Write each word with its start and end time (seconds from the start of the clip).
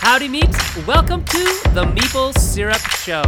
Howdy, 0.00 0.28
Meeps. 0.28 0.86
Welcome 0.86 1.24
to 1.24 1.38
the 1.74 1.84
Meeple 1.84 2.36
Syrup 2.38 2.80
Show. 2.80 3.22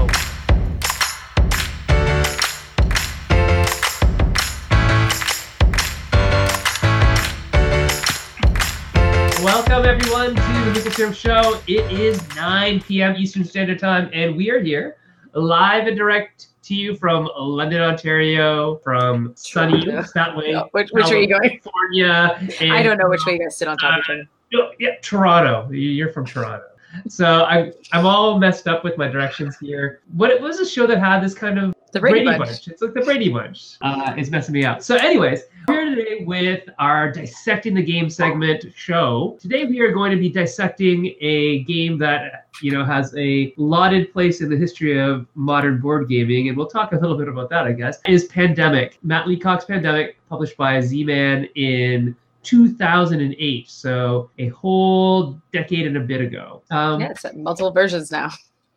Welcome, 9.43 9.85
everyone, 9.87 10.29
to 10.37 10.43
the 10.43 10.73
Meeple 10.81 10.93
Syrup 10.95 11.15
Show. 11.15 11.61
It 11.67 11.91
is 11.91 12.21
9 12.37 12.81
p.m. 12.83 13.17
Eastern 13.17 13.45
Standard 13.45 13.79
Time, 13.81 14.09
and 14.13 14.37
we 14.37 14.51
are 14.51 14.61
here 14.61 14.97
live 15.35 15.87
and 15.89 15.97
direct 15.97 16.49
to 16.65 16.75
you 16.75 16.95
from 16.97 17.29
London, 17.37 17.81
Ontario, 17.81 18.77
from 18.85 19.33
sunny 19.35 19.85
that 19.87 20.37
way. 20.37 20.53
No, 20.53 20.69
which- 20.73 20.91
which 20.93 21.07
way 21.07 21.17
are 21.17 21.21
you 21.21 21.29
going? 21.29 21.51
California. 21.61 22.55
and 22.61 22.73
I 22.73 22.83
don't 22.85 22.99
know 22.99 23.09
which 23.09 23.25
way 23.27 23.33
you 23.35 23.39
guys 23.41 23.57
sit 23.57 23.67
on 23.67 23.77
top 23.79 23.95
of 23.95 23.99
each 24.05 24.11
Uh, 24.11 24.13
other. 24.13 24.29
Yeah, 24.79 24.97
Toronto. 25.03 25.71
You're 25.71 26.13
from 26.13 26.27
Toronto. 26.27 26.67
So 27.09 27.45
I, 27.45 27.73
I'm 27.93 28.07
all 28.07 28.39
messed 28.39 28.69
up 28.69 28.85
with 28.85 28.99
my 28.99 29.09
directions 29.09 29.57
here. 29.59 30.01
What 30.15 30.31
it 30.31 30.41
was 30.41 30.61
a 30.61 30.67
show 30.67 30.87
that 30.87 30.99
had 30.99 31.21
this 31.21 31.35
kind 31.35 31.59
of 31.59 31.75
The 31.93 32.01
Brady 32.01 32.27
Bunch. 32.27 32.69
It's 32.69 32.83
like 32.83 32.95
the 32.95 33.01
Brady 33.01 33.31
Bunch. 33.31 33.77
Uh, 33.81 34.15
it's 34.17 34.31
messing 34.31 34.53
me 34.53 34.65
up. 34.65 34.83
So, 34.83 34.97
anyways, 34.97 35.43
we're 35.69 35.87
here 35.87 35.95
today 35.95 36.25
with 36.25 36.69
our 36.79 37.11
dissecting 37.11 37.75
the 37.75 37.83
game 37.83 38.11
segment 38.11 38.67
show. 38.75 39.39
Today 39.41 39.65
we 39.65 39.81
are 39.81 39.93
going 39.93 40.11
to 40.11 40.19
be 40.19 40.29
dissecting 40.29 41.15
a 41.21 41.61
game 41.65 41.99
that 41.99 42.47
you 42.61 42.73
know 42.73 42.85
has 42.85 43.15
a 43.17 43.55
lauded 43.57 44.13
place 44.13 44.41
in 44.41 44.51
the 44.51 44.57
history 44.57 45.01
of 45.01 45.27
modern 45.35 45.81
board 45.81 46.09
gaming, 46.09 46.49
and 46.49 46.57
we'll 46.57 46.67
talk 46.67 46.93
a 46.93 46.97
little 46.97 47.17
bit 47.17 47.29
about 47.29 47.49
that, 47.51 47.65
I 47.65 47.73
guess. 47.73 48.01
Is 48.07 48.25
Pandemic 48.25 48.99
Matt 49.03 49.27
Leacock's 49.27 49.65
Pandemic, 49.65 50.17
published 50.29 50.57
by 50.57 50.81
Z-Man 50.81 51.45
in 51.55 52.17
2008, 52.43 53.69
so 53.69 54.31
a 54.39 54.49
whole 54.49 55.41
decade 55.53 55.87
and 55.87 55.97
a 55.97 56.01
bit 56.01 56.21
ago. 56.21 56.63
Um, 56.71 57.01
Yeah, 57.01 57.11
it's 57.11 57.25
multiple 57.35 57.71
versions 57.73 58.11
now. 58.11 58.31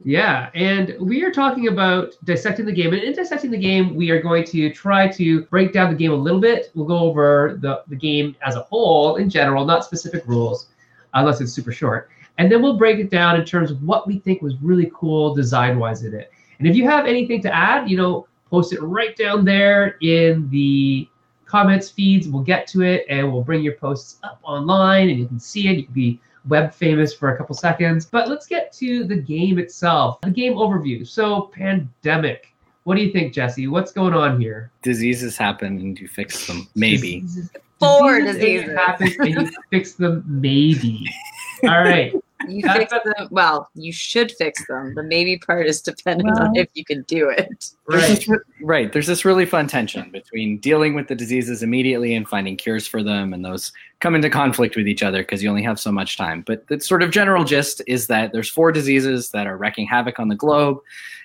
yeah, 0.03 0.49
and 0.53 0.95
we 0.99 1.23
are 1.23 1.31
talking 1.31 1.67
about 1.67 2.13
dissecting 2.25 2.65
the 2.65 2.71
game. 2.71 2.93
And 2.93 3.01
in 3.01 3.13
dissecting 3.13 3.51
the 3.51 3.57
game, 3.57 3.95
we 3.95 4.09
are 4.11 4.21
going 4.21 4.43
to 4.45 4.69
try 4.71 5.07
to 5.13 5.43
break 5.45 5.73
down 5.73 5.89
the 5.89 5.97
game 5.97 6.11
a 6.11 6.15
little 6.15 6.41
bit. 6.41 6.71
We'll 6.75 6.85
go 6.85 6.99
over 6.99 7.57
the, 7.61 7.81
the 7.87 7.95
game 7.95 8.35
as 8.45 8.55
a 8.55 8.61
whole 8.61 9.15
in 9.15 9.29
general, 9.29 9.65
not 9.65 9.85
specific 9.85 10.23
rules, 10.27 10.67
unless 11.13 11.41
it's 11.41 11.53
super 11.53 11.71
short. 11.71 12.09
And 12.37 12.51
then 12.51 12.61
we'll 12.61 12.77
break 12.77 12.99
it 12.99 13.09
down 13.09 13.39
in 13.39 13.45
terms 13.45 13.71
of 13.71 13.81
what 13.81 14.05
we 14.05 14.19
think 14.19 14.41
was 14.41 14.55
really 14.61 14.91
cool 14.93 15.33
design 15.33 15.79
wise 15.79 16.03
in 16.03 16.13
it. 16.13 16.31
And 16.59 16.67
if 16.67 16.75
you 16.75 16.87
have 16.87 17.05
anything 17.05 17.41
to 17.43 17.53
add, 17.55 17.89
you 17.89 17.95
know, 17.97 18.27
post 18.49 18.73
it 18.73 18.81
right 18.81 19.15
down 19.15 19.45
there 19.45 19.97
in 20.01 20.49
the 20.49 21.07
comments 21.55 21.89
feeds. 21.89 22.27
We'll 22.27 22.43
get 22.43 22.67
to 22.67 22.81
it 22.81 23.05
and 23.07 23.31
we'll 23.31 23.41
bring 23.41 23.61
your 23.63 23.75
posts 23.75 24.17
up 24.23 24.39
online 24.43 25.07
and 25.09 25.17
you 25.17 25.25
can 25.25 25.39
see 25.39 25.69
it. 25.69 25.77
You 25.77 25.83
can 25.85 25.93
be 25.93 26.19
web 26.49 26.73
famous 26.73 27.13
for 27.13 27.33
a 27.33 27.37
couple 27.37 27.55
seconds. 27.55 28.05
But 28.05 28.27
let's 28.27 28.45
get 28.45 28.73
to 28.73 29.05
the 29.05 29.15
game 29.15 29.57
itself. 29.57 30.19
The 30.19 30.31
game 30.31 30.55
overview. 30.55 31.07
So, 31.07 31.43
pandemic. 31.53 32.53
What 32.83 32.95
do 32.97 33.01
you 33.03 33.11
think, 33.13 33.33
Jesse? 33.33 33.67
What's 33.67 33.93
going 33.93 34.13
on 34.13 34.39
here? 34.39 34.69
diseases 34.81 35.37
happen 35.37 35.79
and 35.79 35.97
you 35.97 36.09
fix 36.09 36.45
them. 36.45 36.67
Maybe. 36.75 37.21
Diseases- 37.21 37.49
Four 37.79 38.19
diseases 38.19 38.41
diseases. 38.41 38.75
happen 38.77 39.13
and 39.19 39.29
you 39.29 39.51
fix 39.69 39.93
them. 39.93 40.23
Maybe. 40.27 41.05
All 41.63 41.69
right. 41.83 42.13
You 42.49 42.61
fix 42.73 42.91
them. 42.91 43.27
Well, 43.31 43.69
you 43.75 43.91
should 43.91 44.31
fix 44.33 44.65
them. 44.67 44.93
The 44.95 45.03
maybe 45.03 45.37
part 45.37 45.67
is 45.67 45.81
dependent 45.81 46.39
on 46.39 46.55
if 46.55 46.67
you 46.73 46.83
can 46.85 47.03
do 47.03 47.29
it. 47.29 47.71
There's 47.87 48.01
Right. 48.03 48.09
this 48.15 48.27
re- 48.27 48.37
right. 48.61 48.91
There's 48.93 49.07
this 49.07 49.25
really 49.25 49.45
fun 49.45 49.67
tension 49.67 50.09
between 50.11 50.57
dealing 50.59 50.93
with 50.95 51.07
the 51.07 51.15
diseases 51.15 51.63
immediately 51.63 52.15
and 52.15 52.27
finding 52.27 52.57
cures 52.57 52.87
for 52.87 53.03
them, 53.03 53.33
and 53.33 53.43
those 53.43 53.71
come 53.99 54.15
into 54.15 54.29
conflict 54.29 54.75
with 54.75 54.87
each 54.87 55.03
other 55.03 55.19
because 55.19 55.41
you 55.41 55.49
only 55.49 55.63
have 55.63 55.79
so 55.79 55.91
much 55.91 56.17
time. 56.17 56.43
But 56.45 56.67
the 56.67 56.79
sort 56.79 57.01
of 57.01 57.11
general 57.11 57.43
gist 57.43 57.81
is 57.87 58.07
that 58.07 58.31
there's 58.31 58.49
four 58.49 58.71
diseases 58.71 59.31
that 59.31 59.47
are 59.47 59.57
wreaking 59.57 59.87
havoc 59.87 60.19
on 60.19 60.27
the 60.27 60.35
globe, 60.35 60.79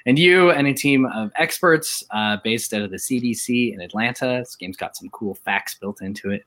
and 0.06 0.18
you 0.18 0.50
and 0.50 0.66
a 0.66 0.72
team 0.72 1.06
of 1.06 1.30
experts 1.36 2.02
uh, 2.10 2.38
based 2.42 2.72
out 2.72 2.82
of 2.82 2.90
the 2.90 2.96
CDC 2.96 3.74
in 3.74 3.80
Atlanta. 3.80 4.40
This 4.40 4.56
game's 4.56 4.76
got 4.76 4.96
some 4.96 5.08
cool 5.10 5.34
facts 5.34 5.74
built 5.74 6.00
into 6.00 6.30
it. 6.30 6.44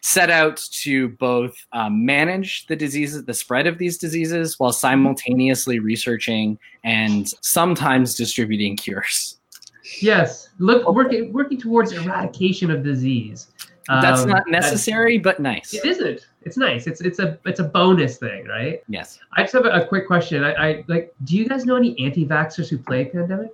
Set 0.00 0.30
out 0.30 0.56
to 0.72 1.08
both 1.10 1.54
um, 1.72 2.04
manage 2.04 2.66
the 2.66 2.76
diseases, 2.76 3.24
the 3.24 3.34
spread 3.34 3.66
of 3.66 3.78
these 3.78 3.98
diseases, 3.98 4.58
while 4.58 4.72
simultaneously 4.72 5.78
researching 5.80 6.58
and 6.82 7.28
sometimes 7.42 8.14
distributing 8.14 8.76
cures. 8.84 9.38
Yes. 10.00 10.48
Look, 10.58 10.90
working 10.90 11.32
working 11.32 11.58
towards 11.58 11.92
eradication 11.92 12.70
of 12.70 12.82
disease. 12.82 13.48
That's 13.88 14.22
Um, 14.22 14.30
not 14.30 14.44
that- 14.46 14.50
necessary, 14.50 15.18
but 15.18 15.40
nice. 15.40 15.74
It 15.74 15.84
isn't. 15.84 16.26
It's 16.42 16.56
nice. 16.56 16.86
It's 16.86 17.00
it's 17.00 17.18
a 17.18 17.38
it's 17.44 17.60
a 17.60 17.64
bonus 17.64 18.18
thing, 18.18 18.46
right? 18.46 18.82
Yes. 18.88 19.18
I 19.36 19.42
just 19.42 19.52
have 19.54 19.66
a, 19.66 19.70
a 19.70 19.86
quick 19.86 20.06
question. 20.06 20.42
I, 20.44 20.52
I 20.54 20.84
like. 20.88 21.14
Do 21.24 21.36
you 21.36 21.48
guys 21.48 21.64
know 21.66 21.76
any 21.76 21.98
anti-vaxxers 22.04 22.68
who 22.68 22.78
play 22.78 23.06
Pandemic? 23.06 23.50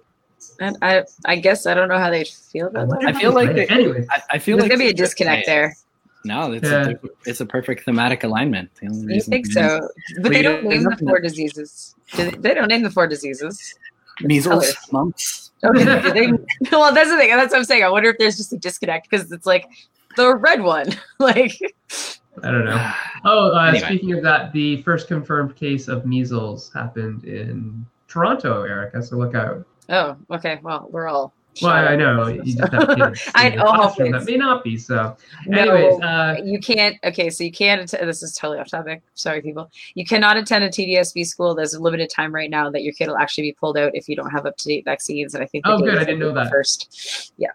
And 0.59 0.77
I, 0.83 1.05
I 1.27 1.37
guess 1.37 1.67
I 1.67 1.75
don't 1.75 1.89
know 1.89 1.99
how 1.99 2.11
they 2.11 2.25
feel 2.25 2.69
about 2.69 2.89
that. 2.91 3.05
I 3.05 3.13
feel 3.13 3.33
like 3.33 3.55
they- 3.55 3.67
Anyways, 3.69 4.07
I, 4.11 4.23
I 4.33 4.39
feel 4.39 4.57
There's 4.57 4.71
like 4.71 4.79
gonna 4.79 4.85
be 4.85 4.91
a 4.91 4.95
disconnect 4.95 5.47
there. 5.47 5.75
No, 6.25 6.53
it's, 6.53 6.69
Yeah. 6.69 6.89
a, 6.89 6.95
it's 7.27 7.41
a 7.41 7.47
perfect 7.47 7.85
thematic 7.85 8.25
alignment. 8.25 8.71
The 8.81 8.87
only 8.89 9.01
You 9.03 9.09
reason 9.09 9.31
think 9.33 9.49
is 9.49 9.55
so? 9.55 9.89
But 10.21 10.33
they 10.33 10.43
don't 10.43 10.65
name 10.65 10.85
the 10.85 10.97
four 10.97 11.19
diseases. 11.21 11.95
Do 12.15 12.31
They 12.31 12.37
they 12.39 12.55
don't 12.55 12.69
name 12.69 12.83
the 12.83 12.91
four 12.91 13.07
diseases. 13.07 13.75
Measles, 14.23 14.77
mumps. 14.93 15.51
Okay. 15.65 15.85
they, 16.12 16.33
well, 16.73 16.93
that's 16.93 17.11
the 17.11 17.17
thing. 17.17 17.31
That's 17.31 17.53
what 17.53 17.59
I'm 17.59 17.65
saying. 17.65 17.85
I 17.85 17.89
wonder 17.89 18.11
if 18.11 18.19
there's 18.19 18.37
just 18.37 18.53
a 18.53 18.59
disconnect 18.59 19.09
because 19.11 19.31
it's 19.33 19.47
like 19.47 19.67
the 20.16 20.37
red 20.37 20.62
one. 20.62 20.87
like, 21.19 21.59
I 22.43 22.50
don't 22.50 22.65
know. 22.65 22.93
Oh, 23.22 23.53
uh, 23.54 23.65
Anyway. 23.69 23.84
speaking 23.87 24.12
of 24.15 24.22
that, 24.22 24.50
the 24.54 24.81
first 24.81 25.06
confirmed 25.06 25.54
case 25.54 25.88
of 25.88 26.06
measles 26.06 26.72
happened 26.72 27.25
in 27.25 27.84
Toronto, 28.09 28.62
Erica. 28.62 29.03
So 29.03 29.16
look 29.19 29.34
out. 29.34 29.66
oh, 29.91 30.16
okay. 30.31 30.59
Well, 30.62 30.88
we're 30.91 31.06
all. 31.06 31.34
Well, 31.60 31.72
I 31.72 31.97
know 31.97 32.28
you 32.28 32.43
just 32.56 32.72
have 32.72 32.97
kids. 32.97 33.31
I 33.34 33.49
in 33.49 33.53
your 33.54 33.65
know, 33.65 33.93
That 34.19 34.25
may 34.25 34.37
not 34.37 34.65
be 34.65 34.78
so. 34.78 35.16
No, 35.47 35.59
Anyways, 35.59 36.00
uh, 36.00 36.37
you 36.43 36.60
can't. 36.60 36.97
Okay, 37.04 37.28
so 37.28 37.44
you 37.44 37.53
can't. 37.53 37.82
Att- 37.93 38.00
this 38.06 38.22
is 38.22 38.34
totally 38.34 38.59
off 38.59 38.70
topic. 38.70 39.03
Sorry, 39.15 39.43
people. 39.43 39.70
You 39.94 40.06
cannot 40.06 40.38
attend 40.38 40.65
a 40.65 40.69
TDSB 40.70 41.26
school. 41.26 41.54
There's 41.54 41.75
a 41.75 41.81
limited 41.82 42.09
time 42.09 42.34
right 42.34 42.49
now 42.49 42.70
that 42.70 42.82
your 42.82 42.94
kid 42.94 43.09
will 43.09 43.19
actually 43.19 43.44
be 43.44 43.53
pulled 43.53 43.76
out 43.76 43.91
if 43.94 44.09
you 44.09 44.16
don't 44.16 44.31
have 44.31 44.47
up 44.47 44.56
to 44.59 44.69
date 44.69 44.84
vaccines. 44.87 45.34
And 45.34 45.43
I 45.43 45.47
think. 45.47 45.65
the 45.66 45.72
Oh, 45.72 45.78
good. 45.81 45.99
I 45.99 46.04
didn't 46.04 46.20
know 46.20 46.32
that. 46.32 46.50
First. 46.50 47.32
Yeah. 47.37 47.49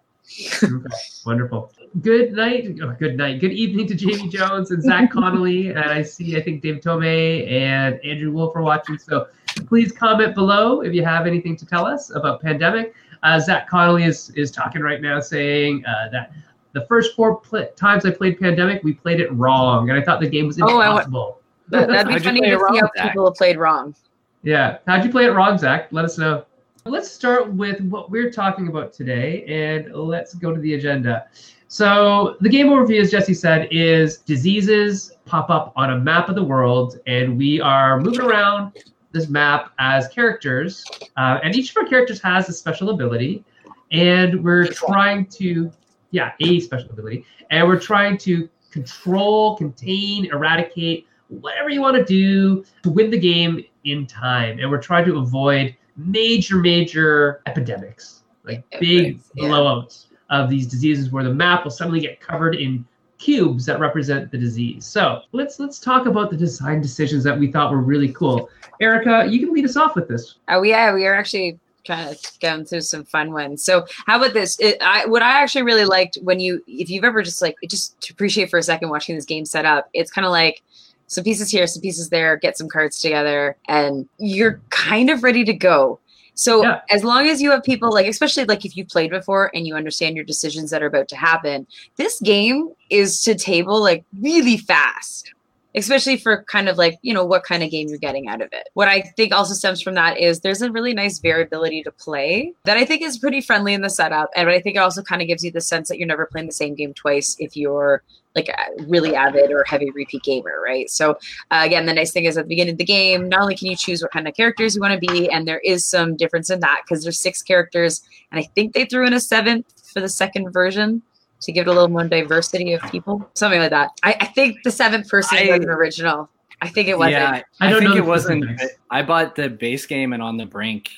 okay, 0.62 0.78
wonderful. 1.26 1.72
Good 2.02 2.34
night. 2.34 2.78
Oh, 2.84 2.94
good 3.00 3.16
night. 3.16 3.40
Good 3.40 3.54
evening 3.54 3.88
to 3.88 3.96
Jamie 3.96 4.28
Jones 4.28 4.72
and 4.72 4.84
Zach 4.84 5.12
Connolly. 5.14 5.70
And 5.70 5.80
I 5.80 6.02
see, 6.02 6.36
I 6.36 6.42
think 6.42 6.62
Dave 6.62 6.82
Tomei 6.82 7.50
and 7.50 8.04
Andrew 8.04 8.32
Wolf 8.34 8.54
are 8.56 8.62
watching. 8.62 8.98
So 8.98 9.28
please 9.68 9.94
comment 9.94 10.36
below 10.36 10.82
if 10.82 10.94
you 10.94 11.06
have 11.06 11.26
anything 11.26 11.56
to 11.56 11.66
tell 11.66 11.86
us 11.86 12.14
about 12.14 12.42
pandemic. 12.42 12.94
Uh, 13.24 13.40
Zach 13.40 13.70
Connolly 13.70 14.04
is 14.04 14.30
is 14.32 14.52
talking 14.52 14.82
right 14.82 15.02
now, 15.02 15.22
saying 15.22 15.86
uh, 15.86 16.10
that 16.12 16.34
the 16.74 16.86
first 16.88 17.16
four 17.16 17.38
pl- 17.40 17.68
times 17.78 18.06
I 18.06 18.12
played 18.12 18.40
pandemic, 18.42 18.84
we 18.84 18.92
played 18.94 19.22
it 19.22 19.32
wrong, 19.32 19.90
and 19.90 19.98
I 19.98 20.04
thought 20.04 20.20
the 20.20 20.30
game 20.30 20.48
was 20.48 20.62
Oh, 20.62 20.66
I 20.80 20.90
wa- 20.90 20.98
impossible. 20.98 21.40
That, 21.70 21.88
that'd 21.88 22.08
be 22.08 22.14
How'd 22.14 22.24
funny 22.24 22.42
to 22.42 22.48
it 22.48 22.50
see 22.50 22.64
wrong, 22.64 22.76
how 22.78 22.90
Zach? 22.96 23.08
people 23.12 23.26
have 23.26 23.36
played 23.36 23.58
wrong. 23.58 23.96
Yeah. 24.44 24.78
How'd 24.86 25.04
you 25.04 25.10
play 25.10 25.26
it 25.26 25.32
wrong, 25.32 25.58
Zach? 25.58 25.88
Let 25.92 26.06
us 26.06 26.18
know. 26.20 26.46
Let's 26.86 27.10
start 27.10 27.52
with 27.54 27.82
what 27.82 28.12
we're 28.12 28.30
talking 28.30 28.68
about 28.68 28.94
today 28.94 29.44
and 29.48 29.92
let's 29.96 30.36
go 30.36 30.54
to 30.54 30.62
the 30.62 30.76
agenda. 30.76 31.26
So, 31.68 32.38
the 32.42 32.50
game 32.50 32.68
overview, 32.68 33.02
as 33.02 33.12
Jesse 33.12 33.34
said, 33.34 33.68
is 33.72 34.18
diseases 34.18 35.12
pop 35.26 35.50
up 35.50 35.74
on 35.76 35.92
a 35.92 35.98
map 36.00 36.30
of 36.30 36.36
the 36.36 36.44
world, 36.44 37.00
and 37.08 37.38
we 37.38 37.60
are 37.60 38.00
moving 38.00 38.22
around 38.22 38.72
this 39.12 39.30
map 39.30 39.72
as 39.80 40.08
characters. 40.08 40.92
Uh, 41.18 41.40
and 41.44 41.56
each 41.56 41.72
of 41.72 41.78
our 41.78 41.86
characters 41.86 42.22
has 42.22 42.48
a 42.50 42.54
special 42.54 42.92
ability, 42.92 43.44
and 43.92 44.44
we're 44.44 44.68
trying 44.68 45.26
to, 45.28 45.72
yeah, 46.12 46.34
a 46.40 46.60
special 46.60 46.92
ability, 46.92 47.26
and 47.50 47.68
we're 47.68 47.80
trying 47.80 48.18
to 48.20 48.48
control, 48.70 49.58
contain, 49.58 50.26
eradicate 50.32 51.08
whatever 51.30 51.70
you 51.70 51.82
want 51.82 51.96
to 51.96 52.04
do 52.04 52.64
to 52.84 52.90
win 52.92 53.10
the 53.10 53.20
game 53.20 53.64
in 53.86 54.06
time. 54.06 54.60
And 54.60 54.70
we're 54.70 54.82
trying 54.82 55.06
to 55.06 55.18
avoid 55.18 55.76
major, 55.98 56.58
major 56.58 57.42
epidemics, 57.48 58.24
like 58.44 58.64
big 58.80 59.20
Yeah. 59.34 59.46
blowouts 59.46 60.05
of 60.30 60.50
these 60.50 60.68
diseases 60.68 61.12
where 61.12 61.24
the 61.24 61.34
map 61.34 61.64
will 61.64 61.72
suddenly 61.72 62.00
get 62.00 62.20
covered 62.20 62.56
in 62.56 62.86
cubes 63.18 63.66
that 63.66 63.80
represent 63.80 64.32
the 64.32 64.38
disease. 64.38 64.86
So 64.86 65.22
let's 65.32 65.60
let's 65.60 65.80
talk 65.80 66.06
about 66.06 66.30
the 66.30 66.38
design 66.38 66.82
decisions 66.82 67.24
that 67.24 67.38
we 67.38 67.52
thought 67.52 67.72
were 67.72 67.82
really 67.82 68.12
cool. 68.12 68.50
Erica, 68.82 69.26
you 69.30 69.40
can 69.40 69.54
lead 69.54 69.66
us 69.66 69.78
off 69.78 69.96
with 69.96 70.08
this. 70.08 70.36
Oh 70.50 70.64
yeah, 70.64 70.94
we 70.94 71.06
are 71.06 71.14
actually 71.14 71.60
kind 71.86 72.10
of 72.10 72.20
going 72.42 72.66
through 72.66 72.82
some 72.82 73.06
fun 73.06 73.32
ones. 73.32 73.64
So 73.64 73.86
how 74.06 74.18
about 74.18 74.34
this? 74.34 74.60
It, 74.60 74.78
I, 74.82 75.06
what 75.06 75.22
I 75.22 75.42
actually 75.42 75.62
really 75.64 75.86
liked 75.86 76.18
when 76.22 76.40
you, 76.40 76.64
if 76.68 76.90
you've 76.90 77.04
ever 77.04 77.22
just 77.22 77.42
like, 77.42 77.56
just 77.68 78.00
to 78.02 78.14
appreciate 78.14 78.50
for 78.50 78.58
a 78.58 78.64
second 78.64 78.90
watching 78.90 79.16
this 79.16 79.26
game 79.26 79.46
set 79.46 79.66
up, 79.66 79.90
it's 79.94 80.12
kind 80.12 80.26
of 80.26 80.32
like 80.32 80.62
some 81.08 81.24
pieces 81.24 81.52
here, 81.52 81.68
some 81.68 81.82
pieces 81.82 82.10
there, 82.10 82.38
get 82.38 82.58
some 82.58 82.68
cards 82.68 83.00
together, 83.00 83.56
and 83.68 84.10
you're 84.18 84.60
kind 84.72 85.10
of 85.10 85.24
ready 85.24 85.46
to 85.46 85.54
go. 85.54 86.00
So 86.36 86.62
Yeah. 86.64 86.82
as 86.90 87.04
long 87.04 87.28
as 87.28 87.42
you 87.42 87.50
have 87.52 87.64
people 87.64 87.92
like, 87.92 88.08
especially 88.08 88.46
like 88.46 88.66
if 88.66 88.76
you 88.78 88.86
played 88.86 89.10
before 89.10 89.50
and 89.54 89.66
you 89.66 89.76
understand 89.76 90.16
your 90.16 90.26
decisions 90.26 90.70
that 90.72 90.84
are 90.84 90.88
about 90.88 91.08
to 91.10 91.16
happen, 91.16 91.66
this 91.96 92.20
game 92.20 92.70
is 92.90 93.22
to 93.22 93.36
table 93.36 93.82
like 93.82 94.04
really 94.22 94.58
fast. 94.58 95.34
Especially 95.76 96.18
for 96.18 96.44
kind 96.44 96.70
of 96.70 96.78
like 96.78 96.98
you 97.02 97.14
know 97.14 97.26
what 97.26 97.44
kind 97.44 97.64
of 97.64 97.70
game 97.70 97.88
you're 97.90 97.98
getting 97.98 98.28
out 98.28 98.42
of 98.42 98.50
it. 98.52 98.70
What 98.74 98.88
i 98.88 99.02
think 99.02 99.34
also 99.34 99.54
stems 99.54 99.82
from 99.82 99.96
that 99.96 100.18
is 100.18 100.40
there's 100.40 100.62
a 100.62 100.72
really 100.72 100.94
nice 100.94 101.20
variability 101.20 101.84
to 101.84 101.92
play 101.92 102.54
that 102.64 102.78
i 102.78 102.86
think 102.86 103.02
is 103.02 103.18
pretty 103.18 103.42
friendly 103.42 103.74
in 103.74 103.82
the 103.82 103.90
setup. 103.90 104.30
And 104.36 104.50
i 104.50 104.60
think 104.60 104.76
it 104.76 104.80
also 104.80 105.02
kind 105.02 105.22
of 105.22 105.28
gives 105.28 105.44
you 105.44 105.52
the 105.52 105.62
sense 105.62 105.90
that 105.90 105.98
you're 105.98 106.08
never 106.08 106.26
playing 106.26 106.48
the 106.48 106.54
same 106.54 106.76
game 106.76 106.94
twice 106.94 107.36
if 107.40 107.56
you're 107.56 108.04
like 108.36 108.50
really 108.88 109.16
avid 109.16 109.50
or 109.52 109.64
heavy 109.66 109.90
repeat 109.92 110.22
gamer 110.24 110.62
right? 110.64 110.90
So 110.90 111.12
uh, 111.52 111.62
again 111.64 111.86
the 111.86 111.94
nice 111.94 112.12
thing 112.12 112.26
is 112.26 112.38
at 112.38 112.46
the 112.46 112.50
beginning 112.50 112.74
of 112.74 112.78
the 112.78 112.86
game 112.86 113.30
not 113.30 113.42
only 113.42 113.56
can 113.56 113.68
you 113.68 113.76
choose 113.76 114.02
what 114.02 114.12
kind 114.12 114.28
of 114.28 114.36
characters 114.36 114.76
you 114.76 114.82
want 114.82 115.00
to 115.00 115.08
be 115.08 115.30
and 115.30 115.48
there 115.48 115.60
is 115.60 115.86
some 115.86 116.16
difference 116.16 116.50
in 116.50 116.60
that 116.62 116.82
because 116.84 117.04
there's 117.04 117.20
six 117.20 117.42
characters 117.42 118.02
and 118.32 118.40
i 118.40 118.44
think 118.56 118.74
they 118.74 118.86
threw 118.86 119.06
in 119.06 119.14
a 119.14 119.20
seventh 119.20 119.66
for 119.94 120.02
the 120.02 120.10
second 120.10 120.52
version 120.52 121.02
to 121.46 121.52
give 121.52 121.68
it 121.68 121.70
a 121.70 121.74
little 121.74 121.90
more 121.90 122.04
diversity 122.04 122.74
of 122.74 122.82
people, 122.92 123.28
something 123.34 123.60
like 123.60 123.70
that. 123.70 123.92
I, 124.04 124.18
I 124.20 124.26
think 124.26 124.58
the 124.64 124.72
seventh 124.72 125.08
person 125.08 125.38
I, 125.38 125.58
was 125.58 125.66
an 125.66 125.70
original. 125.70 126.30
I 126.62 126.70
think 126.70 126.88
it 126.88 126.98
wasn't. 126.98 127.14
Yeah, 127.14 127.42
I, 127.60 127.70
don't 127.70 127.82
think 127.82 127.96
it 127.96 128.06
wasn't. 128.06 128.62
I 128.90 129.04
bought 129.04 129.36
the 129.36 129.50
base 129.50 129.86
game 129.86 130.14
and 130.14 130.24
on 130.24 130.38
the 130.38 130.46
brink 130.46 130.90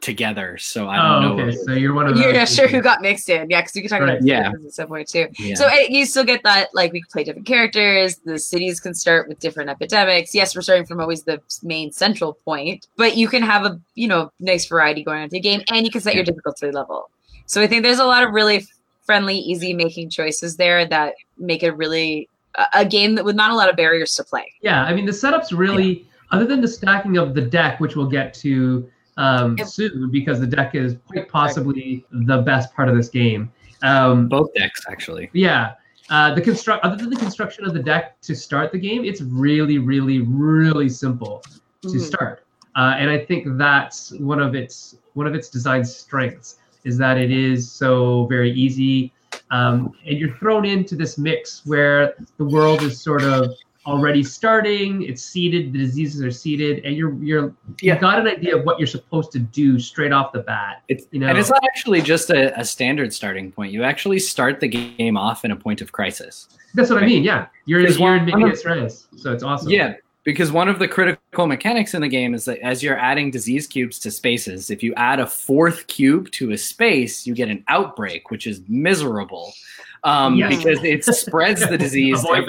together, 0.00 0.56
so 0.58 0.88
I 0.88 0.96
don't 0.96 1.24
oh, 1.24 1.36
know. 1.36 1.42
Okay, 1.42 1.56
so 1.56 1.72
you're 1.72 1.92
one 1.92 2.06
of 2.06 2.16
you're 2.16 2.32
not 2.32 2.48
sure 2.48 2.68
who 2.68 2.80
got 2.80 3.02
mixed 3.02 3.28
in, 3.28 3.50
yeah, 3.50 3.60
because 3.60 3.74
you 3.74 3.82
can 3.82 3.90
talk 3.90 4.00
right. 4.00 4.10
about 4.18 4.22
yeah 4.22 4.50
at 4.50 4.72
some 4.72 4.88
point 4.88 5.08
too. 5.08 5.28
Yeah. 5.38 5.54
So 5.54 5.66
it, 5.68 5.90
you 5.90 6.06
still 6.06 6.24
get 6.24 6.42
that 6.44 6.68
like 6.74 6.92
we 6.92 7.00
can 7.00 7.08
play 7.10 7.24
different 7.24 7.46
characters. 7.46 8.16
The 8.16 8.38
cities 8.38 8.80
can 8.80 8.94
start 8.94 9.28
with 9.28 9.38
different 9.40 9.70
epidemics. 9.70 10.34
Yes, 10.34 10.54
we're 10.54 10.62
starting 10.62 10.86
from 10.86 11.00
always 11.00 11.24
the 11.24 11.40
main 11.62 11.90
central 11.90 12.34
point, 12.44 12.86
but 12.96 13.16
you 13.16 13.28
can 13.28 13.42
have 13.42 13.64
a 13.64 13.80
you 13.94 14.08
know 14.08 14.30
nice 14.40 14.66
variety 14.66 15.02
going 15.02 15.22
into 15.22 15.32
the 15.32 15.40
game, 15.40 15.62
and 15.70 15.84
you 15.84 15.90
can 15.90 16.00
set 16.00 16.14
your 16.14 16.24
difficulty 16.24 16.70
level. 16.70 17.10
So 17.46 17.62
I 17.62 17.66
think 17.66 17.82
there's 17.82 18.00
a 18.00 18.04
lot 18.04 18.24
of 18.24 18.32
really 18.32 18.66
friendly, 19.06 19.36
easy 19.38 19.72
making 19.72 20.10
choices 20.10 20.56
there 20.56 20.84
that 20.86 21.14
make 21.38 21.62
it 21.62 21.70
really 21.76 22.28
a 22.74 22.84
game 22.84 23.14
that 23.14 23.24
with 23.24 23.36
not 23.36 23.50
a 23.50 23.54
lot 23.54 23.70
of 23.70 23.76
barriers 23.76 24.14
to 24.16 24.24
play. 24.24 24.52
Yeah, 24.60 24.84
I 24.84 24.94
mean 24.94 25.06
the 25.06 25.12
setup's 25.12 25.52
really 25.52 26.00
yeah. 26.00 26.04
other 26.32 26.44
than 26.44 26.60
the 26.60 26.68
stacking 26.68 27.16
of 27.16 27.34
the 27.34 27.40
deck, 27.40 27.80
which 27.80 27.96
we'll 27.96 28.10
get 28.10 28.34
to 28.34 28.90
um, 29.16 29.56
soon 29.58 30.10
because 30.10 30.40
the 30.40 30.46
deck 30.46 30.74
is 30.74 30.96
quite 31.06 31.28
possibly 31.28 32.04
the 32.10 32.38
best 32.42 32.74
part 32.74 32.88
of 32.88 32.96
this 32.96 33.08
game. 33.08 33.52
Um, 33.82 34.28
Both 34.28 34.52
decks 34.54 34.84
actually. 34.90 35.30
Yeah. 35.32 35.74
Uh, 36.08 36.34
the 36.34 36.40
construct 36.40 36.84
other 36.84 36.96
than 36.96 37.10
the 37.10 37.16
construction 37.16 37.64
of 37.64 37.74
the 37.74 37.82
deck 37.82 38.20
to 38.20 38.34
start 38.34 38.70
the 38.70 38.78
game, 38.78 39.04
it's 39.04 39.20
really, 39.22 39.78
really, 39.78 40.20
really 40.20 40.88
simple 40.88 41.42
to 41.82 41.88
mm-hmm. 41.88 41.98
start. 41.98 42.44
Uh, 42.76 42.94
and 42.96 43.10
I 43.10 43.24
think 43.24 43.46
that's 43.56 44.12
one 44.12 44.40
of 44.40 44.54
its 44.54 44.96
one 45.14 45.26
of 45.26 45.34
its 45.34 45.48
design 45.48 45.84
strengths 45.84 46.58
is 46.86 46.96
that 46.98 47.18
it 47.18 47.30
is 47.30 47.70
so 47.70 48.26
very 48.26 48.52
easy. 48.52 49.12
Um, 49.50 49.92
and 50.06 50.18
you're 50.18 50.34
thrown 50.38 50.64
into 50.64 50.96
this 50.96 51.18
mix 51.18 51.62
where 51.66 52.14
the 52.38 52.44
world 52.44 52.82
is 52.82 53.00
sort 53.00 53.22
of 53.22 53.50
already 53.86 54.22
starting, 54.22 55.02
it's 55.02 55.22
seeded, 55.22 55.72
the 55.72 55.78
diseases 55.78 56.22
are 56.22 56.30
seeded, 56.30 56.84
and 56.84 56.96
you're 56.96 57.14
you're 57.22 57.54
yeah. 57.80 57.92
you've 57.92 58.00
got 58.00 58.18
an 58.18 58.26
idea 58.26 58.56
of 58.56 58.64
what 58.64 58.78
you're 58.78 58.86
supposed 58.86 59.30
to 59.32 59.38
do 59.38 59.78
straight 59.78 60.12
off 60.12 60.32
the 60.32 60.40
bat. 60.40 60.82
It's 60.88 61.06
you 61.12 61.20
know, 61.20 61.28
and 61.28 61.38
it's 61.38 61.50
not 61.50 61.64
actually 61.64 62.00
just 62.02 62.30
a, 62.30 62.58
a 62.58 62.64
standard 62.64 63.12
starting 63.12 63.52
point. 63.52 63.72
You 63.72 63.84
actually 63.84 64.18
start 64.18 64.60
the 64.60 64.68
game 64.68 65.16
off 65.16 65.44
in 65.44 65.52
a 65.52 65.56
point 65.56 65.80
of 65.80 65.92
crisis. 65.92 66.48
That's 66.74 66.90
what 66.90 66.96
right? 66.96 67.04
I 67.04 67.06
mean. 67.06 67.22
Yeah, 67.22 67.46
you're, 67.64 67.80
you're 67.80 68.16
in 68.16 68.34
Res, 68.34 69.06
so 69.16 69.32
it's 69.32 69.42
awesome. 69.42 69.70
Yeah, 69.70 69.94
because 70.26 70.50
one 70.50 70.68
of 70.68 70.80
the 70.80 70.88
critical 70.88 71.46
mechanics 71.46 71.94
in 71.94 72.02
the 72.02 72.08
game 72.08 72.34
is 72.34 72.46
that 72.46 72.58
as 72.58 72.82
you're 72.82 72.98
adding 72.98 73.30
disease 73.30 73.64
cubes 73.64 73.96
to 74.00 74.10
spaces, 74.10 74.70
if 74.70 74.82
you 74.82 74.92
add 74.96 75.20
a 75.20 75.26
fourth 75.26 75.86
cube 75.86 76.32
to 76.32 76.50
a 76.50 76.58
space, 76.58 77.28
you 77.28 77.34
get 77.34 77.48
an 77.48 77.62
outbreak, 77.68 78.28
which 78.28 78.44
is 78.44 78.60
miserable. 78.66 79.54
Um, 80.02 80.34
yes. 80.34 80.56
because 80.56 80.82
it 80.82 81.04
spreads 81.14 81.66
the 81.68 81.78
disease 81.78 82.24
every, 82.28 82.44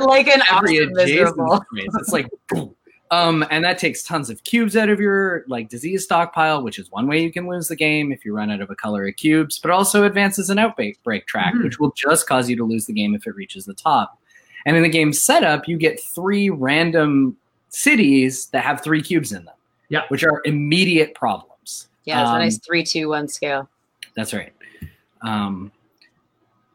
like 0.00 0.26
an 0.26 0.42
every 0.50 0.84
miserable. 0.88 1.62
Space. 1.72 1.88
It's 2.00 2.12
like 2.12 2.26
Um, 3.12 3.44
and 3.50 3.64
that 3.64 3.78
takes 3.78 4.02
tons 4.02 4.28
of 4.28 4.42
cubes 4.42 4.76
out 4.76 4.88
of 4.88 4.98
your 4.98 5.44
like 5.46 5.68
disease 5.68 6.02
stockpile, 6.02 6.64
which 6.64 6.80
is 6.80 6.90
one 6.90 7.06
way 7.06 7.22
you 7.22 7.30
can 7.30 7.48
lose 7.48 7.68
the 7.68 7.76
game 7.76 8.10
if 8.10 8.24
you 8.24 8.34
run 8.34 8.50
out 8.50 8.60
of 8.60 8.70
a 8.70 8.76
color 8.76 9.06
of 9.06 9.14
cubes, 9.14 9.60
but 9.60 9.70
also 9.70 10.04
advances 10.04 10.50
an 10.50 10.58
outbreak 10.58 11.00
break 11.04 11.26
track, 11.26 11.54
mm-hmm. 11.54 11.62
which 11.62 11.78
will 11.78 11.92
just 11.92 12.28
cause 12.28 12.50
you 12.50 12.56
to 12.56 12.64
lose 12.64 12.86
the 12.86 12.92
game 12.92 13.14
if 13.14 13.24
it 13.24 13.36
reaches 13.36 13.66
the 13.66 13.74
top. 13.74 14.19
And 14.66 14.76
in 14.76 14.82
the 14.82 14.88
game 14.88 15.12
setup, 15.12 15.68
you 15.68 15.76
get 15.76 16.00
three 16.00 16.50
random 16.50 17.36
cities 17.68 18.46
that 18.46 18.64
have 18.64 18.82
three 18.82 19.02
cubes 19.02 19.32
in 19.32 19.44
them. 19.44 19.54
Yeah. 19.88 20.02
Which 20.08 20.24
are 20.24 20.42
immediate 20.44 21.14
problems. 21.14 21.88
Yeah, 22.04 22.22
it's 22.22 22.30
um, 22.30 22.36
a 22.36 22.38
nice 22.40 22.58
three, 22.58 22.82
two, 22.84 23.08
one 23.08 23.28
scale. 23.28 23.68
That's 24.14 24.32
right. 24.32 24.52
Um, 25.22 25.72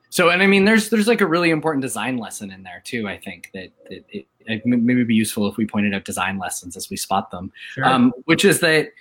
so, 0.09 0.29
and 0.29 0.41
I 0.41 0.47
mean, 0.47 0.65
there's 0.65 0.89
there's 0.89 1.07
like 1.07 1.21
a 1.21 1.25
really 1.25 1.49
important 1.49 1.81
design 1.81 2.17
lesson 2.17 2.51
in 2.51 2.63
there 2.63 2.81
too. 2.85 3.07
I 3.07 3.17
think 3.17 3.49
that, 3.53 3.71
that 3.89 4.05
it, 4.09 4.27
it 4.45 4.65
maybe 4.65 5.03
be 5.03 5.15
useful 5.15 5.47
if 5.47 5.57
we 5.57 5.65
pointed 5.65 5.93
out 5.93 6.05
design 6.05 6.37
lessons 6.37 6.77
as 6.77 6.89
we 6.89 6.95
spot 6.95 7.31
them. 7.31 7.51
Sure. 7.73 7.85
Um, 7.85 8.13
which 8.25 8.45
is 8.45 8.59
that 8.61 8.91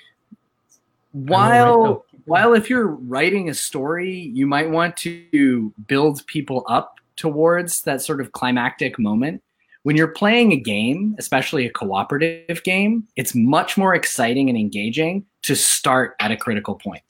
while 1.13 2.05
while 2.25 2.55
if 2.55 2.69
you're 2.69 2.89
writing 2.89 3.49
a 3.49 3.55
story, 3.55 4.13
you 4.13 4.47
might 4.47 4.69
want 4.69 4.97
to 4.99 5.73
build 5.87 6.27
people 6.27 6.65
up 6.69 6.99
towards 7.17 7.83
that 7.83 8.03
sort 8.03 8.21
of 8.21 8.33
climactic 8.33 8.99
moment. 8.99 9.43
When 9.83 9.97
you're 9.97 10.09
playing 10.09 10.53
a 10.53 10.57
game, 10.57 11.15
especially 11.19 11.67
a 11.67 11.71
cooperative 11.71 12.63
game, 12.65 13.07
it's 13.17 13.35
much 13.35 13.77
more 13.77 13.95
exciting 13.95 14.49
and 14.49 14.59
engaging 14.59 15.27
to 15.43 15.55
start 15.55 16.17
at 16.21 16.31
a 16.31 16.37
critical 16.37 16.75
point 16.75 17.03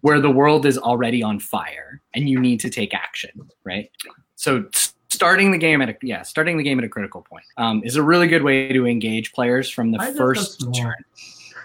where 0.00 0.20
the 0.20 0.30
world 0.30 0.66
is 0.66 0.78
already 0.78 1.22
on 1.22 1.38
fire 1.38 2.00
and 2.14 2.28
you 2.28 2.40
need 2.40 2.58
to 2.60 2.70
take 2.70 2.94
action, 2.94 3.30
right? 3.64 3.90
So 4.34 4.64
starting 5.10 5.50
the 5.50 5.58
game 5.58 5.80
at 5.82 5.88
a 5.88 5.96
yeah, 6.02 6.22
starting 6.22 6.56
the 6.56 6.62
game 6.62 6.78
at 6.78 6.84
a 6.84 6.88
critical 6.88 7.22
point 7.22 7.44
um, 7.56 7.82
is 7.84 7.96
a 7.96 8.02
really 8.02 8.26
good 8.26 8.42
way 8.42 8.72
to 8.72 8.86
engage 8.86 9.32
players 9.32 9.70
from 9.70 9.92
the 9.92 10.00
I 10.00 10.12
first 10.14 10.64
turn. 10.74 10.94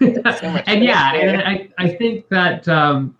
and 0.00 0.84
yeah, 0.84 1.14
and 1.14 1.42
I, 1.42 1.68
I 1.78 1.94
think 1.94 2.28
that 2.28 2.66
um, 2.68 3.16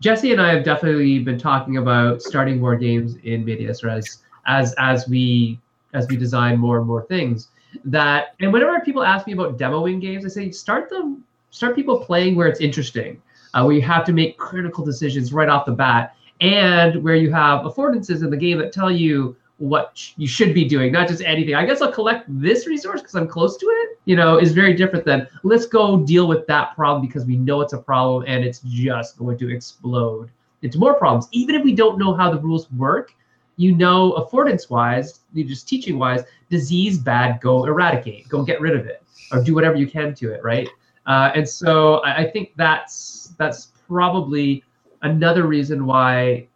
Jesse 0.00 0.32
and 0.32 0.40
I 0.40 0.52
have 0.54 0.64
definitely 0.64 1.18
been 1.20 1.38
talking 1.38 1.78
about 1.78 2.20
starting 2.20 2.60
more 2.60 2.76
games 2.76 3.16
in 3.24 3.44
Medias 3.44 3.82
Res 3.82 4.22
as 4.46 4.74
as 4.78 5.08
we 5.08 5.58
as 5.94 6.06
we 6.08 6.16
design 6.16 6.58
more 6.58 6.78
and 6.78 6.86
more 6.86 7.04
things. 7.04 7.48
That 7.84 8.34
and 8.40 8.52
whenever 8.52 8.78
people 8.80 9.02
ask 9.02 9.26
me 9.26 9.32
about 9.32 9.58
demoing 9.58 10.00
games, 10.00 10.24
I 10.24 10.28
say 10.28 10.50
start 10.50 10.90
them 10.90 11.24
start 11.50 11.74
people 11.74 12.04
playing 12.04 12.36
where 12.36 12.48
it's 12.48 12.60
interesting, 12.60 13.22
uh, 13.54 13.64
where 13.64 13.74
you 13.74 13.82
have 13.82 14.04
to 14.04 14.12
make 14.12 14.36
critical 14.36 14.84
decisions 14.84 15.32
right 15.32 15.48
off 15.48 15.64
the 15.64 15.72
bat, 15.72 16.14
and 16.40 17.02
where 17.02 17.16
you 17.16 17.32
have 17.32 17.62
affordances 17.62 18.22
in 18.22 18.30
the 18.30 18.36
game 18.36 18.58
that 18.58 18.72
tell 18.72 18.90
you 18.90 19.34
what 19.58 20.12
you 20.16 20.26
should 20.26 20.52
be 20.52 20.64
doing, 20.64 20.92
not 20.92 21.08
just 21.08 21.22
anything. 21.22 21.54
I 21.54 21.64
guess 21.64 21.80
I'll 21.80 21.92
collect 21.92 22.26
this 22.28 22.66
resource 22.66 23.00
because 23.00 23.14
I'm 23.14 23.26
close 23.26 23.56
to 23.56 23.66
it, 23.66 23.98
you 24.04 24.14
know, 24.14 24.38
is 24.38 24.52
very 24.52 24.74
different 24.74 25.04
than 25.04 25.26
let's 25.44 25.66
go 25.66 25.98
deal 25.98 26.28
with 26.28 26.46
that 26.46 26.74
problem 26.74 27.06
because 27.06 27.24
we 27.24 27.36
know 27.36 27.62
it's 27.62 27.72
a 27.72 27.78
problem 27.78 28.24
and 28.26 28.44
it's 28.44 28.60
just 28.60 29.16
going 29.16 29.38
to 29.38 29.54
explode 29.54 30.30
into 30.62 30.78
more 30.78 30.94
problems. 30.94 31.28
Even 31.32 31.54
if 31.54 31.64
we 31.64 31.74
don't 31.74 31.98
know 31.98 32.14
how 32.14 32.30
the 32.30 32.38
rules 32.38 32.70
work, 32.72 33.14
you 33.56 33.74
know, 33.74 34.12
affordance 34.12 34.68
wise, 34.68 35.20
you 35.32 35.44
just 35.44 35.66
teaching 35.66 35.98
wise, 35.98 36.22
disease 36.50 36.98
bad, 36.98 37.40
go 37.40 37.64
eradicate, 37.64 38.28
go 38.28 38.42
get 38.42 38.60
rid 38.60 38.76
of 38.76 38.86
it, 38.86 39.02
or 39.32 39.42
do 39.42 39.54
whatever 39.54 39.76
you 39.76 39.86
can 39.86 40.14
to 40.14 40.32
it, 40.32 40.44
right? 40.44 40.68
Uh, 41.06 41.30
and 41.34 41.48
so 41.48 41.98
I, 41.98 42.16
I 42.18 42.30
think 42.30 42.52
that's 42.56 43.34
that's 43.38 43.72
probably 43.88 44.64
another 45.02 45.46
reason 45.46 45.86
why 45.86 46.48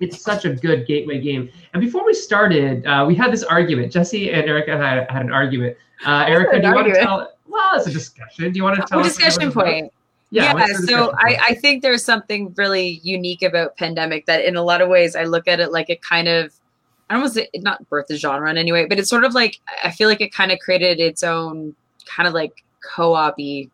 it's 0.00 0.22
such 0.22 0.44
a 0.44 0.54
good 0.54 0.86
gateway 0.86 1.20
game. 1.20 1.50
And 1.72 1.80
before 1.80 2.04
we 2.04 2.14
started, 2.14 2.86
uh, 2.86 3.04
we 3.06 3.14
had 3.14 3.32
this 3.32 3.42
argument. 3.42 3.92
Jesse 3.92 4.30
and 4.30 4.48
Erica 4.48 4.76
had, 4.76 5.10
had 5.10 5.26
an 5.26 5.32
argument. 5.32 5.76
Uh, 6.06 6.24
Erica, 6.28 6.60
do 6.60 6.68
you 6.68 6.74
want 6.74 6.86
to 6.94 7.00
tell? 7.00 7.32
Well, 7.46 7.76
it's 7.76 7.86
a 7.86 7.90
discussion. 7.90 8.52
Do 8.52 8.56
you 8.56 8.62
want 8.62 8.76
to 8.76 8.82
tell? 8.82 9.00
A 9.00 9.02
discussion 9.02 9.50
point. 9.50 9.92
Yeah. 10.30 10.54
yeah 10.56 10.66
so 10.84 11.12
I, 11.18 11.38
I 11.48 11.54
think 11.54 11.82
there's 11.82 12.04
something 12.04 12.54
really 12.56 13.00
unique 13.02 13.42
about 13.42 13.76
pandemic 13.76 14.26
that, 14.26 14.44
in 14.44 14.56
a 14.56 14.62
lot 14.62 14.80
of 14.80 14.88
ways, 14.88 15.16
I 15.16 15.24
look 15.24 15.48
at 15.48 15.58
it 15.58 15.72
like 15.72 15.90
it 15.90 16.02
kind 16.02 16.28
of. 16.28 16.52
I 17.10 17.14
don't 17.14 17.22
want 17.22 17.34
to 17.34 17.40
say 17.40 17.48
not 17.56 17.88
birth 17.88 18.06
the 18.08 18.16
genre 18.16 18.50
in 18.50 18.58
any 18.58 18.70
way, 18.70 18.84
but 18.84 18.98
it's 18.98 19.08
sort 19.08 19.24
of 19.24 19.32
like 19.32 19.58
I 19.82 19.90
feel 19.90 20.08
like 20.08 20.20
it 20.20 20.32
kind 20.32 20.52
of 20.52 20.58
created 20.58 21.00
its 21.00 21.22
own 21.22 21.74
kind 22.04 22.28
of 22.28 22.34
like 22.34 22.62
co-op-y 22.94 23.68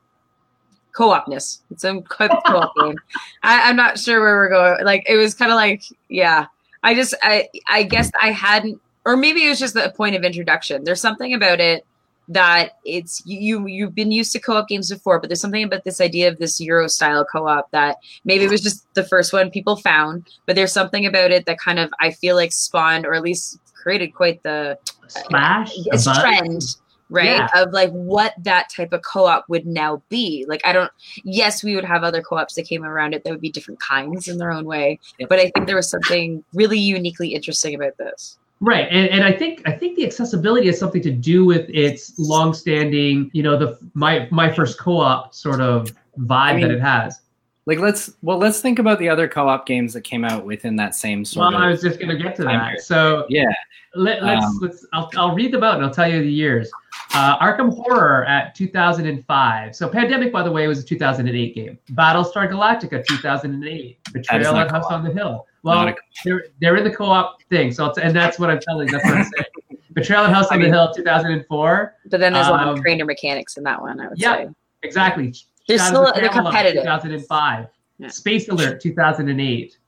co-opness. 0.94 1.60
It's 1.70 1.84
a 1.84 2.00
co-op 2.00 2.74
game. 2.80 2.96
I, 3.42 3.68
I'm 3.68 3.76
not 3.76 3.98
sure 3.98 4.20
where 4.20 4.36
we're 4.36 4.48
going. 4.48 4.84
Like 4.84 5.04
it 5.08 5.16
was 5.16 5.34
kind 5.34 5.50
of 5.50 5.56
like, 5.56 5.82
yeah. 6.08 6.46
I 6.82 6.94
just 6.94 7.14
I 7.22 7.48
I 7.68 7.82
guess 7.82 8.10
I 8.20 8.30
hadn't 8.30 8.80
or 9.04 9.16
maybe 9.16 9.44
it 9.44 9.48
was 9.48 9.58
just 9.58 9.76
a 9.76 9.90
point 9.90 10.16
of 10.16 10.24
introduction. 10.24 10.84
There's 10.84 11.00
something 11.00 11.34
about 11.34 11.60
it 11.60 11.84
that 12.28 12.78
it's 12.84 13.22
you 13.26 13.66
you've 13.66 13.94
been 13.94 14.10
used 14.10 14.32
to 14.32 14.40
co-op 14.40 14.68
games 14.68 14.90
before, 14.90 15.20
but 15.20 15.28
there's 15.28 15.40
something 15.40 15.64
about 15.64 15.84
this 15.84 16.00
idea 16.00 16.28
of 16.28 16.38
this 16.38 16.60
Euro 16.60 16.88
style 16.88 17.24
co-op 17.24 17.70
that 17.70 17.96
maybe 18.24 18.44
it 18.44 18.50
was 18.50 18.62
just 18.62 18.86
the 18.94 19.04
first 19.04 19.32
one 19.32 19.50
people 19.50 19.76
found, 19.76 20.28
but 20.46 20.56
there's 20.56 20.72
something 20.72 21.04
about 21.04 21.30
it 21.30 21.46
that 21.46 21.58
kind 21.58 21.78
of 21.78 21.92
I 22.00 22.12
feel 22.12 22.36
like 22.36 22.52
spawned 22.52 23.06
or 23.06 23.14
at 23.14 23.22
least 23.22 23.58
created 23.74 24.14
quite 24.14 24.42
the 24.42 24.78
splash 25.08 25.72
uh, 25.92 26.20
trend 26.20 26.76
right 27.10 27.26
yeah. 27.26 27.48
of 27.54 27.72
like 27.72 27.90
what 27.90 28.34
that 28.38 28.68
type 28.74 28.92
of 28.92 29.02
co-op 29.02 29.44
would 29.48 29.66
now 29.66 30.02
be 30.08 30.44
like 30.48 30.60
i 30.64 30.72
don't 30.72 30.90
yes 31.24 31.62
we 31.62 31.74
would 31.74 31.84
have 31.84 32.02
other 32.02 32.22
co-ops 32.22 32.54
that 32.54 32.66
came 32.66 32.84
around 32.84 33.12
it 33.12 33.22
that 33.24 33.30
would 33.30 33.40
be 33.40 33.50
different 33.50 33.80
kinds 33.80 34.28
in 34.28 34.38
their 34.38 34.50
own 34.50 34.64
way 34.64 34.98
but 35.28 35.38
i 35.38 35.50
think 35.50 35.66
there 35.66 35.76
was 35.76 35.90
something 35.90 36.42
really 36.54 36.78
uniquely 36.78 37.34
interesting 37.34 37.74
about 37.74 37.96
this 37.98 38.38
Right, 38.60 38.86
and, 38.90 39.10
and 39.10 39.24
I 39.24 39.32
think 39.32 39.60
I 39.66 39.72
think 39.72 39.96
the 39.96 40.06
accessibility 40.06 40.68
has 40.68 40.78
something 40.78 41.02
to 41.02 41.10
do 41.10 41.44
with 41.44 41.68
its 41.68 42.18
long-standing, 42.18 43.30
you 43.34 43.42
know, 43.42 43.58
the 43.58 43.78
my 43.92 44.26
my 44.30 44.50
first 44.50 44.78
co-op 44.78 45.34
sort 45.34 45.60
of 45.60 45.92
vibe 46.20 46.30
I 46.30 46.52
mean, 46.54 46.68
that 46.68 46.70
it 46.70 46.80
has. 46.80 47.20
Like 47.66 47.78
let's 47.78 48.12
well 48.22 48.36
let's 48.38 48.60
think 48.60 48.78
about 48.78 48.98
the 48.98 49.08
other 49.08 49.26
co-op 49.26 49.64
games 49.66 49.94
that 49.94 50.02
came 50.02 50.22
out 50.24 50.44
within 50.44 50.76
that 50.76 50.94
same 50.94 51.24
sort 51.24 51.52
Well, 51.52 51.56
of 51.56 51.62
I 51.62 51.70
was 51.70 51.80
just 51.80 51.98
going 51.98 52.14
to 52.16 52.22
get 52.22 52.36
to 52.36 52.42
that. 52.44 52.60
period. 52.64 52.80
So 52.82 53.24
yeah. 53.30 53.46
let, 53.94 54.22
let's 54.22 54.44
Um, 54.44 54.58
let's 54.60 54.86
I'll, 54.92 55.10
I'll 55.16 55.34
read 55.34 55.50
them 55.52 55.62
out 55.62 55.76
and 55.76 55.84
I'll 55.84 55.90
tell 55.94 56.10
you 56.10 56.20
the 56.20 56.30
years. 56.30 56.70
Uh, 57.14 57.38
Arkham 57.38 57.74
Horror 57.74 58.24
at 58.26 58.54
2005. 58.54 59.74
So 59.74 59.88
Pandemic, 59.88 60.30
by 60.32 60.42
the 60.42 60.50
way, 60.52 60.66
was 60.66 60.80
a 60.80 60.82
2008 60.84 61.54
game. 61.54 61.78
Battlestar 61.92 62.50
Galactica 62.50 63.04
2008. 63.06 63.98
Betrayal 64.12 64.56
at 64.56 64.70
House 64.70 64.86
on 64.90 65.02
the 65.04 65.12
Hill. 65.12 65.46
Well, 65.62 65.94
they're 66.24 66.44
they're 66.60 66.76
in 66.76 66.84
the 66.84 66.90
co-op 66.90 67.42
thing. 67.44 67.72
So 67.72 67.86
it's, 67.86 67.96
and 67.98 68.14
that's 68.14 68.38
what 68.38 68.50
I'm 68.50 68.60
telling. 68.60 68.88
That's 68.90 69.04
what 69.06 69.14
I'm 69.16 69.24
saying. 69.24 69.46
Betrayal 69.94 70.24
at 70.24 70.32
House 70.34 70.48
I 70.50 70.56
on 70.56 70.60
mean- 70.60 70.70
the 70.70 70.76
Hill 70.76 70.92
2004. 70.92 71.94
But 72.10 72.20
then 72.20 72.32
there's 72.34 72.48
a 72.48 72.50
lot 72.50 72.68
of 72.68 72.76
Um, 72.76 72.82
traitor 72.82 73.04
mechanics 73.06 73.56
in 73.56 73.62
that 73.64 73.80
one. 73.80 74.00
I 74.00 74.08
would 74.08 74.18
yeah. 74.18 74.36
say. 74.36 74.48
Exactly. 74.82 75.32
They're 75.68 75.78
Shadows 75.78 75.88
still- 75.88 76.06
of 76.08 76.14
they're 76.14 76.28
competitive. 76.28 76.82
2005. 76.82 77.66
Yeah. 77.98 78.08
Space 78.08 78.48
Alert 78.48 78.80
2008. 78.80 79.78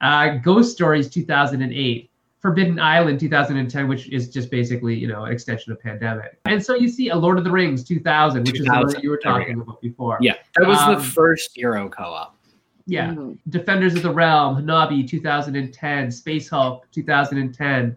Uh, 0.00 0.28
Ghost 0.38 0.72
Stories 0.72 1.08
2008. 1.10 2.08
Forbidden 2.40 2.80
Island 2.80 3.20
2010, 3.20 3.86
which 3.86 4.08
is 4.08 4.28
just 4.28 4.50
basically 4.50 4.96
you 4.96 5.06
know 5.06 5.24
an 5.26 5.32
extension 5.32 5.70
of 5.72 5.80
Pandemic. 5.80 6.40
And 6.46 6.64
so 6.64 6.74
you 6.74 6.88
see 6.88 7.10
a 7.10 7.16
Lord 7.16 7.38
of 7.38 7.44
the 7.44 7.50
Rings 7.52 7.84
2000, 7.84 8.44
which 8.46 8.58
is 8.58 8.66
the 8.66 8.72
one 8.72 8.88
that 8.88 9.02
you 9.02 9.10
were 9.10 9.16
talking 9.18 9.60
about 9.60 9.80
before. 9.80 10.18
Yeah. 10.20 10.34
That 10.56 10.66
was 10.66 10.78
Um, 10.80 10.96
the 10.96 11.00
first 11.00 11.56
Euro 11.56 11.88
co-op. 11.88 12.36
Yeah. 12.86 13.10
Mhm. 13.14 13.38
Defenders 13.48 13.94
of 13.94 14.02
the 14.02 14.10
Realm, 14.12 14.56
Hanabi 14.56 15.06
2010, 15.06 16.10
Space 16.10 16.48
Hulk 16.48 16.84
2010, 16.90 17.96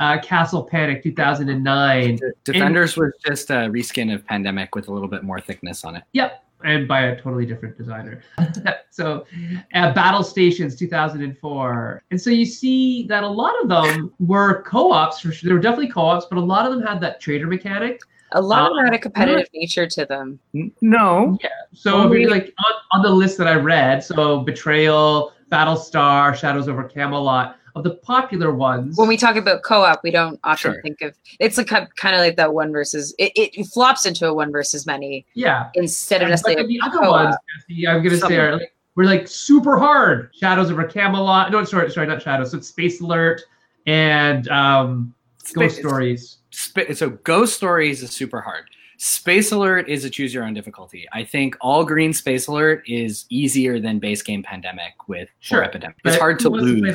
uh, 0.00 0.18
Castle 0.20 0.64
Panic 0.64 1.00
2009. 1.04 2.18
Defenders 2.42 2.96
was 2.96 3.12
just 3.24 3.50
a 3.50 3.68
reskin 3.70 4.12
of 4.12 4.26
Pandemic 4.26 4.74
with 4.74 4.88
a 4.88 4.92
little 4.92 5.06
bit 5.08 5.22
more 5.22 5.38
thickness 5.40 5.84
on 5.84 5.94
it. 5.94 6.02
Yep, 6.14 6.43
and 6.64 6.88
by 6.88 7.02
a 7.02 7.20
totally 7.20 7.46
different 7.46 7.76
designer. 7.76 8.22
so, 8.90 9.26
uh, 9.74 9.92
Battle 9.92 10.24
Stations 10.24 10.74
2004, 10.76 12.02
and 12.10 12.20
so 12.20 12.30
you 12.30 12.46
see 12.46 13.06
that 13.06 13.22
a 13.22 13.28
lot 13.28 13.54
of 13.62 13.68
them 13.68 14.12
were 14.18 14.62
co-ops. 14.62 15.20
For 15.20 15.32
sure. 15.32 15.48
They 15.48 15.54
were 15.54 15.60
definitely 15.60 15.90
co-ops, 15.90 16.26
but 16.28 16.38
a 16.38 16.40
lot 16.40 16.66
of 16.66 16.72
them 16.76 16.82
had 16.86 17.00
that 17.02 17.20
traitor 17.20 17.46
mechanic. 17.46 18.00
A 18.32 18.40
lot 18.40 18.70
of 18.70 18.76
them 18.76 18.86
had 18.86 18.94
a 18.94 18.98
competitive 18.98 19.48
nature 19.54 19.86
to 19.86 20.04
them. 20.06 20.40
N- 20.54 20.72
No. 20.80 21.38
So 21.72 22.10
if 22.10 22.18
you're 22.18 22.30
like 22.30 22.52
on, 22.58 22.74
on 22.98 23.02
the 23.02 23.10
list 23.10 23.38
that 23.38 23.46
I 23.46 23.54
read, 23.54 24.02
so 24.02 24.40
Betrayal, 24.40 25.32
Battlestar, 25.52 26.34
Shadows 26.34 26.68
over 26.68 26.82
Camelot, 26.84 27.56
of 27.74 27.82
the 27.84 27.90
popular 27.96 28.52
ones. 28.54 28.96
When 28.96 29.08
we 29.08 29.16
talk 29.16 29.36
about 29.36 29.62
co-op, 29.64 30.02
we 30.04 30.10
don't 30.10 30.38
often 30.44 30.72
Sure. 30.74 30.82
think 30.82 31.00
of 31.02 31.14
it's 31.40 31.58
like 31.58 31.66
kind 31.68 32.14
of 32.14 32.20
like 32.20 32.36
that 32.36 32.54
one 32.54 32.70
versus 32.72 33.14
it, 33.18 33.32
it 33.34 33.64
flops 33.66 34.06
into 34.06 34.26
a 34.28 34.32
one 34.34 34.52
versus 34.52 34.86
many 34.86 35.26
yeah, 35.34 35.70
instead 35.74 36.22
of 36.22 36.28
necessarily 36.28 36.62
then 36.62 36.68
the 36.68 36.78
a 36.82 36.86
other 36.88 36.98
co-op. 36.98 37.24
ones, 37.24 37.36
Jesse, 37.68 37.88
I'm 37.88 38.02
gonna 38.02 38.16
Some- 38.18 38.28
say, 38.28 38.36
are 38.38 38.52
like, 38.58 38.72
we're 38.96 39.04
like 39.04 39.26
super 39.26 39.76
hard. 39.76 40.30
Shadows 40.38 40.70
over 40.70 40.84
Camelot. 40.84 41.50
No, 41.50 41.64
sorry, 41.64 41.90
sorry, 41.90 42.06
not 42.06 42.22
Shadows. 42.22 42.52
So 42.52 42.58
it's 42.58 42.68
Space 42.68 43.00
Alert 43.00 43.42
and 43.86 44.46
um, 44.48 45.12
Ghost 45.52 45.78
Stories. 45.78 46.38
Spa- 46.50 46.94
so 46.94 47.10
Ghost 47.10 47.54
Stories 47.56 48.04
is 48.04 48.10
super 48.12 48.40
hard. 48.40 48.66
Space 48.98 49.50
Alert 49.50 49.88
is 49.88 50.04
a 50.04 50.10
choose 50.10 50.32
your 50.32 50.44
own 50.44 50.54
difficulty. 50.54 51.08
I 51.12 51.24
think 51.24 51.56
all 51.60 51.84
green 51.84 52.12
Space 52.12 52.46
Alert 52.46 52.84
is 52.86 53.26
easier 53.28 53.80
than 53.80 53.98
base 53.98 54.22
game 54.22 54.44
Pandemic 54.44 54.92
with 55.08 55.28
Sure, 55.40 55.64
Epidemic. 55.64 55.96
It's 56.04 56.16
hard 56.16 56.38
to 56.38 56.44
who 56.44 56.50
wants 56.52 56.64
lose. 56.64 56.94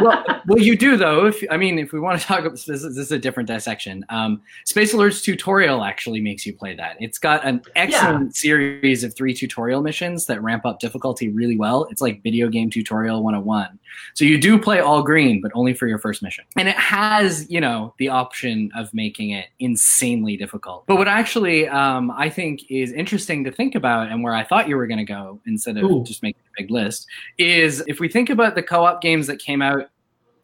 Well, 0.00 0.24
well, 0.46 0.58
you 0.58 0.76
do 0.76 0.96
though. 0.96 1.26
If 1.26 1.42
I 1.50 1.56
mean, 1.56 1.78
if 1.78 1.92
we 1.92 2.00
want 2.00 2.20
to 2.20 2.26
talk 2.26 2.40
about 2.40 2.52
this, 2.52 2.68
is, 2.68 2.82
this 2.82 3.06
is 3.06 3.12
a 3.12 3.18
different 3.18 3.46
dissection. 3.48 4.04
Um, 4.08 4.42
Space 4.64 4.92
Alert's 4.92 5.22
tutorial 5.22 5.84
actually 5.84 6.20
makes 6.20 6.46
you 6.46 6.52
play 6.54 6.74
that. 6.76 6.96
It's 7.00 7.18
got 7.18 7.44
an 7.44 7.62
excellent 7.76 8.36
series 8.36 9.04
of 9.04 9.14
three 9.14 9.34
tutorial 9.34 9.82
missions 9.82 10.26
that 10.26 10.42
ramp 10.42 10.64
up 10.64 10.80
difficulty 10.80 11.28
really 11.28 11.56
well. 11.56 11.84
It's 11.90 12.00
like 12.00 12.22
video 12.22 12.48
game 12.48 12.70
tutorial 12.70 13.22
101. 13.22 13.78
So 14.14 14.24
you 14.24 14.38
do 14.38 14.58
play 14.58 14.80
all 14.80 15.02
green, 15.02 15.40
but 15.40 15.52
only 15.54 15.74
for 15.74 15.86
your 15.86 15.98
first 15.98 16.22
mission. 16.22 16.44
And 16.56 16.68
it 16.68 16.76
has, 16.76 17.50
you 17.50 17.60
know, 17.60 17.94
the 17.98 18.08
option 18.08 18.70
of 18.74 18.92
making 18.94 19.30
it 19.30 19.46
insanely 19.58 20.36
difficult. 20.36 20.84
But 20.86 20.96
what 20.96 21.08
actually 21.08 21.68
um, 21.68 22.10
I 22.10 22.28
think 22.28 22.70
is 22.70 22.92
interesting 22.92 23.44
to 23.44 23.52
think 23.52 23.74
about, 23.74 24.08
and 24.08 24.22
where 24.22 24.34
I 24.34 24.44
thought 24.44 24.68
you 24.68 24.76
were 24.76 24.86
going 24.86 24.98
to 24.98 25.04
go 25.04 25.40
instead 25.46 25.76
of 25.76 25.84
Ooh. 25.84 26.04
just 26.04 26.22
making 26.22 26.40
big 26.56 26.70
list, 26.70 27.06
is 27.38 27.82
if 27.86 28.00
we 28.00 28.08
think 28.08 28.30
about 28.30 28.54
the 28.54 28.62
co-op 28.62 29.00
games 29.02 29.26
that 29.26 29.38
came 29.38 29.62
out 29.62 29.88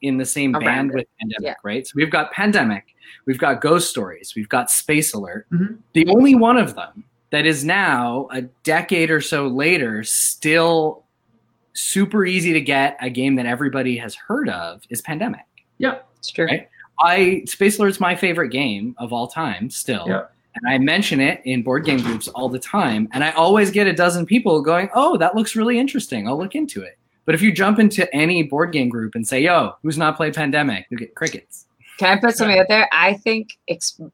in 0.02 0.16
the 0.16 0.24
same 0.26 0.54
Around 0.54 0.64
band 0.64 0.90
it. 0.90 0.94
with 0.94 1.06
Pandemic, 1.20 1.42
Yeah. 1.44 1.54
right? 1.64 1.86
So 1.86 1.92
we've 1.96 2.10
got 2.10 2.30
Pandemic, 2.32 2.94
we've 3.26 3.38
got 3.38 3.60
Ghost 3.60 3.90
Stories, 3.90 4.34
we've 4.36 4.48
got 4.48 4.70
Space 4.70 5.12
Alert. 5.12 5.46
Mhm. 5.52 5.78
The 5.92 6.06
only 6.08 6.34
one 6.36 6.56
of 6.56 6.74
them 6.74 7.04
that 7.30 7.44
is 7.46 7.64
now 7.64 8.28
a 8.32 8.42
decade 8.62 9.10
or 9.10 9.20
so 9.20 9.48
later 9.48 10.02
still 10.04 11.04
super 11.74 12.24
easy 12.24 12.52
to 12.52 12.60
get 12.60 12.96
a 13.00 13.10
game 13.10 13.34
that 13.36 13.46
everybody 13.46 13.96
has 13.98 14.14
heard 14.14 14.48
of 14.48 14.82
is 14.90 15.00
Pandemic. 15.00 15.44
yeah 15.78 15.98
It's 16.18 16.30
true. 16.30 16.46
Right. 16.46 16.68
I 17.00 17.42
Space 17.46 17.78
Alert's 17.78 18.00
my 18.00 18.16
favorite 18.16 18.48
game 18.48 18.94
of 18.98 19.12
all 19.12 19.28
time 19.28 19.70
still. 19.70 20.04
Yeah. 20.08 20.22
And 20.54 20.72
I 20.72 20.78
mention 20.78 21.20
it 21.20 21.40
in 21.44 21.62
board 21.62 21.84
game 21.84 22.00
groups 22.00 22.28
all 22.28 22.48
the 22.48 22.58
time. 22.58 23.08
And 23.12 23.22
I 23.22 23.30
always 23.32 23.70
get 23.70 23.86
a 23.86 23.92
dozen 23.92 24.26
people 24.26 24.60
going, 24.62 24.88
Oh, 24.94 25.16
that 25.18 25.34
looks 25.34 25.54
really 25.54 25.78
interesting. 25.78 26.26
I'll 26.26 26.38
look 26.38 26.54
into 26.54 26.82
it. 26.82 26.98
But 27.26 27.34
if 27.34 27.42
you 27.42 27.52
jump 27.52 27.78
into 27.78 28.12
any 28.14 28.42
board 28.42 28.72
game 28.72 28.88
group 28.88 29.14
and 29.14 29.26
say, 29.26 29.40
Yo, 29.40 29.74
who's 29.82 29.98
not 29.98 30.16
played 30.16 30.34
Pandemic? 30.34 30.86
You 30.90 30.96
get 30.96 31.14
crickets. 31.14 31.66
Can 31.98 32.16
I 32.16 32.20
put 32.20 32.36
something 32.36 32.58
out 32.58 32.66
there? 32.68 32.88
I 32.92 33.14
think 33.14 33.58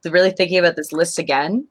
really 0.05 0.31
thinking 0.31 0.59
about 0.59 0.77
this 0.77 0.93
list 0.93 1.19
again. 1.19 1.69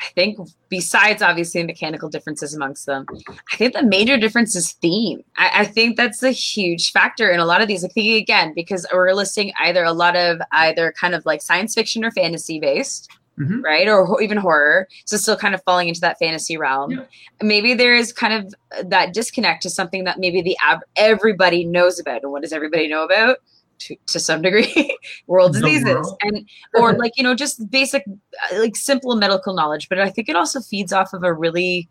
I 0.00 0.06
think 0.14 0.38
besides 0.68 1.22
obviously 1.22 1.62
mechanical 1.62 2.08
differences 2.08 2.54
amongst 2.54 2.86
them, 2.86 3.06
I 3.52 3.56
think 3.56 3.72
the 3.72 3.82
major 3.82 4.18
difference 4.18 4.54
is 4.54 4.72
theme. 4.72 5.22
I, 5.38 5.50
I 5.60 5.64
think 5.64 5.96
that's 5.96 6.22
a 6.22 6.30
huge 6.30 6.92
factor 6.92 7.30
in 7.30 7.40
a 7.40 7.46
lot 7.46 7.62
of 7.62 7.68
these. 7.68 7.82
Like 7.82 7.92
thinking 7.92 8.16
again, 8.16 8.52
because 8.54 8.86
we're 8.92 9.12
listing 9.14 9.52
either 9.60 9.84
a 9.84 9.92
lot 9.92 10.14
of 10.14 10.40
either 10.52 10.92
kind 10.92 11.14
of 11.14 11.24
like 11.24 11.40
science 11.40 11.74
fiction 11.74 12.04
or 12.04 12.10
fantasy 12.10 12.60
based, 12.60 13.10
Mhm. 13.38 13.62
right, 13.62 13.86
or 13.88 14.20
even 14.22 14.38
horror. 14.38 14.88
So 15.04 15.16
still 15.16 15.36
kind 15.36 15.54
of 15.54 15.62
falling 15.64 15.88
into 15.88 16.00
that 16.00 16.18
fantasy 16.18 16.56
realm. 16.56 16.90
Yeah. 16.92 17.04
Maybe 17.42 17.74
there 17.74 17.94
is 17.94 18.12
kind 18.12 18.32
of 18.32 18.54
that 18.90 19.12
disconnect 19.12 19.62
to 19.64 19.70
something 19.70 20.04
that 20.04 20.18
maybe 20.18 20.40
the 20.42 20.56
ab- 20.62 20.80
everybody 20.96 21.64
knows 21.64 21.98
about. 21.98 22.22
And 22.22 22.32
what 22.32 22.42
does 22.42 22.52
everybody 22.52 22.88
know 22.88 23.04
about? 23.04 23.38
To, 23.80 23.96
to 24.06 24.18
some 24.18 24.40
degree, 24.40 24.96
world 25.26 25.52
The 25.52 25.60
diseases 25.60 25.84
world. 25.84 26.16
and 26.22 26.48
or 26.76 26.92
like 26.98 27.12
you 27.18 27.22
know 27.22 27.34
just 27.34 27.70
basic 27.70 28.04
uh, 28.08 28.58
like 28.58 28.74
simple 28.74 29.14
medical 29.16 29.52
knowledge 29.52 29.90
but 29.90 30.00
i 30.00 30.08
think 30.08 30.30
it 30.30 30.34
also 30.34 30.62
feeds 30.62 30.94
off 30.94 31.12
of 31.12 31.22
a 31.22 31.34
really 31.34 31.86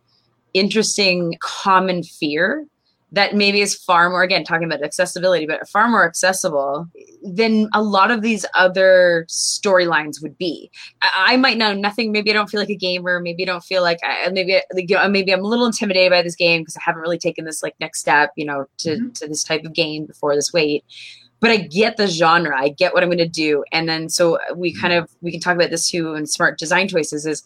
interesting 0.55 1.35
common 1.41 2.01
fear 2.01 2.65
that 3.15 3.33
maybe 3.33 3.61
is 3.61 3.73
far 3.73 4.09
more 4.09 4.23
again 4.23 4.43
talking 4.43 4.65
about 4.65 4.83
accessibility 4.83 5.45
but 5.45 5.67
far 5.69 5.87
more 5.87 6.05
accessible 6.05 6.87
than 7.23 7.67
a 7.73 7.81
lot 7.81 8.11
of 8.11 8.21
these 8.21 8.45
other 8.55 9.25
storylines 9.29 10.21
would 10.21 10.37
be 10.37 10.69
I, 11.01 11.33
I 11.33 11.37
might 11.37 11.57
know 11.57 11.73
nothing 11.73 12.11
maybe 12.11 12.29
i 12.29 12.33
don't 12.33 12.49
feel 12.49 12.59
like 12.59 12.69
a 12.69 12.75
gamer 12.75 13.19
maybe 13.19 13.43
i 13.43 13.45
don't 13.45 13.63
feel 13.63 13.81
like 13.81 13.99
I, 14.03 14.29
maybe 14.29 14.59
like, 14.73 14.89
you 14.89 14.95
know, 14.95 15.07
maybe 15.09 15.33
i'm 15.33 15.43
a 15.43 15.47
little 15.47 15.65
intimidated 15.65 16.11
by 16.11 16.21
this 16.21 16.35
game 16.35 16.61
because 16.61 16.77
i 16.77 16.81
haven't 16.83 17.01
really 17.01 17.17
taken 17.17 17.45
this 17.45 17.63
like 17.63 17.75
next 17.79 17.99
step 17.99 18.31
you 18.35 18.45
know 18.45 18.65
to, 18.79 18.89
Mhm. 18.97 19.13
to 19.19 19.27
this 19.27 19.43
type 19.43 19.63
of 19.65 19.73
game 19.73 20.05
before 20.05 20.35
this 20.35 20.53
weight 20.53 20.83
but 21.41 21.51
I 21.51 21.57
get 21.57 21.97
the 21.97 22.07
genre. 22.07 22.57
I 22.59 22.69
get 22.69 22.93
what 22.93 23.03
I'm 23.03 23.09
going 23.09 23.17
to 23.19 23.27
do. 23.27 23.63
And 23.71 23.87
then 23.87 24.07
so 24.09 24.39
we 24.55 24.73
kind 24.73 24.93
of 24.93 25.11
we 25.21 25.31
can 25.31 25.41
talk 25.41 25.53
about 25.55 25.69
this 25.69 25.89
too 25.89 26.15
in 26.15 26.25
smart 26.25 26.57
design 26.57 26.87
choices 26.87 27.25
is 27.25 27.43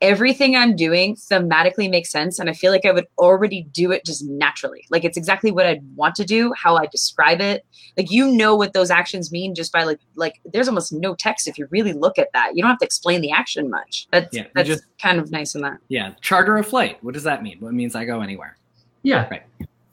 everything 0.00 0.54
I'm 0.56 0.76
doing 0.76 1.16
thematically 1.16 1.90
makes 1.90 2.10
sense 2.10 2.38
and 2.38 2.48
I 2.48 2.52
feel 2.52 2.70
like 2.70 2.86
I 2.86 2.92
would 2.92 3.06
already 3.18 3.64
do 3.72 3.90
it 3.90 4.04
just 4.04 4.24
naturally. 4.24 4.84
Like 4.90 5.04
it's 5.04 5.16
exactly 5.16 5.50
what 5.50 5.66
I'd 5.66 5.82
want 5.96 6.14
to 6.16 6.24
do, 6.24 6.52
how 6.56 6.76
I 6.76 6.86
describe 6.86 7.40
it. 7.40 7.64
Like 7.96 8.10
you 8.10 8.30
know 8.30 8.54
what 8.54 8.72
those 8.74 8.90
actions 8.90 9.32
mean 9.32 9.54
just 9.54 9.72
by 9.72 9.84
like 9.84 9.98
like 10.14 10.40
there's 10.44 10.68
almost 10.68 10.92
no 10.92 11.14
text 11.14 11.48
if 11.48 11.58
you 11.58 11.66
really 11.70 11.92
look 11.92 12.18
at 12.18 12.28
that. 12.32 12.52
You 12.54 12.62
don't 12.62 12.70
have 12.70 12.78
to 12.78 12.84
explain 12.86 13.20
the 13.20 13.32
action 13.32 13.68
much. 13.70 14.06
That's 14.12 14.34
Yeah, 14.36 14.46
that's 14.54 14.68
just- 14.68 14.84
kind 15.00 15.18
of 15.18 15.30
nice 15.30 15.54
in 15.54 15.62
that. 15.62 15.78
Yeah. 15.88 16.14
Charter 16.20 16.56
a 16.56 16.64
flight. 16.64 16.98
What 17.02 17.14
does 17.14 17.24
that 17.24 17.42
mean? 17.42 17.58
What 17.60 17.72
means 17.74 17.94
I 17.94 18.04
go 18.04 18.20
anywhere? 18.20 18.56
Yeah. 19.02 19.28
Right. 19.28 19.42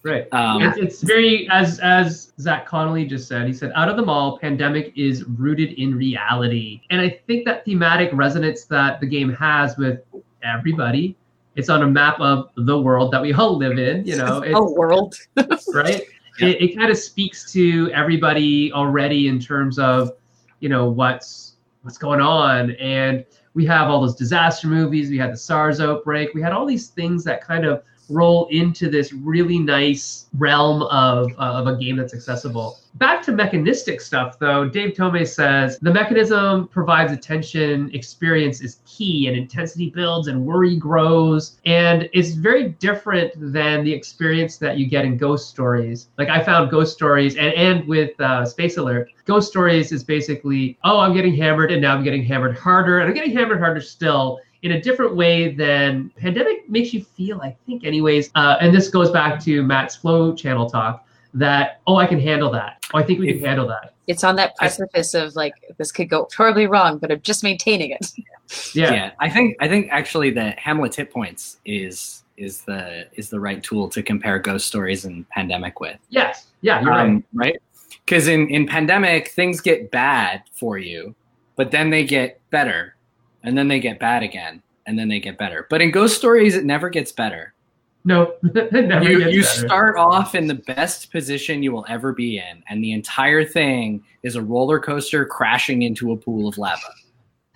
Right. 0.06 0.32
Um, 0.34 0.62
it's, 0.62 0.78
it's 0.78 1.02
very 1.02 1.50
as 1.50 1.80
as 1.80 2.32
Zach 2.40 2.68
Connolly 2.68 3.06
just 3.06 3.28
said. 3.28 3.48
He 3.48 3.54
said, 3.54 3.72
"Out 3.74 3.90
of 3.90 3.96
them 3.96 4.08
all, 4.08 4.38
pandemic 4.38 4.94
is 4.96 5.24
rooted 5.24 5.74
in 5.80 5.96
reality," 5.96 6.82
and 6.92 7.02
I 7.02 7.10
think 7.26 7.44
that 7.46 7.66
thematic 7.66 8.12
resonance 8.14 8.66
that 8.66 9.00
the 9.00 9.08
game 9.08 9.34
has 9.34 9.76
with 9.78 10.02
everybody. 10.44 11.18
It's 11.56 11.70
on 11.70 11.82
a 11.82 11.88
map 11.88 12.20
of 12.20 12.52
the 12.56 12.80
world 12.80 13.12
that 13.14 13.22
we 13.22 13.34
all 13.34 13.58
live 13.58 13.80
in. 13.80 14.06
You 14.06 14.18
know, 14.18 14.42
it's, 14.46 14.54
Oh 14.56 14.72
world. 14.74 15.16
right? 15.74 16.04
Yeah. 16.38 16.50
It, 16.50 16.62
it 16.62 16.76
kind 16.76 16.92
of 16.92 16.98
speaks 16.98 17.50
to 17.54 17.90
everybody 17.94 18.70
already 18.74 19.30
in 19.30 19.40
terms 19.40 19.80
of, 19.80 20.12
you 20.60 20.68
know, 20.68 20.90
what's 20.90 21.56
what's 21.84 21.98
going 21.98 22.20
on, 22.20 22.72
and 22.72 23.24
we 23.54 23.66
have 23.68 23.90
all 23.90 24.02
those 24.02 24.16
disaster 24.16 24.68
movies. 24.68 25.10
We 25.10 25.18
had 25.18 25.32
the 25.32 25.38
SARS 25.38 25.80
outbreak. 25.80 26.34
We 26.34 26.42
had 26.42 26.52
all 26.52 26.66
these 26.66 26.90
things 26.90 27.24
that 27.24 27.42
kind 27.42 27.66
of 27.66 27.84
roll 28.10 28.48
into 28.52 28.90
this 28.90 29.14
really 29.14 29.60
nice 29.60 30.28
realm 30.38 30.84
of, 30.84 31.32
uh, 31.34 31.54
of 31.54 31.68
a 31.68 31.76
game 31.78 31.96
that's 31.96 32.14
accessible. 32.14 32.80
Back 32.96 33.22
to 33.24 33.34
mechanistic 33.34 34.00
stuff, 34.00 34.40
though, 34.40 34.70
Dave 34.70 34.96
Tome 34.96 35.26
says 35.26 35.78
the 35.80 35.92
mechanism 35.92 36.70
provides 36.70 37.12
attention, 37.12 37.90
experience 37.94 38.62
is 38.62 38.80
key, 38.86 39.28
and 39.28 39.36
intensity 39.36 39.90
builds 39.90 40.30
and 40.30 40.46
worry 40.46 40.78
grows. 40.78 41.60
And 41.66 42.10
it's 42.14 42.32
very 42.32 42.70
different 42.70 43.34
than 43.36 43.84
the 43.84 43.92
experience 43.92 44.58
that 44.60 44.78
you 44.78 44.86
get 44.86 45.04
in 45.04 45.18
Ghost 45.18 45.50
Stories. 45.50 46.08
Like 46.18 46.30
I 46.30 46.42
found 46.42 46.72
Ghost 46.72 46.94
Stories, 46.94 47.36
and, 47.36 47.54
and 47.54 47.86
with 47.86 48.18
uh, 48.22 48.46
Space 48.46 48.78
Alert, 48.78 49.10
Ghost 49.26 49.50
Stories 49.50 49.92
is 49.92 50.04
basically, 50.04 50.78
oh, 50.86 51.00
I'm 51.00 51.14
getting 51.14 51.36
hammered, 51.36 51.74
and 51.74 51.82
now 51.82 51.96
I'm 51.96 52.04
getting 52.04 52.24
hammered 52.24 52.58
harder, 52.58 53.00
and 53.00 53.10
I'm 53.10 53.14
getting 53.14 53.36
hammered 53.36 53.60
harder 53.60 53.82
still 53.82 54.40
in 54.66 54.72
a 54.72 54.82
different 54.82 55.16
way 55.16 55.54
than 55.54 56.12
pandemic 56.18 56.68
makes 56.68 56.92
you 56.92 57.04
feel 57.04 57.40
i 57.42 57.56
think 57.66 57.86
anyways. 57.86 58.32
Uh, 58.34 58.58
and 58.60 58.76
this 58.76 58.90
goes 58.90 59.12
back 59.12 59.40
to 59.44 59.62
matt's 59.62 59.96
flow 59.96 60.34
channel 60.34 60.68
talk 60.68 61.06
that 61.36 61.82
oh 61.86 61.98
i 61.98 62.06
can 62.06 62.20
handle 62.20 62.52
that. 62.52 62.84
Oh 62.94 62.98
i 62.98 63.04
think 63.04 63.20
we 63.20 63.32
can 63.32 63.40
handle 63.44 63.68
that. 63.68 63.94
It's 64.08 64.24
on 64.24 64.36
that 64.36 64.56
precipice 64.56 65.14
of 65.14 65.36
like 65.36 65.54
this 65.78 65.92
could 65.92 66.10
go 66.10 66.28
horribly 66.36 66.68
wrong, 66.68 66.98
but 66.98 67.12
I'm 67.12 67.22
just 67.22 67.44
maintaining 67.44 67.92
it. 67.92 68.12
yeah, 68.76 69.12
I 69.20 69.30
think 69.30 69.58
I 69.60 69.68
think 69.68 69.88
actually 69.92 70.32
the 70.32 70.52
Hamlet 70.52 70.96
hit 70.96 71.12
points 71.12 71.58
is 71.66 72.24
is 72.38 72.62
the 72.62 73.08
is 73.14 73.30
the 73.30 73.40
right 73.40 73.64
tool 73.64 73.88
to 73.90 74.04
compare 74.04 74.38
ghost 74.40 74.68
stories 74.68 75.06
and 75.06 75.28
pandemic 75.30 75.80
with. 75.80 75.98
yes. 76.10 76.48
Yeah 76.62 76.82
you're 76.82 76.90
right 76.90 77.02
um, 77.02 77.24
right? 77.34 77.58
Because 78.06 78.28
in 78.28 78.50
in 78.50 78.68
pandemic 78.68 79.30
things 79.30 79.62
get 79.62 79.92
bad 79.92 80.44
for 80.54 80.78
you, 80.78 81.16
but 81.56 81.72
then 81.72 81.90
they 81.90 82.04
get 82.04 82.40
better, 82.52 82.95
and 83.46 83.58
then 83.58 83.68
they 83.68 83.80
get 83.80 84.00
bad 84.00 84.24
again, 84.24 84.62
and 84.86 84.98
then 85.00 85.08
they 85.08 85.20
get 85.20 85.38
better. 85.38 85.68
But 85.70 85.82
in 85.82 85.92
ghost 85.92 86.18
stories, 86.18 86.56
it 86.56 86.66
never 86.66 86.90
gets 86.90 87.12
better. 87.12 87.54
no 88.04 88.34
it 88.44 88.72
never 88.88 89.04
you 89.10 89.20
gets 89.20 89.34
you 89.34 89.42
better. 89.44 89.68
start 89.68 89.98
off 89.98 90.36
in 90.36 90.48
the 90.48 90.54
best 90.56 91.12
position 91.12 91.64
you 91.64 91.72
will 91.72 91.86
ever 91.90 92.14
be 92.14 92.38
in, 92.38 92.64
and 92.70 92.84
the 92.84 92.92
entire 92.92 93.44
thing 93.46 94.04
is 94.24 94.36
a 94.36 94.42
roller 94.42 94.80
coaster 94.80 95.26
crashing 95.26 95.82
into 95.84 96.12
a 96.12 96.18
pool 96.18 96.48
of 96.48 96.58
lava. 96.58 96.82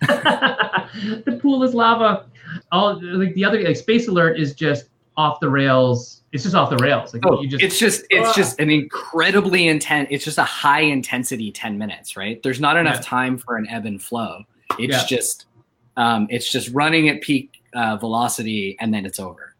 the 0.00 1.38
pool 1.42 1.62
is 1.62 1.74
lava 1.74 2.26
all 2.72 2.98
like 3.16 3.34
the 3.34 3.44
other 3.44 3.60
like 3.62 3.76
space 3.76 4.08
alert 4.08 4.38
is 4.40 4.54
just 4.54 4.86
off 5.16 5.38
the 5.40 5.48
rails 5.48 6.22
it's 6.32 6.42
just 6.44 6.54
off 6.54 6.70
the 6.70 6.76
rails 6.78 7.12
like 7.12 7.22
you 7.42 7.46
just 7.48 7.62
Oh, 7.62 7.66
it's 7.66 7.78
just 7.78 8.04
it's 8.10 8.28
Ah. 8.30 8.32
just 8.34 8.58
an 8.60 8.70
incredibly 8.70 9.68
intense 9.68 10.08
it's 10.10 10.24
just 10.24 10.38
a 10.38 10.42
high 10.44 10.80
intensity 10.80 11.52
10 11.52 11.76
minutes 11.76 12.16
right 12.16 12.42
there's 12.42 12.60
not 12.60 12.76
enough 12.78 12.96
Yeah. 12.96 13.00
time 13.02 13.38
for 13.38 13.56
an 13.56 13.68
ebb 13.68 13.84
and 13.86 14.00
flow 14.02 14.42
it's 14.78 14.96
Yeah. 14.96 15.04
just 15.06 15.46
um, 16.00 16.26
it's 16.30 16.50
just 16.50 16.68
running 16.70 17.08
at 17.08 17.20
peak 17.20 17.46
uh, 17.74 17.96
velocity 17.96 18.76
and 18.80 18.92
then 18.94 19.04
it's 19.06 19.20
over 19.20 19.54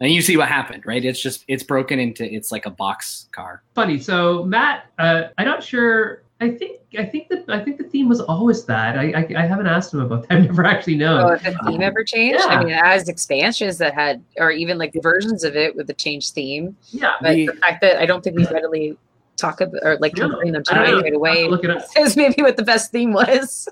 and 0.00 0.12
you 0.12 0.20
see 0.20 0.36
what 0.36 0.48
happened 0.48 0.82
right 0.84 1.04
it's 1.04 1.20
just 1.20 1.44
it's 1.48 1.62
broken 1.62 1.98
into 1.98 2.22
it's 2.36 2.50
like 2.52 2.66
a 2.66 2.70
box 2.70 3.28
car 3.32 3.62
funny. 3.74 3.98
So 3.98 4.44
Matt, 4.44 4.86
uh, 4.98 5.28
I'm 5.38 5.46
not 5.46 5.62
sure. 5.62 6.22
I 6.38 6.50
think 6.50 6.80
I 6.98 7.04
think 7.12 7.28
the 7.30 7.42
I 7.48 7.60
think 7.64 7.78
the 7.78 7.84
theme 7.92 8.08
was 8.10 8.20
always 8.20 8.60
that. 8.66 8.98
I 8.98 9.04
I, 9.20 9.42
I 9.42 9.46
haven't 9.46 9.68
asked 9.76 9.94
him 9.94 10.00
about 10.00 10.28
that. 10.28 10.32
I've 10.36 10.44
never 10.50 10.64
actually 10.66 10.96
Oh, 10.96 11.28
known. 11.28 11.32
if 11.36 11.42
the 11.44 11.58
theme 11.66 11.80
ever 11.80 12.04
changed? 12.04 12.40
Yeah. 12.40 12.50
I 12.56 12.62
mean, 12.64 12.74
as 12.74 13.08
expansions 13.08 13.78
that 13.78 13.94
had, 13.94 14.22
or 14.36 14.50
even 14.50 14.76
like 14.76 14.92
versions 15.02 15.44
of 15.44 15.56
it 15.56 15.74
with 15.76 15.86
the 15.86 15.94
changed 15.94 16.34
theme. 16.34 16.76
Yeah, 16.90 17.12
But 17.22 17.36
We- 17.36 17.46
the 17.46 17.54
fact 17.54 17.80
that 17.80 17.96
I 17.98 18.04
don't 18.04 18.22
think 18.22 18.36
we 18.36 18.44
readily 18.48 18.98
talk 19.38 19.62
about 19.62 19.80
or 19.82 19.96
like 19.98 20.14
can 20.14 20.28
No, 20.30 20.36
bring 20.36 20.52
them 20.52 20.62
to 20.64 20.74
I 20.74 20.90
mind 20.90 21.02
right 21.04 21.14
away 21.14 21.48
look 21.48 21.64
it 21.64 21.70
up. 21.70 21.84
is 21.96 22.16
maybe 22.18 22.42
what 22.42 22.58
the 22.58 22.64
best 22.64 22.92
theme 22.92 23.14
was. 23.14 23.66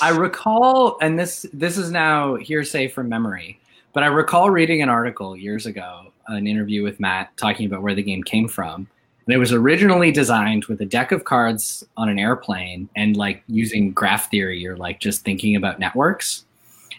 I 0.00 0.10
recall 0.10 0.96
and 1.00 1.18
this 1.18 1.46
this 1.52 1.76
is 1.76 1.90
now 1.90 2.34
hearsay 2.36 2.88
from 2.88 3.08
memory 3.08 3.58
but 3.92 4.02
i 4.02 4.06
recall 4.06 4.50
reading 4.50 4.82
an 4.82 4.88
article 4.88 5.36
years 5.36 5.66
ago 5.66 6.12
an 6.28 6.46
interview 6.46 6.82
with 6.82 7.00
matt 7.00 7.36
talking 7.36 7.66
about 7.66 7.82
where 7.82 7.94
the 7.94 8.02
game 8.02 8.22
came 8.22 8.48
from 8.48 8.86
And 9.26 9.34
it 9.34 9.38
was 9.38 9.52
originally 9.52 10.10
designed 10.10 10.64
with 10.64 10.80
a 10.80 10.84
deck 10.84 11.12
of 11.12 11.24
cards 11.24 11.84
on 11.96 12.08
an 12.08 12.18
airplane 12.18 12.88
and 12.96 13.16
like 13.16 13.42
using 13.46 13.92
graph 13.92 14.30
theory 14.30 14.66
or 14.66 14.76
like 14.76 14.98
just 14.98 15.24
thinking 15.24 15.54
about 15.54 15.78
networks. 15.78 16.44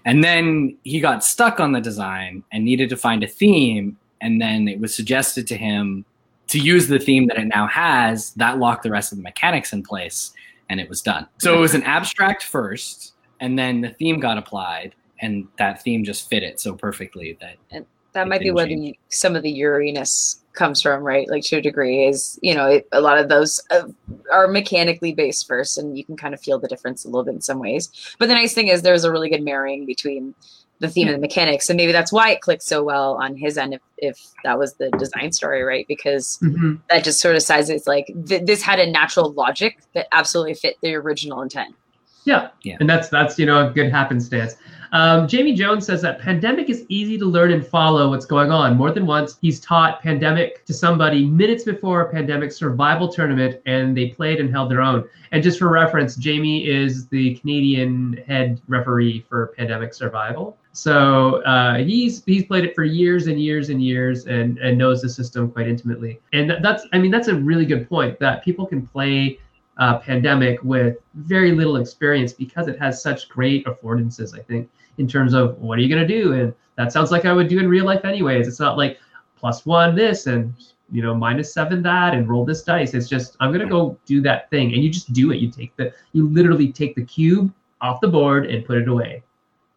And 0.06 0.24
then 0.24 0.78
he 0.84 1.00
got 1.00 1.24
stuck 1.24 1.60
on 1.60 1.74
the 1.74 1.82
design 1.82 2.44
and 2.52 2.63
needed 2.63 2.90
to 2.90 2.98
find 2.98 3.24
a 3.24 3.28
theme. 3.28 3.98
And 4.22 4.42
then 4.42 4.68
it 4.68 4.79
was 4.79 4.96
suggested 4.96 5.48
to 5.48 5.57
him 5.57 6.05
to 6.48 6.60
use 6.60 6.88
the 6.88 7.00
theme 7.00 7.27
that 7.27 7.38
it 7.38 7.46
now 7.46 7.68
has. 7.68 8.31
That 8.36 8.57
locked 8.57 8.84
the 8.84 8.92
rest 8.92 9.12
of 9.12 9.18
the 9.18 9.24
mechanics 9.24 9.74
in 9.74 9.84
place 9.84 10.31
and 10.74 10.81
it 10.81 10.90
was 10.90 11.03
done. 11.03 11.27
So 11.38 11.55
it 11.55 11.59
was 11.59 11.75
an 11.75 11.83
abstract 11.83 12.42
first, 12.44 13.14
and 13.40 13.57
then 13.59 13.81
the 13.81 13.90
theme 13.90 14.20
got 14.20 14.40
applied. 14.40 14.96
And 15.22 15.48
that 15.57 15.83
theme 15.83 16.03
just 16.03 16.27
fit 16.29 16.42
it 16.42 16.59
so 16.59 16.74
perfectly 16.74 17.38
that 17.40 17.86
That 18.14 18.27
might 18.27 18.42
be 18.42 18.51
where 18.51 18.66
the, 18.66 18.98
some 19.09 19.36
of 19.36 19.44
the 19.44 19.53
Euroness 19.53 20.42
comes 20.53 20.81
from, 20.81 21.03
right? 21.03 21.29
Like 21.29 21.44
to 21.46 21.57
a 21.57 21.62
degree, 21.62 22.05
is 22.07 22.40
you 22.42 22.53
know 22.55 22.66
it, 22.68 22.88
a 22.92 23.00
lot 23.00 23.20
of 23.20 23.29
those 23.29 23.62
uh, 23.70 23.88
are 24.31 24.48
mechanically 24.48 25.14
based 25.14 25.48
first, 25.48 25.77
and 25.77 25.98
you 25.98 26.03
can 26.03 26.18
kind 26.18 26.33
of 26.33 26.42
feel 26.42 26.59
the 26.59 26.68
difference 26.68 27.05
a 27.05 27.07
little 27.07 27.24
bit 27.24 27.36
in 27.36 27.42
some 27.42 27.59
ways. 27.59 28.16
But 28.18 28.27
the 28.27 28.33
nice 28.33 28.53
thing 28.53 28.68
is 28.68 28.81
there's 28.81 29.03
a 29.03 29.12
really 29.12 29.29
good 29.29 29.44
marrying 29.44 29.86
between 29.86 30.33
the 30.79 30.90
theme 30.90 31.07
of 31.07 31.14
the 31.14 31.20
mechanics, 31.20 31.70
and 31.70 31.77
maybe 31.77 31.92
that's 31.94 32.12
why 32.12 32.31
it 32.31 32.42
clicked 32.42 32.64
so 32.64 32.83
well 32.83 33.14
on 33.16 33.36
his 33.38 33.57
end. 33.57 33.74
If, 33.74 33.81
if 33.98 34.20
that 34.44 34.59
was 34.59 34.74
the 34.75 34.90
design 34.92 35.31
story, 35.31 35.64
right? 35.64 35.86
Because 35.88 36.40
Mhm. 36.42 36.79
that 36.90 37.03
just 37.03 37.22
sort 37.22 37.36
of 37.36 37.42
says 37.42 37.70
it's 37.70 37.88
like 37.88 38.07
th- 38.27 38.46
this 38.46 38.62
had 38.62 38.79
a 38.79 38.90
natural 38.90 39.31
logic 39.31 39.79
that 39.94 40.07
absolutely 40.12 40.55
fit 40.55 40.75
the 40.81 40.94
original 40.96 41.42
intent. 41.42 41.74
Yeah. 42.25 42.50
Yeah. 42.64 42.77
And 42.79 42.90
that's 42.90 43.09
that's 43.09 43.38
you 43.38 43.46
know 43.46 43.68
a 43.68 43.72
good 43.72 43.92
happenstance. 43.92 44.55
Um, 44.94 45.27
Jamie 45.27 45.55
Jones 45.55 45.88
says 45.88 46.03
that 46.03 46.20
pandemic 46.20 46.70
is 46.70 46.86
easy 46.88 47.18
to 47.18 47.25
learn 47.25 47.51
and 47.51 47.66
follow 47.66 48.12
what's 48.12 48.27
going 48.27 48.51
on. 48.51 48.77
More 48.77 48.92
than 48.92 49.07
once, 49.07 49.40
he's 49.42 49.59
taught 49.59 50.03
pandemic 50.03 50.66
to 50.66 50.74
somebody 50.74 51.25
minutes 51.25 51.64
before 51.64 52.01
a 52.01 52.12
pandemic 52.12 52.51
survival 52.51 53.12
tournament, 53.12 53.59
and 53.66 53.98
they 53.98 54.09
played 54.09 54.40
and 54.40 54.51
held 54.51 54.70
their 54.70 54.81
own. 54.81 55.09
And 55.31 55.42
just 55.42 55.57
for 55.57 55.68
reference, 55.68 56.16
Jamie 56.16 56.68
is 56.68 57.07
the 57.07 57.33
Canadian 57.38 58.24
head 58.27 58.62
referee 58.68 59.25
for 59.27 59.48
pandemic 59.57 59.96
survival. 59.96 60.57
So 60.74 61.42
uh, 61.44 61.77
he's 61.77 62.24
he's 62.25 62.46
played 62.46 62.64
it 62.64 62.75
for 62.75 62.83
years 62.83 63.25
and 63.25 63.42
years 63.42 63.70
and 63.70 63.83
years, 63.83 64.27
and 64.27 64.59
and 64.59 64.77
knows 64.77 65.01
the 65.01 65.09
system 65.09 65.51
quite 65.51 65.68
intimately. 65.68 66.20
And 66.33 66.57
that's 66.62 66.86
I 66.94 67.00
mean 67.00 67.09
that's 67.09 67.29
a 67.29 67.36
really 67.36 67.66
good 67.66 67.90
point 67.90 68.20
that 68.20 68.44
people 68.44 68.68
can 68.68 68.86
play 68.86 69.40
uh, 69.77 70.00
pandemic 70.00 70.62
with 70.64 70.98
very 71.16 71.51
little 71.51 71.77
experience 71.77 72.33
because 72.33 72.68
it 72.68 72.79
has 72.79 73.01
such 73.01 73.29
great 73.29 73.66
affordances, 73.66 74.38
I 74.38 74.42
think, 74.44 74.70
in 74.98 75.07
terms 75.07 75.33
of 75.33 75.57
what 75.59 75.77
are 75.79 75.81
you 75.81 75.90
going 75.90 76.07
to 76.07 76.22
do? 76.22 76.33
And 76.33 76.53
that 76.75 76.92
sounds 76.92 77.12
like 77.12 77.25
I 77.25 77.33
would 77.33 77.48
do 77.48 77.59
in 77.59 77.68
real 77.68 77.86
life 77.86 78.05
anyways. 78.05 78.48
It's 78.48 78.59
not 78.59 78.77
like 78.77 79.00
plus 79.38 79.66
one 79.66 79.96
this 79.96 80.27
and 80.27 80.53
you 80.92 81.01
know 81.01 81.14
minus 81.16 81.53
seven 81.53 81.81
that 81.83 82.14
and 82.14 82.29
roll 82.29 82.46
this 82.46 82.64
dice. 82.64 82.94
It's 82.94 83.09
just 83.09 83.36
I'm 83.40 83.51
going 83.51 83.66
to 83.66 83.72
go 83.72 83.98
do 84.05 84.22
that 84.22 84.50
thing, 84.50 84.74
and 84.74 84.83
you 84.83 84.90
just 84.90 85.12
do 85.14 85.31
it. 85.31 85.38
You 85.38 85.50
take 85.50 85.75
the 85.75 85.94
you 86.14 86.29
literally 86.29 86.72
take 86.72 86.96
the 86.96 87.05
cube 87.05 87.53
off 87.81 88.00
the 88.00 88.07
board 88.07 88.46
and 88.46 88.66
put 88.66 88.77
it 88.77 88.88
away. 88.88 89.24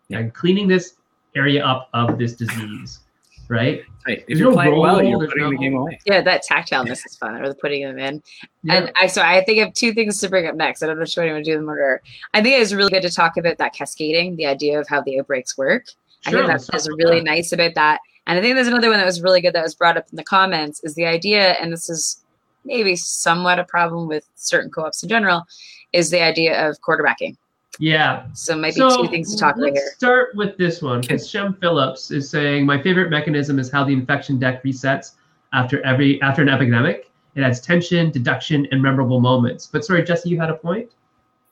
Yeah. 0.09 0.18
I'm 0.18 0.30
cleaning 0.30 0.68
this 0.68 0.94
area 1.35 1.64
up 1.64 1.88
of 1.92 2.18
this 2.18 2.35
disease, 2.35 3.00
right? 3.48 3.82
Hey, 4.06 4.18
if 4.18 4.26
There's 4.26 4.40
you're 4.40 4.50
no 4.50 4.56
playing 4.56 4.78
well, 4.78 5.02
you're 5.02 5.18
there's 5.18 5.30
putting 5.30 5.44
no- 5.44 5.50
the 5.50 5.56
game 5.56 5.74
away. 5.76 5.98
Yeah, 6.06 6.20
that 6.22 6.44
tactileness 6.44 7.04
is 7.06 7.16
fun, 7.16 7.35
or 7.40 7.48
the 7.48 7.54
putting 7.54 7.82
them 7.82 7.98
in. 7.98 8.22
Yeah. 8.62 8.74
And 8.74 8.92
I 9.00 9.06
so 9.06 9.22
I 9.22 9.42
think 9.44 9.59
I 9.61 9.64
have 9.64 9.74
two 9.74 9.92
things 9.92 10.20
to 10.20 10.28
bring 10.28 10.46
up 10.46 10.54
next. 10.54 10.82
I 10.82 10.87
don't 10.87 10.96
know 10.96 11.02
if 11.02 11.16
one 11.16 11.26
you 11.26 11.32
want 11.32 11.44
to 11.44 11.50
do 11.50 11.54
them 11.56 11.64
in 11.64 11.68
order. 11.68 12.02
I 12.35 12.42
think 12.42 12.61
it's 12.61 12.72
really 12.72 12.90
good 12.90 13.02
to 13.02 13.11
talk 13.11 13.37
about 13.37 13.59
that 13.59 13.72
cascading, 13.74 14.37
the 14.37 14.46
idea 14.46 14.78
of 14.80 14.87
how 14.88 15.02
the 15.02 15.18
outbreaks 15.18 15.59
work. 15.59 15.87
Sure, 15.87 15.94
I 16.26 16.30
think 16.30 16.48
let's 16.48 16.66
that's, 16.66 16.85
that's 16.87 16.96
really 16.98 17.18
that. 17.20 17.24
nice 17.24 17.52
about 17.52 17.74
that. 17.74 18.00
And 18.26 18.38
I 18.38 18.42
think 18.42 18.56
there's 18.56 18.66
another 18.66 18.88
one 18.88 18.98
that 18.98 19.06
was 19.06 19.22
really 19.22 19.40
good 19.40 19.54
that 19.54 19.62
was 19.62 19.74
brought 19.74 19.96
up 19.96 20.06
in 20.11 20.16
the 20.16 20.24
comments 20.24 20.82
is 20.82 20.94
the 20.94 21.06
idea, 21.06 21.52
and 21.54 21.72
this 21.72 21.88
is 21.88 22.24
maybe 22.64 22.96
somewhat 22.96 23.61
a 23.61 23.64
problem 23.64 24.09
with 24.09 24.26
certain 24.35 24.70
co-ops 24.70 25.02
in 25.02 25.09
general, 25.09 25.44
is 25.92 26.11
the 26.11 26.20
idea 26.20 26.68
of 26.68 26.76
quarterbacking. 26.80 27.37
Yeah, 27.78 28.26
So 28.32 28.56
maybe 28.56 28.76
so 28.76 29.02
two 29.02 29.08
things 29.08 29.34
to 29.34 29.38
talk 29.38 29.56
about 29.56 29.64
let's 29.66 29.80
here. 29.80 29.90
start 29.96 30.34
with 30.34 30.56
this 30.56 30.80
one 30.80 31.02
because 31.02 31.28
Shem 31.28 31.54
Phillips 31.60 32.10
is 32.10 32.30
saying 32.30 32.64
my 32.64 32.80
favorite 32.82 33.10
mechanism 33.10 33.58
is 33.58 33.70
how 33.70 33.84
the 33.84 33.92
infection 33.92 34.38
deck 34.38 34.62
resets 34.64 35.12
after 35.52 35.84
every 35.84 36.20
after 36.22 36.40
an 36.42 36.48
epidemic. 36.48 37.10
It 37.34 37.42
adds 37.42 37.60
tension, 37.60 38.10
deduction, 38.10 38.66
and 38.70 38.80
memorable 38.82 39.20
moments. 39.20 39.66
But 39.66 39.84
sorry, 39.84 40.02
Jesse, 40.04 40.30
you 40.30 40.40
had 40.40 40.48
a 40.48 40.54
point. 40.54 40.90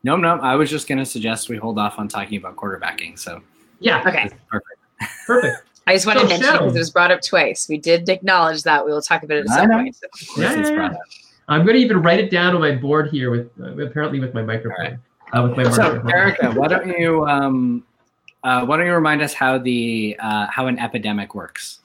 No, 0.03 0.17
no, 0.17 0.37
I 0.39 0.55
was 0.55 0.71
just 0.71 0.89
going 0.89 0.99
to 0.99 1.05
suggest 1.05 1.51
we 1.51 1.57
hold 1.59 1.79
off 1.79 1.99
on 1.99 2.09
talking 2.09 2.39
about 2.39 2.57
quarterbacking. 2.57 3.19
So 3.19 3.43
Yeah, 3.81 4.01
Okay. 4.07 4.31
perfect. 4.49 4.81
perfect. 5.27 5.57
I 5.87 5.93
just 5.93 6.07
want 6.07 6.19
So 6.21 6.23
to 6.25 6.29
mention 6.31 6.47
Shem. 6.47 6.59
because 6.59 6.75
it 6.77 6.79
was 6.79 6.91
brought 6.91 7.11
up 7.11 7.21
twice. 7.21 7.69
We 7.69 7.77
did 7.77 8.09
acknowledge 8.09 8.63
that. 8.63 8.85
We 8.85 8.93
will 8.93 9.03
talk 9.03 9.23
about 9.25 9.37
it 9.39 9.45
at 9.47 9.51
I 9.51 9.57
some 9.61 9.69
know. 9.69 9.77
point. 9.79 9.97
Of 10.03 10.11
course 10.11 10.39
Yeah, 10.39 10.57
yeah, 10.57 10.71
yeah. 10.93 10.93
I'm 11.49 11.65
going 11.67 11.77
to 11.77 11.83
even 11.83 12.01
write 12.01 12.21
it 12.21 12.31
down 12.31 12.55
on 12.55 12.63
my 12.63 12.75
board 12.75 13.11
here 13.11 13.31
with 13.31 13.51
uh, 13.61 13.77
apparently 13.85 14.21
with 14.21 14.33
my 14.33 14.43
microphone. 14.43 14.99
Uh, 15.35 15.43
with 15.43 15.57
my 15.57 15.65
So, 15.65 15.95
microphone. 15.95 16.11
Erica, 16.13 16.53
why 16.53 16.69
don't 16.69 16.87
you 16.87 17.27
um, 17.27 17.85
uh, 18.45 18.65
why 18.65 18.77
don't 18.77 18.87
you 18.87 18.95
remind 18.95 19.21
us 19.23 19.33
how 19.33 19.59
the 19.59 20.17
uh, 20.21 20.47
how 20.47 20.67
an 20.69 20.79
epidemic 20.79 21.35
works 21.35 21.81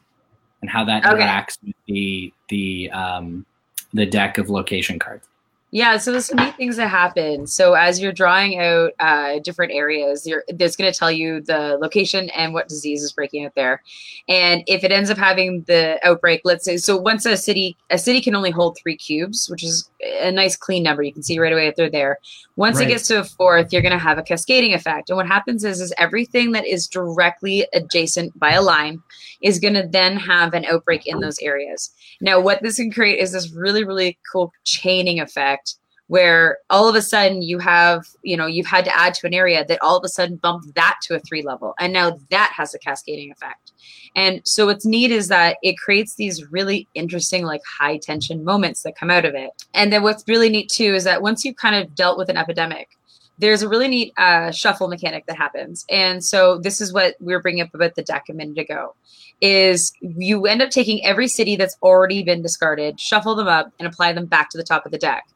and 0.62 0.70
how 0.70 0.84
that 0.86 1.06
Okay. 1.06 1.24
interacts 1.24 1.58
with 1.64 1.76
the 1.88 2.34
the 2.50 2.92
um, 2.92 3.46
the 3.94 4.06
deck 4.06 4.38
of 4.38 4.50
location 4.50 5.00
cards? 5.00 5.26
Yeah, 5.72 5.98
so 5.98 6.12
there's 6.12 6.26
some 6.26 6.38
neat 6.38 6.56
things 6.56 6.78
that 6.78 6.88
happen. 6.88 7.46
So 7.46 7.76
as 7.76 8.02
you're 8.02 8.12
drawing 8.12 8.58
out 8.58 8.92
uh, 9.00 9.38
different 9.44 9.72
areas, 9.72 10.26
you're, 10.26 10.44
it's 10.48 10.76
going 10.76 10.92
to 10.92 10.98
tell 10.98 11.12
you 11.12 11.42
the 11.42 11.78
location 11.80 12.32
and 12.32 12.56
what 12.56 12.68
disease 12.68 13.04
is 13.04 13.12
breaking 13.14 13.46
out 13.46 13.54
there. 13.54 13.84
And 14.28 14.64
if 14.66 14.84
it 14.84 14.92
ends 14.92 15.12
up 15.12 15.20
having 15.20 15.62
the 15.68 16.00
outbreak, 16.04 16.42
let's 16.44 16.66
say, 16.66 16.78
so 16.78 16.98
once 16.98 17.24
a 17.28 17.38
city, 17.38 17.78
a 17.92 18.00
city 18.00 18.20
can 18.20 18.34
only 18.34 18.50
hold 18.50 18.80
three 18.82 18.98
cubes, 18.98 19.48
which 19.48 19.64
is 19.64 19.92
a 20.02 20.32
nice 20.32 20.56
clean 20.58 20.82
number. 20.82 21.04
You 21.04 21.14
can 21.14 21.22
see 21.22 21.38
right 21.38 21.54
away 21.54 21.68
if 21.68 21.76
they're 21.76 21.88
there. 21.88 22.18
Once 22.60 22.76
Right. 22.76 22.90
it 22.90 22.92
gets 22.92 23.08
to 23.08 23.22
a 23.22 23.24
fourth, 23.24 23.72
you're 23.72 23.82
going 23.82 23.94
to 23.94 23.98
have 23.98 24.18
a 24.18 24.22
cascading 24.22 24.74
effect. 24.74 25.10
And 25.10 25.16
what 25.16 25.28
happens 25.28 25.64
is, 25.64 25.80
is 25.80 25.94
everything 25.98 26.52
that 26.52 26.68
is 26.68 26.88
directly 26.88 27.66
adjacent 27.74 28.38
by 28.38 28.52
a 28.52 28.62
line 28.62 29.00
is 29.42 29.60
going 29.60 29.76
to 29.76 29.88
then 29.90 30.18
have 30.18 30.54
an 30.54 30.66
outbreak 30.66 31.08
in 31.08 31.22
those 31.22 31.40
areas. 31.40 31.90
Now, 32.20 32.42
what 32.42 32.62
this 32.62 32.76
can 32.76 32.92
create 32.92 33.20
is 33.20 33.32
this 33.32 33.54
really, 33.54 33.86
really 33.86 34.20
cool 34.30 34.52
chaining 34.66 35.22
effect 35.22 35.76
where 36.10 36.58
all 36.72 36.90
of 36.90 36.96
a 36.96 37.04
sudden 37.04 37.44
you 37.44 37.60
have, 37.60 38.04
you 38.24 38.36
know, 38.36 38.48
you've 38.48 38.66
had 38.66 38.84
to 38.84 38.98
add 38.98 39.14
to 39.14 39.28
an 39.28 39.34
area 39.34 39.64
that 39.64 39.78
all 39.84 39.96
of 39.96 40.04
a 40.04 40.10
sudden 40.10 40.38
bumped 40.38 40.74
that 40.74 40.98
to 41.04 41.16
a 41.16 41.20
three 41.20 41.44
level. 41.44 41.76
And 41.80 41.94
now 41.94 42.20
that 42.32 42.52
has 42.56 42.74
a 42.74 42.80
cascading 42.80 43.32
effect. 43.32 43.74
And 44.16 44.42
so 44.44 44.66
what's 44.66 44.88
neat 44.88 45.12
is 45.12 45.28
that 45.28 45.58
it 45.62 45.78
creates 45.78 46.16
these 46.16 46.52
really 46.52 46.88
interesting, 46.96 47.46
like 47.46 47.62
high 47.80 47.98
tension 47.98 48.44
moments 48.44 48.82
that 48.82 48.98
come 48.98 49.12
out 49.12 49.24
of 49.24 49.36
it. 49.36 49.52
And 49.76 49.94
then 49.94 50.02
what's 50.02 50.28
really 50.28 50.50
neat 50.50 50.70
too 50.70 50.96
is 50.96 51.04
that 51.04 51.22
once 51.22 51.46
you've 51.46 51.58
kind 51.58 51.76
of 51.76 51.94
dealt 51.94 52.18
with 52.18 52.30
an 52.30 52.38
epidemic, 52.38 52.90
there's 53.38 53.62
a 53.62 53.70
really 53.70 53.88
neat 53.88 54.14
uh, 54.18 54.50
shuffle 54.50 54.88
mechanic 54.88 55.28
that 55.28 55.38
happens. 55.38 55.86
And 55.92 56.26
so 56.26 56.58
this 56.58 56.82
is 56.82 56.92
what 56.92 57.18
we 57.20 57.34
were 57.34 57.42
bringing 57.42 57.62
up 57.62 57.76
about 57.76 57.94
the 57.94 58.02
deck 58.02 58.26
a 58.30 58.34
minute 58.34 58.58
ago 58.58 58.96
is 59.42 59.94
you 60.02 60.48
end 60.48 60.64
up 60.64 60.72
taking 60.72 61.06
every 61.06 61.28
city 61.28 61.56
that's 61.56 61.78
already 61.84 62.24
been 62.24 62.42
discarded, 62.42 63.00
shuffle 63.00 63.36
them 63.36 63.48
up, 63.48 63.72
and 63.78 63.88
apply 63.88 64.12
them 64.12 64.26
back 64.26 64.50
to 64.50 64.58
the 64.58 64.64
top 64.64 64.88
of 64.88 64.92
the 64.92 64.98
deck. 64.98 65.28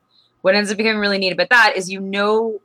What 0.44 0.56
ends 0.56 0.70
up 0.72 0.78
becoming 0.78 1.00
really 1.00 1.18
neat 1.18 1.32
about 1.34 1.50
that 1.50 1.74
is 1.76 1.90
you 1.90 2.00
know 2.00 2.60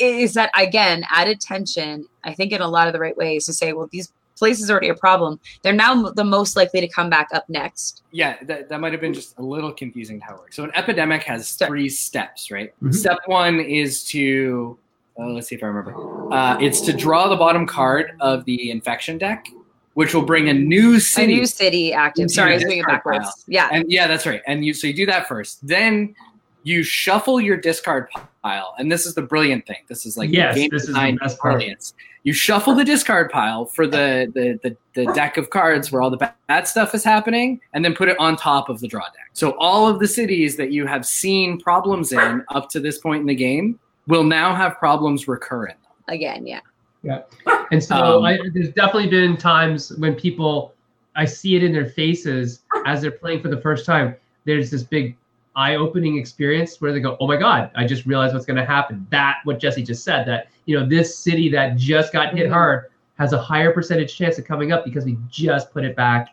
is 0.00 0.34
that 0.34 0.50
again 0.58 1.04
added 1.10 1.40
tension. 1.40 2.06
I 2.24 2.32
think 2.34 2.52
in 2.52 2.60
a 2.60 2.68
lot 2.68 2.86
of 2.88 2.92
the 2.94 2.98
right 2.98 3.16
ways 3.16 3.46
to 3.46 3.52
say, 3.52 3.72
well, 3.74 3.88
these 3.92 4.10
places 4.36 4.70
are 4.70 4.74
already 4.74 4.88
a 4.88 4.94
problem. 4.94 5.38
They're 5.62 5.72
now 5.72 6.10
the 6.10 6.24
most 6.24 6.56
likely 6.56 6.80
to 6.80 6.88
come 6.88 7.10
back 7.10 7.28
up 7.34 7.48
next. 7.48 8.02
Yeah, 8.12 8.36
that, 8.44 8.68
that 8.68 8.80
might 8.80 8.92
have 8.92 9.00
been 9.00 9.12
just 9.12 9.36
a 9.38 9.42
little 9.42 9.72
confusing 9.72 10.20
how 10.20 10.34
it 10.36 10.40
works. 10.40 10.56
So 10.56 10.64
an 10.64 10.70
epidemic 10.74 11.22
has 11.24 11.56
Sure. 11.58 11.66
three 11.68 11.88
steps, 11.88 12.50
right? 12.50 12.72
Mhm. 12.82 12.94
Step 12.94 13.18
one 13.26 13.60
is 13.60 14.04
to 14.04 14.78
uh, 15.20 15.26
let's 15.26 15.48
see 15.48 15.56
if 15.56 15.62
I 15.62 15.66
remember. 15.66 16.32
Uh, 16.32 16.56
it's 16.60 16.80
to 16.82 16.92
draw 16.92 17.28
the 17.28 17.36
bottom 17.36 17.66
card 17.66 18.12
of 18.20 18.44
the 18.46 18.70
infection 18.70 19.18
deck, 19.18 19.48
which 19.94 20.14
will 20.14 20.22
bring 20.22 20.48
a 20.48 20.54
new 20.54 21.00
city. 21.00 21.32
A 21.32 21.36
new 21.38 21.46
city 21.46 21.92
active. 21.92 22.30
Sorry, 22.30 22.50
I 22.50 22.52
your 22.52 22.56
was 22.58 22.64
doing 22.64 22.78
it 22.78 22.86
backwards. 22.86 23.18
pile. 23.24 23.34
Yeah. 23.48 23.68
and 23.72 23.90
yeah, 23.90 24.06
that's 24.06 24.24
right. 24.26 24.40
And 24.46 24.64
you 24.64 24.72
so 24.72 24.86
you 24.86 24.94
do 24.94 25.06
that 25.06 25.26
first. 25.26 25.66
Then 25.66 26.14
you 26.68 26.82
shuffle 26.82 27.40
your 27.40 27.56
discard 27.56 28.08
pile, 28.42 28.74
and 28.78 28.90
this 28.92 29.06
is 29.06 29.14
the 29.14 29.22
brilliant 29.22 29.66
thing. 29.66 29.82
This 29.88 30.04
is 30.06 30.16
like 30.16 30.30
Yes, 30.30 30.54
game 30.54 30.68
this 30.70 30.82
is 30.82 30.88
the 30.88 30.92
design 30.92 31.16
best 31.16 31.38
part. 31.38 31.54
brilliance. 31.54 31.94
You 32.24 32.32
shuffle 32.32 32.74
the 32.74 32.84
discard 32.84 33.30
pile 33.30 33.64
for 33.64 33.86
the, 33.86 34.30
the 34.34 34.58
the 34.62 34.76
the 34.94 35.12
deck 35.14 35.36
of 35.38 35.48
cards 35.50 35.90
where 35.90 36.02
all 36.02 36.10
the 36.10 36.30
bad 36.48 36.68
stuff 36.68 36.94
is 36.94 37.02
happening, 37.04 37.60
and 37.72 37.84
then 37.84 37.94
put 37.94 38.08
it 38.08 38.18
on 38.18 38.36
top 38.36 38.68
of 38.68 38.80
the 38.80 38.88
draw 38.88 39.04
deck. 39.04 39.30
So 39.32 39.56
all 39.58 39.88
of 39.88 39.98
the 39.98 40.08
cities 40.08 40.56
that 40.56 40.70
you 40.70 40.86
have 40.86 41.06
seen 41.06 41.58
problems 41.58 42.12
in 42.12 42.44
up 42.50 42.68
to 42.70 42.80
this 42.80 42.98
point 42.98 43.20
in 43.22 43.26
the 43.26 43.34
game 43.34 43.78
will 44.06 44.24
now 44.24 44.54
have 44.54 44.76
problems 44.78 45.26
recur 45.28 45.66
in. 45.66 45.74
them. 45.82 45.92
Again, 46.08 46.46
yeah. 46.46 46.60
Yeah. 47.02 47.22
And 47.70 47.82
so 47.82 48.18
Um, 48.18 48.24
I, 48.24 48.38
there's 48.52 48.70
definitely 48.72 49.08
been 49.08 49.36
times 49.36 49.92
when 49.98 50.14
people, 50.14 50.74
I 51.14 51.24
see 51.24 51.54
it 51.54 51.62
in 51.62 51.72
their 51.72 51.86
faces 51.86 52.62
as 52.86 53.00
they're 53.02 53.10
playing 53.12 53.40
for 53.42 53.48
the 53.48 53.60
first 53.60 53.86
time. 53.86 54.16
There's 54.44 54.70
this 54.70 54.82
big 54.82 55.16
eye-opening 55.58 56.16
experience 56.16 56.80
where 56.80 56.92
they 56.92 57.00
go, 57.00 57.16
"Oh 57.20 57.26
my 57.26 57.36
God! 57.36 57.70
I 57.74 57.86
just 57.86 58.06
realized 58.06 58.32
what's 58.34 58.46
going 58.46 58.56
to 58.56 58.64
happen." 58.64 59.06
That 59.10 59.38
what 59.44 59.58
Jesse 59.58 59.82
just 59.82 60.04
said 60.04 60.26
that 60.28 60.48
you 60.66 60.78
know 60.78 60.86
this 60.86 61.18
city 61.18 61.48
that 61.50 61.76
just 61.76 62.12
got 62.12 62.34
hit 62.36 62.46
Mhm. 62.48 62.52
hard 62.52 62.84
has 63.18 63.32
a 63.32 63.38
higher 63.38 63.72
percentage 63.72 64.16
chance 64.16 64.38
of 64.38 64.44
coming 64.46 64.70
up 64.72 64.84
because 64.84 65.04
we 65.04 65.18
just 65.28 65.72
put 65.72 65.84
it 65.84 65.96
back 65.96 66.28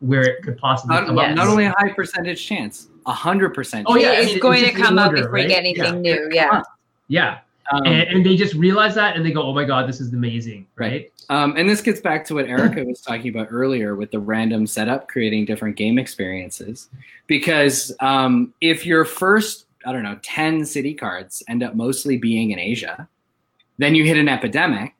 where 0.00 0.20
it 0.22 0.42
could 0.42 0.58
possibly 0.58 0.94
Not, 0.94 1.06
come 1.06 1.16
Yes. 1.16 1.30
up. 1.30 1.36
not 1.36 1.46
only 1.48 1.64
a 1.64 1.74
high 1.78 1.88
percentage 1.94 2.44
chance, 2.46 2.88
a 3.06 3.12
hundred 3.12 3.54
percent. 3.54 3.86
Oh, 3.88 3.96
yeah, 3.96 4.12
it's 4.12 4.28
I 4.28 4.32
mean, 4.32 4.40
going 4.40 4.60
to 4.64 4.70
just 4.72 4.82
come 4.82 4.98
up 4.98 5.08
order, 5.12 5.24
if 5.26 5.32
we 5.32 5.46
get 5.46 5.58
anything 5.60 6.04
Yeah. 6.04 6.14
new. 6.14 6.28
Yeah. 6.32 6.62
yeah, 7.08 7.38
Um, 7.72 7.86
and, 7.86 8.08
and 8.08 8.26
they 8.26 8.36
just 8.36 8.54
realize 8.54 8.94
that 8.94 9.16
and 9.16 9.24
they 9.24 9.32
go, 9.32 9.42
"Oh 9.42 9.52
my 9.52 9.64
God, 9.64 9.88
this 9.88 10.00
is 10.00 10.12
amazing!" 10.12 10.66
Right? 10.76 11.12
Um, 11.28 11.54
and 11.56 11.68
this 11.68 11.80
gets 11.80 12.00
back 12.00 12.24
to 12.26 12.34
what 12.34 12.46
Erica 12.46 12.84
was 12.84 13.00
talking 13.00 13.28
about 13.28 13.48
earlier 13.50 13.96
with 13.96 14.12
the 14.12 14.20
random 14.20 14.66
setup 14.66 15.08
creating 15.08 15.44
different 15.44 15.76
game 15.76 15.98
experiences. 15.98 16.88
Because 17.26 17.92
um, 18.00 18.54
if 18.60 18.86
your 18.86 19.04
first, 19.04 19.66
I 19.84 19.92
don't 19.92 20.04
know, 20.04 20.18
10 20.22 20.64
city 20.64 20.94
cards 20.94 21.42
end 21.48 21.64
up 21.64 21.74
mostly 21.74 22.16
being 22.16 22.52
in 22.52 22.60
Asia, 22.60 23.08
then 23.78 23.96
you 23.96 24.04
hit 24.04 24.16
an 24.16 24.28
epidemic. 24.28 24.94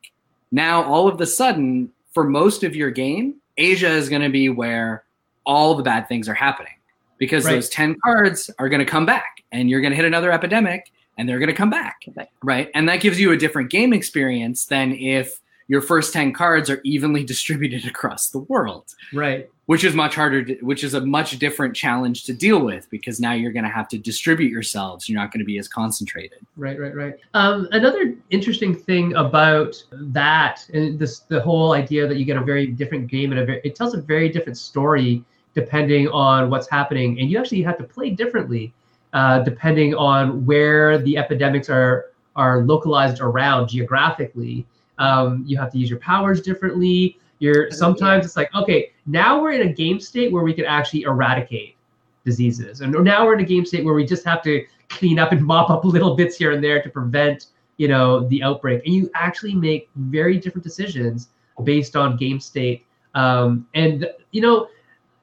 Now, 0.50 0.82
all 0.82 1.06
of 1.06 1.18
the 1.18 1.26
sudden, 1.26 1.92
for 2.12 2.24
most 2.24 2.64
of 2.64 2.74
your 2.74 2.90
game, 2.90 3.36
Asia 3.56 3.90
is 3.90 4.08
going 4.08 4.22
to 4.22 4.28
be 4.28 4.48
where 4.48 5.04
all 5.44 5.74
the 5.76 5.82
bad 5.82 6.08
things 6.08 6.28
are 6.28 6.34
happening 6.34 6.72
because 7.18 7.44
Right. 7.44 7.54
those 7.54 7.68
10 7.68 7.96
cards 8.02 8.50
are 8.58 8.68
going 8.68 8.80
to 8.80 8.86
come 8.86 9.06
back 9.06 9.44
and 9.52 9.70
you're 9.70 9.80
going 9.80 9.92
to 9.92 9.96
hit 9.96 10.04
another 10.04 10.32
epidemic 10.32 10.90
and 11.16 11.28
they're 11.28 11.38
going 11.38 11.48
to 11.48 11.54
come 11.54 11.70
back 11.70 11.96
Right. 12.14 12.28
right 12.42 12.70
and 12.74 12.88
that 12.88 13.00
gives 13.00 13.18
you 13.20 13.32
a 13.32 13.36
different 13.36 13.70
game 13.70 13.92
experience 13.92 14.64
than 14.66 14.92
if 14.92 15.40
your 15.68 15.80
first 15.82 16.12
10 16.12 16.32
cards 16.32 16.70
are 16.70 16.80
evenly 16.84 17.24
distributed 17.34 17.86
across 17.86 18.28
the 18.30 18.38
world 18.38 18.94
Right. 19.12 19.48
which 19.66 19.82
is 19.82 19.94
much 19.94 20.14
harder 20.14 20.44
to, 20.44 20.54
which 20.62 20.84
is 20.84 20.94
a 20.94 21.00
much 21.00 21.38
different 21.38 21.74
challenge 21.74 22.24
to 22.24 22.32
deal 22.32 22.60
with 22.64 22.88
because 22.90 23.18
now 23.18 23.32
you're 23.32 23.50
going 23.52 23.64
to 23.64 23.70
have 23.70 23.88
to 23.88 23.98
distribute 23.98 24.50
yourselves 24.52 25.08
you're 25.08 25.18
not 25.20 25.32
going 25.32 25.40
to 25.40 25.44
be 25.46 25.58
as 25.58 25.66
concentrated 25.68 26.38
Right, 26.56 26.78
right, 26.78 26.94
right. 26.94 27.14
Um, 27.34 27.68
another 27.72 28.14
interesting 28.30 28.74
thing 28.74 29.14
about 29.14 29.82
that, 29.92 30.64
and 30.72 30.98
this 30.98 31.20
the 31.20 31.40
whole 31.40 31.72
idea 31.72 32.06
that 32.06 32.16
you 32.16 32.24
get 32.24 32.36
a 32.36 32.42
very 32.42 32.66
different 32.66 33.08
game 33.08 33.32
and 33.32 33.40
a 33.40 33.44
very, 33.44 33.60
it 33.64 33.74
tells 33.74 33.92
a 33.94 34.00
very 34.00 34.28
different 34.28 34.56
story 34.56 35.22
depending 35.54 36.06
on 36.08 36.50
what's 36.50 36.68
happening, 36.68 37.18
and 37.18 37.30
you 37.30 37.38
actually 37.38 37.62
have 37.62 37.78
to 37.78 37.84
play 37.84 38.10
differently 38.10 38.72
uh, 39.12 39.40
depending 39.40 39.94
on 39.94 40.44
where 40.44 40.98
the 40.98 41.16
epidemics 41.16 41.68
are 41.68 42.12
are 42.34 42.64
localized 42.64 43.20
around 43.20 43.68
geographically. 43.68 44.66
Um, 44.98 45.42
you 45.46 45.56
have 45.56 45.72
to 45.72 45.78
use 45.78 45.88
your 45.90 45.98
powers 45.98 46.40
differently. 46.40 47.18
You're 47.38 47.70
sometimes 47.70 48.24
it's 48.24 48.36
like 48.36 48.54
okay, 48.54 48.92
now 49.06 49.40
we're 49.40 49.52
in 49.52 49.68
a 49.68 49.72
game 49.72 50.00
state 50.00 50.32
where 50.32 50.42
we 50.42 50.54
can 50.54 50.64
actually 50.64 51.02
eradicate 51.02 51.76
diseases, 52.24 52.80
and 52.80 52.92
now 52.92 53.24
we're 53.24 53.34
in 53.34 53.40
a 53.40 53.44
game 53.44 53.64
state 53.64 53.84
where 53.84 53.94
we 53.94 54.04
just 54.04 54.24
have 54.24 54.42
to 54.42 54.66
clean 54.88 55.18
up 55.18 55.32
and 55.32 55.42
mop 55.52 55.70
up 55.70 55.84
little 55.84 56.14
bits 56.14 56.36
here 56.36 56.52
and 56.52 56.62
there 56.62 56.82
to 56.82 56.88
prevent 56.88 57.48
you 57.76 57.88
know 57.88 58.26
the 58.28 58.42
outbreak 58.42 58.84
and 58.86 58.94
you 58.94 59.10
actually 59.14 59.54
make 59.54 59.88
very 59.96 60.38
different 60.38 60.64
decisions 60.64 61.28
based 61.64 61.96
on 61.96 62.16
game 62.16 62.40
state 62.40 62.84
um, 63.14 63.66
and 63.74 64.08
you 64.30 64.40
know 64.40 64.68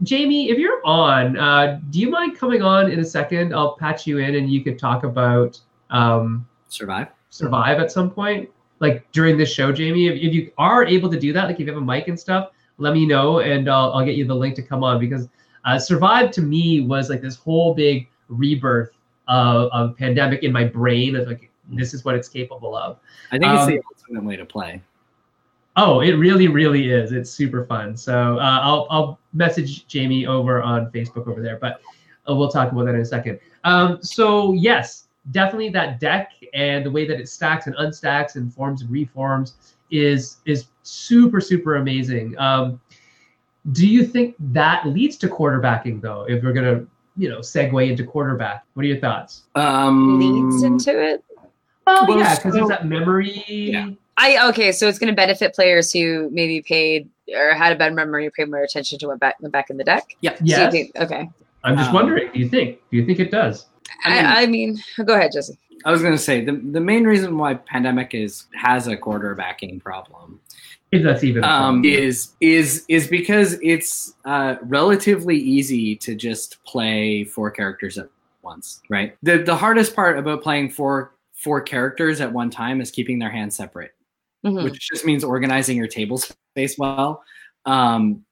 jamie 0.04 0.50
if 0.50 0.58
you're 0.58 0.86
on 0.86 1.38
uh, 1.38 1.80
do 1.90 2.00
you 2.00 2.10
mind 2.10 2.38
coming 2.38 2.62
on 2.62 2.92
in 2.92 3.00
a 3.00 3.06
second? 3.06 3.54
I'll 3.54 3.76
patch 3.76 4.06
you 4.06 4.20
in 4.20 4.36
and 4.36 4.50
you 4.50 4.64
could 4.64 4.78
talk 4.78 5.04
about 5.04 5.60
um, 5.90 6.48
survive. 6.68 7.08
Survive 7.30 7.80
at 7.80 7.92
some 7.92 8.12
point. 8.12 8.50
Like 8.80 9.10
during 9.12 9.38
this 9.38 9.52
show 9.52 9.72
jamie 9.72 10.08
if, 10.08 10.16
if 10.16 10.34
you 10.34 10.52
are 10.58 10.86
able 10.86 11.10
to 11.10 11.20
do 11.20 11.32
that 11.34 11.46
like 11.46 11.56
if 11.56 11.62
you 11.62 11.74
have 11.74 11.82
a 11.82 11.86
mic 11.86 12.08
and 12.10 12.20
stuff 12.20 12.52
let 12.80 12.94
me 12.94 13.06
know 13.06 13.40
and 13.40 13.70
i'll, 13.70 13.94
I'll 13.94 14.04
get 14.04 14.16
you 14.16 14.26
the 14.26 14.36
link 14.36 14.56
to 14.56 14.62
come 14.62 14.84
on 14.84 15.00
because 15.00 15.30
uh, 15.66 15.80
survive 15.80 16.32
to 16.32 16.42
me 16.42 16.82
was 16.82 17.10
like 17.10 17.22
this 17.22 17.38
whole 17.38 17.74
big 17.74 18.10
rebirth 18.28 18.92
of, 19.28 19.70
of 19.72 19.98
pandemic 19.98 20.44
in 20.44 20.52
my 20.52 20.64
brain 20.64 21.16
of 21.16 21.28
like 21.28 21.50
this 21.70 21.94
is 21.94 22.04
what 22.04 22.16
it's 22.16 22.28
capable 22.28 22.76
of. 22.76 23.00
I 23.32 23.38
think 23.38 23.54
it's 23.54 23.64
Um, 23.64 23.70
the 23.70 23.82
ultimate 23.96 24.24
way 24.26 24.36
to 24.36 24.46
play 24.46 24.82
Oh, 25.76 26.02
it 26.02 26.12
really, 26.14 26.48
really 26.48 26.92
is. 26.92 27.12
It's 27.12 27.32
super 27.32 27.64
fun. 27.66 27.98
So 27.98 28.38
uh, 28.38 28.60
I'll 28.62 28.88
I'll 28.92 29.20
message 29.34 29.88
Jamie 29.88 30.26
over 30.28 30.62
on 30.62 30.92
Facebook 30.92 31.28
over 31.28 31.42
there, 31.42 31.58
but 31.60 31.82
uh, 32.30 32.36
we'll 32.36 32.50
talk 32.50 32.72
about 32.72 32.86
that 32.86 32.96
in 32.96 33.02
a 33.02 33.06
second. 33.06 33.40
Um, 33.64 33.98
so 34.04 34.54
yes, 34.54 35.08
definitely 35.32 35.70
that 35.70 36.00
deck 36.00 36.32
and 36.54 36.86
the 36.86 36.92
way 36.92 37.08
that 37.08 37.20
it 37.20 37.28
stacks 37.28 37.66
and 37.66 37.76
unstacks 37.78 38.36
and 38.36 38.54
forms 38.54 38.82
and 38.82 38.92
reforms 38.92 39.56
is 39.90 40.38
is 40.46 40.66
super 40.84 41.42
super 41.42 41.78
amazing. 41.78 42.38
Um, 42.38 42.80
do 43.72 43.88
you 43.88 44.06
think 44.06 44.36
that 44.52 44.86
leads 44.88 45.18
to 45.18 45.28
quarterbacking 45.28 46.02
though? 46.02 46.26
If 46.30 46.44
we're 46.44 46.54
gonna 46.54 46.86
you 47.18 47.30
know 47.30 47.40
segue 47.40 47.90
into 47.90 48.04
quarterback, 48.04 48.64
what 48.76 48.84
are 48.84 48.88
your 48.90 49.00
thoughts? 49.00 49.44
um, 49.56 50.20
Leads 50.20 50.62
into 50.64 51.02
it. 51.02 51.24
Well, 51.88 52.06
Well, 52.08 52.20
yeah, 52.20 52.36
because 52.36 52.54
so- 52.54 52.58
there's 52.60 52.70
that 52.70 52.86
memory. 52.86 53.44
Yeah. 53.48 53.90
I 54.18 54.48
okay, 54.50 54.72
so 54.72 54.88
it's 54.88 55.00
going 55.00 55.12
to 55.12 55.16
benefit 55.16 55.54
players 55.56 55.92
who 55.92 56.30
maybe 56.32 56.62
paid 56.62 57.10
or 57.36 57.54
had 57.54 57.72
a 57.74 57.76
bad 57.76 57.94
memory 57.94 58.28
or 58.28 58.32
paid 58.32 58.50
more 58.50 58.62
attention 58.64 59.00
to 59.00 59.08
what 59.08 59.20
back 59.20 59.40
went 59.42 59.52
back 59.54 59.70
in 59.70 59.78
the 59.78 59.84
deck. 59.84 60.16
yeah 60.22 60.36
So 60.38 60.70
you 60.78 60.90
okay. 60.98 61.30
I'm 61.64 61.78
just 61.78 61.90
Um, 61.90 61.96
wondering. 61.96 62.30
Do 62.34 62.40
you 62.40 62.50
think? 62.50 62.80
Do 62.92 62.98
you 62.98 63.06
think 63.06 63.20
it 63.20 63.32
does? 63.32 63.66
I 64.06 64.10
mean- 64.16 64.26
I, 64.26 64.42
I 64.44 64.46
mean, 64.48 64.78
go 65.06 65.14
ahead, 65.16 65.32
Jesse. 65.34 65.58
I 65.86 65.92
was 65.92 66.02
going 66.02 66.14
to 66.14 66.20
say 66.20 66.46
the, 66.46 66.54
the 66.54 66.80
main 66.80 67.04
reason 67.04 67.38
why 67.38 67.56
pandemic 67.56 68.14
is 68.14 68.46
has 68.56 68.88
a 68.88 68.96
quarterbacking 68.96 69.82
problem 69.82 70.40
If 70.94 71.04
that's 71.04 71.24
even. 71.26 71.44
um, 71.44 71.84
is 71.84 72.34
is 72.40 72.86
is 72.88 73.08
because 73.08 73.58
it's 73.62 74.14
uh, 74.24 74.56
relatively 74.62 75.38
easy 75.38 75.96
to 75.98 76.16
just 76.16 76.64
play 76.64 77.24
four 77.26 77.52
characters 77.52 77.98
at 77.98 78.08
once, 78.44 78.82
right? 78.90 79.18
The 79.24 79.40
the 79.40 79.56
hardest 79.56 79.94
part 79.96 80.18
about 80.20 80.42
playing 80.44 80.70
four 80.70 81.16
four 81.34 81.60
characters 81.62 82.22
at 82.22 82.32
one 82.32 82.50
time 82.50 82.80
is 82.80 82.90
keeping 82.92 83.20
their 83.20 83.32
hands 83.32 83.56
separate, 83.58 83.92
Mhm. 84.46 84.64
which 84.64 84.80
just 84.90 85.06
means 85.06 85.24
organizing 85.24 85.78
your 85.78 85.88
table 85.88 86.18
space 86.18 86.78
well. 86.78 87.24
Um, 87.66 88.26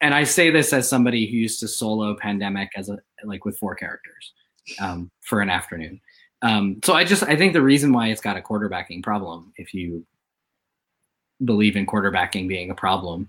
and 0.00 0.14
I 0.14 0.24
say 0.24 0.50
this 0.50 0.72
as 0.72 0.88
somebody 0.88 1.26
who 1.28 1.36
used 1.36 1.58
to 1.60 1.68
solo 1.68 2.14
Pandemic 2.14 2.70
as 2.76 2.88
a 2.88 2.98
like 3.24 3.44
with 3.44 3.58
four 3.58 3.74
characters 3.74 4.32
um, 4.80 5.10
for 5.22 5.40
an 5.40 5.50
afternoon. 5.50 6.00
Um, 6.42 6.80
so 6.84 6.92
I 6.94 7.02
just 7.04 7.24
I 7.24 7.34
think 7.36 7.52
the 7.52 7.62
reason 7.62 7.92
why 7.92 8.08
it's 8.08 8.20
got 8.20 8.36
a 8.36 8.40
quarterbacking 8.40 9.02
problem, 9.02 9.52
if 9.56 9.74
you 9.74 10.06
believe 11.44 11.76
in 11.76 11.86
quarterbacking 11.86 12.46
being 12.46 12.70
a 12.70 12.74
problem, 12.74 13.28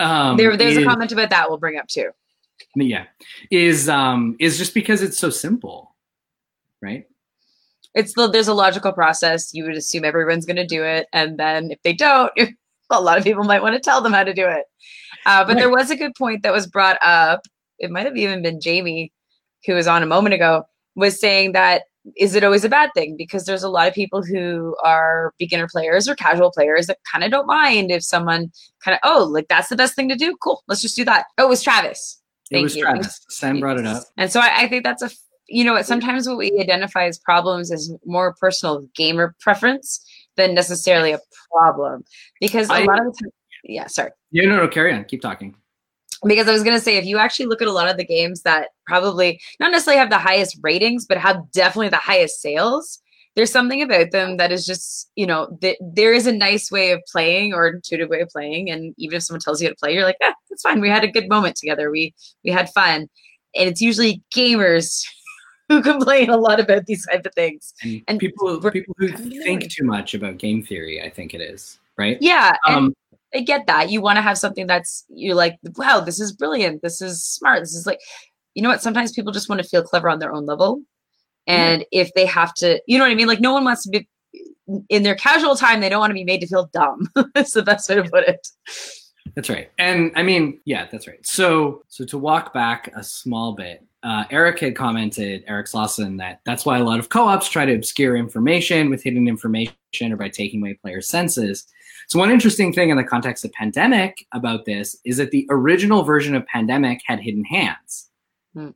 um, 0.00 0.36
there, 0.36 0.56
there's 0.56 0.76
a 0.76 0.84
comment 0.84 1.12
about 1.12 1.30
that 1.30 1.48
we'll 1.48 1.58
bring 1.58 1.78
up 1.78 1.86
too. 1.86 2.10
yeah 2.74 3.04
is 3.52 3.88
um 3.88 4.34
is 4.40 4.58
just 4.58 4.74
because 4.74 5.00
it's 5.00 5.16
so 5.16 5.30
simple 5.30 5.94
right 6.82 7.06
It's 7.94 8.14
the, 8.14 8.28
there's 8.28 8.48
a 8.48 8.54
logical 8.54 8.92
process. 8.92 9.52
You 9.54 9.64
would 9.64 9.76
assume 9.76 10.04
everyone's 10.04 10.46
going 10.46 10.56
to 10.56 10.66
do 10.66 10.84
it, 10.84 11.06
and 11.12 11.38
then 11.38 11.70
if 11.70 11.82
they 11.82 11.92
don't, 11.92 12.32
a 12.90 13.00
lot 13.00 13.18
of 13.18 13.24
people 13.24 13.44
might 13.44 13.62
want 13.62 13.74
to 13.74 13.80
tell 13.80 14.00
them 14.00 14.12
how 14.12 14.24
to 14.24 14.34
do 14.34 14.46
it. 14.46 14.64
Uh, 15.26 15.44
but 15.44 15.56
there 15.56 15.70
was 15.70 15.90
a 15.90 15.96
good 15.96 16.14
point 16.14 16.42
that 16.42 16.52
was 16.52 16.66
brought 16.66 16.98
up. 17.02 17.42
It 17.78 17.90
might 17.90 18.06
have 18.06 18.16
even 18.16 18.42
been 18.42 18.60
Jamie, 18.60 19.12
who 19.66 19.74
was 19.74 19.86
on 19.86 20.02
a 20.02 20.06
moment 20.06 20.34
ago, 20.34 20.64
was 20.94 21.20
saying 21.20 21.52
that 21.52 21.82
is 22.16 22.34
it 22.34 22.44
always 22.44 22.64
a 22.64 22.68
bad 22.68 22.90
thing? 22.94 23.16
Because 23.16 23.44
there's 23.44 23.62
a 23.62 23.68
lot 23.68 23.88
of 23.88 23.94
people 23.94 24.22
who 24.22 24.74
are 24.82 25.34
beginner 25.38 25.68
players 25.70 26.08
or 26.08 26.14
casual 26.14 26.50
players 26.50 26.86
that 26.86 26.98
kind 27.10 27.24
of 27.24 27.30
don't 27.30 27.46
mind 27.46 27.90
if 27.90 28.02
someone 28.02 28.50
kind 28.82 28.94
of 28.94 29.00
oh 29.04 29.24
like 29.24 29.48
that's 29.48 29.68
the 29.68 29.76
best 29.76 29.94
thing 29.94 30.08
to 30.08 30.16
do. 30.16 30.36
Cool, 30.42 30.62
let's 30.68 30.82
just 30.82 30.96
do 30.96 31.04
that. 31.04 31.26
Oh, 31.36 31.46
it 31.46 31.48
was 31.48 31.62
Travis. 31.62 32.20
it 32.50 32.62
was 32.62 32.76
you. 32.76 32.82
Travis. 32.82 33.20
Sam 33.28 33.60
brought 33.60 33.78
it 33.78 33.86
up 33.86 34.04
And 34.16 34.30
so 34.30 34.40
I, 34.40 34.62
I 34.62 34.68
think 34.68 34.84
that's 34.84 35.02
a, 35.02 35.10
you 35.48 35.64
know, 35.64 35.72
what 35.74 35.86
sometimes 35.86 36.28
what 36.28 36.36
we 36.38 36.52
identify 36.60 37.04
as 37.06 37.18
problems 37.18 37.70
is 37.70 37.92
more 38.04 38.34
personal 38.34 38.86
gamer 38.94 39.34
preference 39.40 40.04
than 40.36 40.54
necessarily 40.54 41.12
a 41.12 41.20
problem. 41.50 42.04
Because 42.40 42.68
a 42.70 42.74
I- 42.74 42.84
lot 42.84 43.00
of 43.00 43.06
the 43.06 43.22
time, 43.24 43.30
yeah, 43.64 43.86
sorry. 43.86 44.10
yeah 44.30 44.44
no 44.46 44.56
no 44.56 44.68
carry 44.68 44.92
on 44.92 45.04
keep 45.04 45.20
talking 45.20 45.54
Because 46.26 46.48
I 46.48 46.52
was 46.52 46.62
going 46.62 46.76
to 46.76 46.82
say, 46.82 46.96
if 46.96 47.04
you 47.04 47.18
actually 47.18 47.46
look 47.46 47.62
at 47.62 47.68
a 47.68 47.72
lot 47.72 47.88
of 47.88 47.96
the 47.96 48.04
games 48.04 48.42
that 48.42 48.68
probably 48.86 49.40
not 49.60 49.70
necessarily 49.72 49.98
have 50.00 50.10
the 50.10 50.18
highest 50.18 50.58
ratings, 50.62 51.06
but 51.06 51.18
have 51.18 51.38
definitely 51.52 51.88
the 51.90 51.96
highest 51.96 52.40
sales, 52.40 53.00
there's 53.36 53.52
something 53.52 53.82
about 53.82 54.10
them 54.10 54.36
that 54.36 54.50
is 54.50 54.66
just, 54.66 55.10
you 55.14 55.26
know, 55.26 55.56
th- 55.60 55.78
there 55.80 56.12
is 56.12 56.26
a 56.26 56.32
nice 56.32 56.70
way 56.72 56.90
of 56.90 57.00
playing 57.12 57.52
or 57.54 57.68
intuitive 57.68 58.08
way 58.08 58.20
of 58.20 58.28
playing. 58.30 58.68
And 58.70 58.94
even 58.98 59.16
if 59.16 59.22
someone 59.22 59.40
tells 59.40 59.60
you 59.60 59.68
how 59.68 59.72
to 59.72 59.76
play, 59.76 59.94
you're 59.94 60.04
like, 60.04 60.16
yeah, 60.20 60.32
that's 60.50 60.62
fine. 60.62 60.80
We 60.80 60.88
had 60.88 61.04
a 61.04 61.10
good 61.12 61.28
moment 61.28 61.54
together. 61.56 61.90
We 61.90 62.14
we 62.44 62.50
had 62.50 62.68
fun. 62.70 63.08
And 63.56 63.68
it's 63.68 63.80
usually 63.80 64.22
gamers 64.34 65.04
who 65.68 65.82
complain 65.82 66.30
a 66.30 66.36
lot 66.36 66.60
about 66.60 66.86
these 66.86 67.06
type 67.06 67.24
of 67.26 67.34
things. 67.34 67.74
and, 67.82 68.02
And 68.08 68.18
people 68.18 68.60
people 68.70 68.94
who 68.98 69.08
think 69.08 69.70
too 69.70 69.84
much 69.84 70.14
about 70.14 70.38
game 70.38 70.62
theory 70.62 71.02
i 71.02 71.08
think 71.10 71.34
it 71.34 71.40
is 71.40 71.78
right 71.96 72.18
Yeah. 72.20 72.56
um 72.66 72.94
I 73.34 73.40
get 73.40 73.66
that. 73.66 73.90
You 73.90 74.00
want 74.00 74.16
to 74.16 74.22
have 74.22 74.38
something 74.38 74.66
that's 74.66 75.04
you're 75.10 75.34
like, 75.34 75.58
wow, 75.76 76.00
this 76.00 76.18
is 76.18 76.32
brilliant. 76.32 76.80
This 76.80 77.02
is 77.02 77.22
smart. 77.22 77.60
This 77.60 77.74
is 77.74 77.84
like, 77.84 78.00
you 78.54 78.62
know 78.62 78.70
what? 78.70 78.80
Sometimes 78.80 79.12
people 79.12 79.32
just 79.34 79.50
want 79.50 79.60
to 79.62 79.68
feel 79.68 79.82
clever 79.82 80.08
on 80.08 80.18
their 80.18 80.32
own 80.32 80.46
level. 80.46 80.80
And 81.46 81.84
if 81.92 82.10
they 82.14 82.24
have 82.24 82.54
to, 82.54 82.80
you 82.86 82.96
know 82.96 83.04
what 83.04 83.10
I 83.10 83.14
mean? 83.14 83.26
Like 83.26 83.40
no 83.40 83.52
one 83.52 83.64
wants 83.64 83.82
to 83.84 83.90
be 83.90 84.08
in 84.88 85.02
their 85.02 85.14
casual 85.14 85.56
time, 85.56 85.80
they 85.80 85.90
don't 85.90 86.00
want 86.00 86.08
to 86.10 86.14
be 86.14 86.24
made 86.24 86.40
to 86.40 86.46
feel 86.46 86.70
dumb. 86.72 87.06
that's 87.34 87.52
the 87.52 87.62
best 87.62 87.86
way 87.90 87.96
to 87.96 88.04
put 88.04 88.24
it. 88.24 88.48
That's 89.34 89.50
right. 89.50 89.70
And 89.78 90.10
I 90.16 90.22
mean, 90.22 90.60
yeah, 90.64 90.86
that's 90.90 91.06
right. 91.06 91.24
So, 91.26 91.84
so 91.88 92.06
to 92.06 92.16
walk 92.16 92.54
back 92.54 92.90
a 92.96 93.04
small 93.04 93.52
bit, 93.52 93.84
uh, 94.02 94.24
Eric 94.30 94.60
had 94.60 94.76
commented, 94.76 95.44
Eric 95.46 95.66
Slauson, 95.66 96.18
that 96.18 96.40
that's 96.44 96.64
why 96.64 96.78
a 96.78 96.84
lot 96.84 96.98
of 96.98 97.08
co-ops 97.08 97.48
try 97.48 97.66
to 97.66 97.74
obscure 97.74 98.16
information 98.16 98.90
with 98.90 99.02
hidden 99.02 99.26
information 99.26 99.74
or 100.02 100.16
by 100.16 100.28
taking 100.28 100.60
away 100.60 100.74
players' 100.74 101.08
senses. 101.08 101.66
So, 102.08 102.18
one 102.18 102.30
interesting 102.30 102.72
thing 102.72 102.90
in 102.90 102.96
the 102.96 103.04
context 103.04 103.44
of 103.44 103.52
Pandemic 103.52 104.24
about 104.32 104.64
this 104.64 104.96
is 105.04 105.16
that 105.16 105.30
the 105.30 105.46
original 105.50 106.04
version 106.04 106.34
of 106.34 106.46
Pandemic 106.46 107.00
had 107.06 107.20
hidden 107.20 107.44
hands. 107.44 108.10
Hmm. 108.54 108.70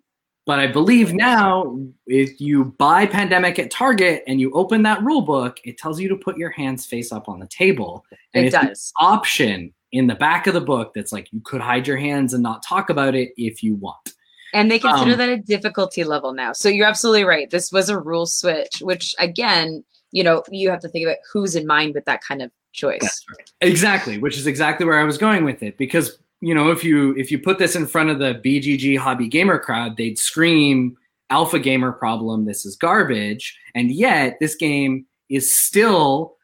But 0.44 0.58
I 0.58 0.66
believe 0.66 1.14
now, 1.14 1.78
if 2.06 2.40
you 2.40 2.74
buy 2.76 3.06
Pandemic 3.06 3.61
at 3.61 3.70
Target 3.70 4.24
and 4.26 4.40
you 4.40 4.50
open 4.52 4.82
that 4.82 5.02
rule 5.04 5.22
book, 5.22 5.61
it 5.62 5.78
tells 5.78 6.00
you 6.00 6.08
to 6.08 6.16
put 6.16 6.37
your 6.37 6.50
hands 6.50 6.85
face 6.85 7.12
up 7.12 7.28
on 7.28 7.38
the 7.38 7.46
table. 7.46 8.04
And 8.35 8.44
it 8.44 8.48
it's 8.48 8.56
an 8.56 8.66
does. 8.66 8.92
option 8.98 9.72
in 9.92 10.08
the 10.08 10.16
back 10.16 10.48
of 10.48 10.54
the 10.54 10.61
book 10.61 10.94
that's 10.94 11.12
like 11.12 11.32
you 11.32 11.40
could 11.44 11.61
hide 11.61 11.87
your 11.87 11.96
hands 11.96 12.35
and 12.35 12.42
not 12.42 12.64
talk 12.64 12.90
about 12.90 13.14
it 13.14 13.32
if 13.37 13.62
you 13.62 13.76
want. 13.76 14.14
And 14.53 14.71
they 14.71 14.79
consider 14.79 15.12
Um, 15.12 15.19
that 15.19 15.29
a 15.29 15.37
difficulty 15.38 16.05
level 16.05 16.33
now. 16.35 16.53
So 16.53 16.69
you're 16.69 16.87
absolutely 16.87 17.25
right. 17.25 17.49
This 17.51 17.73
was 17.73 17.88
a 17.88 17.99
rule 17.99 18.27
switch, 18.27 18.81
which 18.83 19.15
again, 19.19 19.83
you 20.11 20.23
know, 20.23 20.43
you 20.51 20.69
have 20.71 20.81
to 20.81 20.88
think 20.88 21.07
about 21.07 21.17
who's 21.33 21.57
in 21.57 21.67
mind 21.67 21.95
with 21.95 22.05
that 22.05 22.23
kind 22.23 22.43
of 22.43 22.51
choice. 22.73 23.01
Right. 23.31 23.51
Exactly, 23.62 24.19
which 24.19 24.37
is 24.37 24.47
exactly 24.47 24.85
where 24.87 24.99
I 24.99 25.05
was 25.05 25.19
going 25.19 25.45
with 25.45 25.62
it 25.62 25.77
because 25.79 26.19
you 26.41 26.55
know 26.55 26.71
if 26.71 26.83
you 26.85 27.15
if 27.17 27.31
you 27.31 27.38
put 27.38 27.59
this 27.59 27.77
in 27.77 27.87
front 27.87 28.11
of 28.11 28.19
the 28.19 28.35
BGG 28.45 28.99
hobby 28.99 29.29
gamer 29.29 29.59
crowd, 29.59 29.97
they'd 29.97 30.19
scream 30.19 30.97
alpha 31.31 31.59
gamer 31.59 31.93
problem 31.93 32.45
this 32.45 32.67
is 32.67 32.77
garbage 32.77 33.57
and 33.75 33.91
yet 33.91 34.37
this 34.38 34.55
game 34.55 35.07
is 35.31 35.57
still 35.57 36.37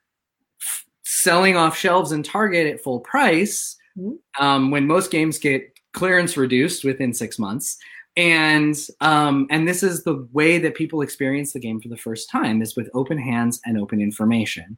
f- 0.63 0.87
selling 1.03 1.57
off 1.59 1.77
shelves 1.77 2.11
in 2.13 2.23
Target 2.23 2.67
at 2.73 2.83
full 2.83 3.01
price 3.01 3.77
Mhm. 3.99 4.17
um, 4.41 4.71
when 4.71 4.87
most 4.87 5.11
games 5.11 5.39
get 5.39 5.71
clearance 5.93 6.39
reduced 6.39 6.85
within 6.85 7.13
six 7.13 7.39
months 7.39 7.77
and 8.19 8.77
um, 9.01 9.47
and 9.49 9.67
this 9.67 9.83
is 9.83 10.03
the 10.03 10.29
way 10.33 10.59
that 10.59 10.75
people 10.75 11.01
experience 11.01 11.53
the 11.53 11.61
game 11.61 11.81
for 11.81 11.89
the 11.89 11.97
first 11.97 12.29
time 12.29 12.61
is 12.61 12.77
with 12.77 12.91
open 12.93 13.17
hands 13.17 13.61
and 13.65 13.79
open 13.79 14.03
information. 14.03 14.77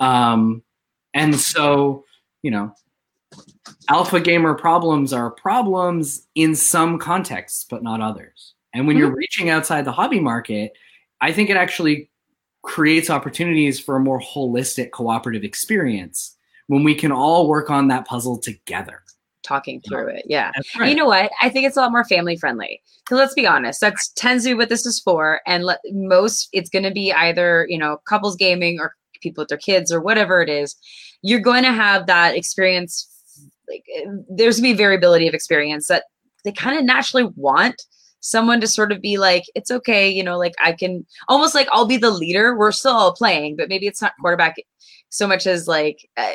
Um, 0.00 0.62
and 1.14 1.34
so 1.36 2.04
you 2.42 2.50
know 2.50 2.74
alpha 3.88 4.20
gamer 4.20 4.54
problems 4.54 5.12
are 5.12 5.30
problems 5.30 6.26
in 6.34 6.54
some 6.54 6.98
contexts 6.98 7.64
but 7.70 7.82
not 7.82 8.00
others. 8.00 8.54
And 8.74 8.86
when 8.86 8.96
you're 8.96 9.14
reaching 9.14 9.50
outside 9.50 9.84
the 9.84 9.92
hobby 9.92 10.20
market 10.20 10.72
i 11.20 11.32
think 11.32 11.50
it 11.50 11.56
actually 11.56 12.10
creates 12.62 13.10
opportunities 13.10 13.80
for 13.80 13.96
a 13.96 14.00
more 14.00 14.20
holistic 14.20 14.90
cooperative 14.90 15.44
experience 15.44 16.36
when 16.66 16.84
we 16.84 16.94
can 16.94 17.12
all 17.12 17.48
work 17.48 17.70
on 17.70 17.88
that 17.88 18.06
puzzle 18.06 18.38
together 18.38 19.02
Talking 19.42 19.80
through 19.80 20.08
it. 20.08 20.24
Yeah. 20.26 20.52
that's 20.54 20.74
You 20.76 20.94
know 20.94 21.06
what? 21.06 21.30
I 21.40 21.48
think 21.48 21.66
it's 21.66 21.76
a 21.76 21.80
lot 21.80 21.92
more 21.92 22.04
family 22.04 22.36
friendly. 22.36 22.82
Because 23.04 23.18
let's 23.18 23.34
be 23.34 23.46
honest, 23.46 23.80
that's 23.80 24.08
tends 24.08 24.44
to 24.44 24.50
be 24.50 24.54
what 24.54 24.68
this 24.68 24.84
is 24.84 25.00
for. 25.00 25.40
And 25.46 25.64
let, 25.64 25.78
most, 25.92 26.48
it's 26.52 26.70
going 26.70 26.82
to 26.82 26.90
be 26.90 27.12
either 27.12 27.66
you 27.68 27.78
know 27.78 27.98
couples 28.06 28.36
gaming 28.36 28.78
or 28.78 28.94
people 29.20 29.42
with 29.42 29.48
their 29.48 29.58
kids 29.58 29.92
or 29.92 30.00
whatever 30.00 30.40
it 30.40 30.48
is. 30.48 30.76
You're 31.22 31.40
going 31.40 31.64
to 31.64 31.72
have 31.72 32.06
that 32.06 32.36
experience. 32.36 33.06
Like 33.68 33.84
eh, 33.96 34.04
there's 34.28 34.60
going 34.60 34.72
to 34.72 34.74
be 34.74 34.78
variability 34.78 35.28
of 35.28 35.34
experience 35.34 35.88
that 35.88 36.04
they 36.44 36.52
kind 36.52 36.78
of 36.78 36.84
naturally 36.84 37.30
want 37.36 37.82
someone 38.20 38.60
to 38.60 38.66
sort 38.66 38.92
of 38.92 39.00
be 39.00 39.18
like, 39.18 39.44
it's 39.54 39.70
okay, 39.70 40.08
you 40.08 40.22
know, 40.22 40.38
like 40.38 40.54
I 40.62 40.72
can 40.72 41.06
almost 41.28 41.54
like 41.54 41.68
I'll 41.72 41.86
be 41.86 41.96
the 41.96 42.10
leader. 42.10 42.56
We're 42.56 42.72
still 42.72 42.92
all 42.92 43.14
playing, 43.14 43.56
but 43.56 43.68
maybe 43.68 43.86
it's 43.86 44.02
not 44.02 44.12
quarterback 44.20 44.56
so 45.08 45.26
much 45.26 45.46
as 45.46 45.66
like 45.66 46.08
uh, 46.16 46.32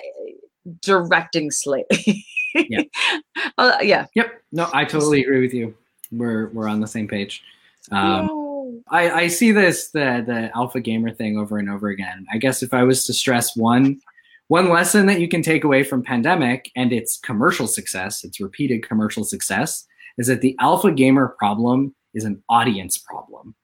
directing 0.82 1.52
slightly. 1.52 2.26
Yeah. 2.70 2.82
Uh, 3.58 3.78
yeah. 3.82 4.06
Yep. 4.16 4.42
No, 4.52 4.70
I 4.74 4.84
totally 4.84 5.22
agree 5.22 5.40
with 5.40 5.54
you. 5.54 5.76
We're 6.12 6.50
we're 6.50 6.68
on 6.68 6.80
the 6.82 6.88
same 6.88 7.08
page. 7.08 7.44
Um, 7.92 8.82
I, 8.90 9.12
I 9.12 9.28
see 9.28 9.52
this 9.52 9.92
the 9.92 10.24
the 10.26 10.52
alpha 10.56 10.80
gamer 10.82 11.12
thing 11.12 11.38
over 11.38 11.58
and 11.58 11.70
over 11.70 11.90
again. 11.90 12.26
I 12.34 12.38
guess 12.38 12.64
if 12.64 12.74
I 12.74 12.84
was 12.84 13.06
to 13.06 13.14
stress 13.14 13.56
one 13.56 14.00
one 14.48 14.70
lesson 14.70 15.06
that 15.08 15.20
you 15.20 15.28
can 15.28 15.42
take 15.42 15.64
away 15.64 15.84
from 15.84 16.04
pandemic 16.04 16.72
and 16.76 16.92
its 16.92 17.18
commercial 17.18 17.68
success, 17.68 18.24
its 18.24 18.40
repeated 18.40 18.88
commercial 18.88 19.24
success, 19.24 19.86
is 20.18 20.28
that 20.28 20.42
the 20.42 20.56
alpha 20.60 20.92
gamer 20.92 21.30
problem 21.40 21.96
is 22.14 22.24
an 22.26 22.42
audience 22.50 22.98
problem. 22.98 23.56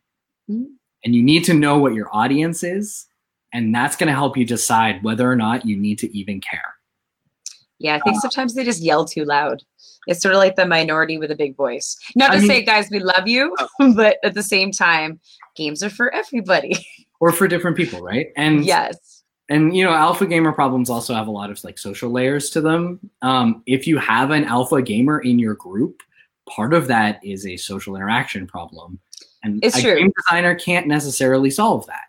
Mhm. 0.50 0.68
And 1.04 1.16
you 1.16 1.24
need 1.24 1.44
to 1.46 1.54
know 1.54 1.78
what 1.80 1.94
your 1.96 2.10
audience 2.16 2.64
is, 2.64 3.08
and 3.54 3.74
that's 3.74 3.96
going 3.96 4.08
to 4.08 4.14
help 4.14 4.38
you 4.38 4.46
decide 4.46 5.04
whether 5.04 5.30
or 5.30 5.36
not 5.36 5.66
you 5.66 5.76
need 5.76 5.98
to 6.00 6.18
even 6.18 6.40
care. 6.42 6.76
Yeah, 7.82 7.96
I 7.96 8.00
think 8.00 8.22
sometimes 8.22 8.54
they 8.54 8.64
just 8.64 8.82
yell 8.82 9.06
too 9.06 9.26
loud. 9.26 9.64
It's 10.08 10.22
sort 10.22 10.34
of 10.34 10.40
like 10.40 10.56
the 10.56 10.66
minority 10.66 11.18
with 11.18 11.32
a 11.32 11.36
big 11.36 11.56
voice. 11.56 11.98
Not 12.16 12.32
I 12.32 12.36
to 12.36 12.40
mean- 12.42 12.50
say, 12.50 12.64
guys, 12.64 12.90
we 12.92 13.00
love 13.00 13.28
you, 13.28 13.56
but 13.96 14.18
at 14.24 14.34
the 14.34 14.44
same 14.44 14.72
time, 14.72 15.20
games 15.56 15.84
are 15.84 15.90
for 15.90 16.14
everybody. 16.14 16.76
Or 17.20 17.32
for 17.32 17.48
different 17.48 17.78
people, 17.78 18.02
right? 18.02 18.30
And 18.36 18.66
yes. 18.66 19.22
and 19.48 19.78
you 19.78 19.84
know 19.84 19.92
alpha 19.94 20.26
gamer 20.26 20.52
problems 20.52 20.90
also 20.90 21.14
have 21.14 21.28
a 21.28 21.32
lot 21.32 21.52
of 21.52 21.64
like 21.64 21.78
social 21.78 22.10
layers 22.10 22.50
to 22.50 22.62
them 22.62 23.00
um, 23.22 23.62
if 23.68 23.86
you 23.86 24.00
have 24.00 24.32
an 24.32 24.44
alpha 24.46 24.82
gamer 24.82 25.20
in 25.20 25.38
your 25.38 25.54
group 25.54 26.02
part 26.50 26.74
of 26.74 26.88
that 26.88 27.24
is 27.24 27.46
a 27.46 27.58
social 27.58 27.96
interaction 27.96 28.48
problem 28.48 29.00
and 29.44 29.64
It's 29.64 29.78
a 29.78 29.82
true. 29.84 30.00
game 30.00 30.12
designer 30.18 30.56
can't 30.56 30.88
necessarily 30.88 31.52
solve 31.52 31.86
that 31.86 32.08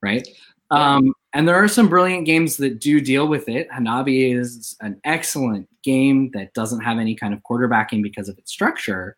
right 0.00 0.26
um, 0.70 1.12
and 1.34 1.46
there 1.48 1.56
are 1.56 1.68
some 1.68 1.88
brilliant 1.88 2.24
games 2.24 2.56
that 2.56 2.80
do 2.80 3.00
deal 3.00 3.26
with 3.26 3.48
it 3.48 3.68
hanabi 3.70 4.34
is 4.34 4.76
an 4.80 5.00
excellent 5.04 5.68
game 5.82 6.30
that 6.32 6.54
doesn't 6.54 6.80
have 6.80 6.98
any 6.98 7.14
kind 7.14 7.34
of 7.34 7.40
quarterbacking 7.42 8.02
because 8.02 8.28
of 8.28 8.38
its 8.38 8.52
structure 8.52 9.16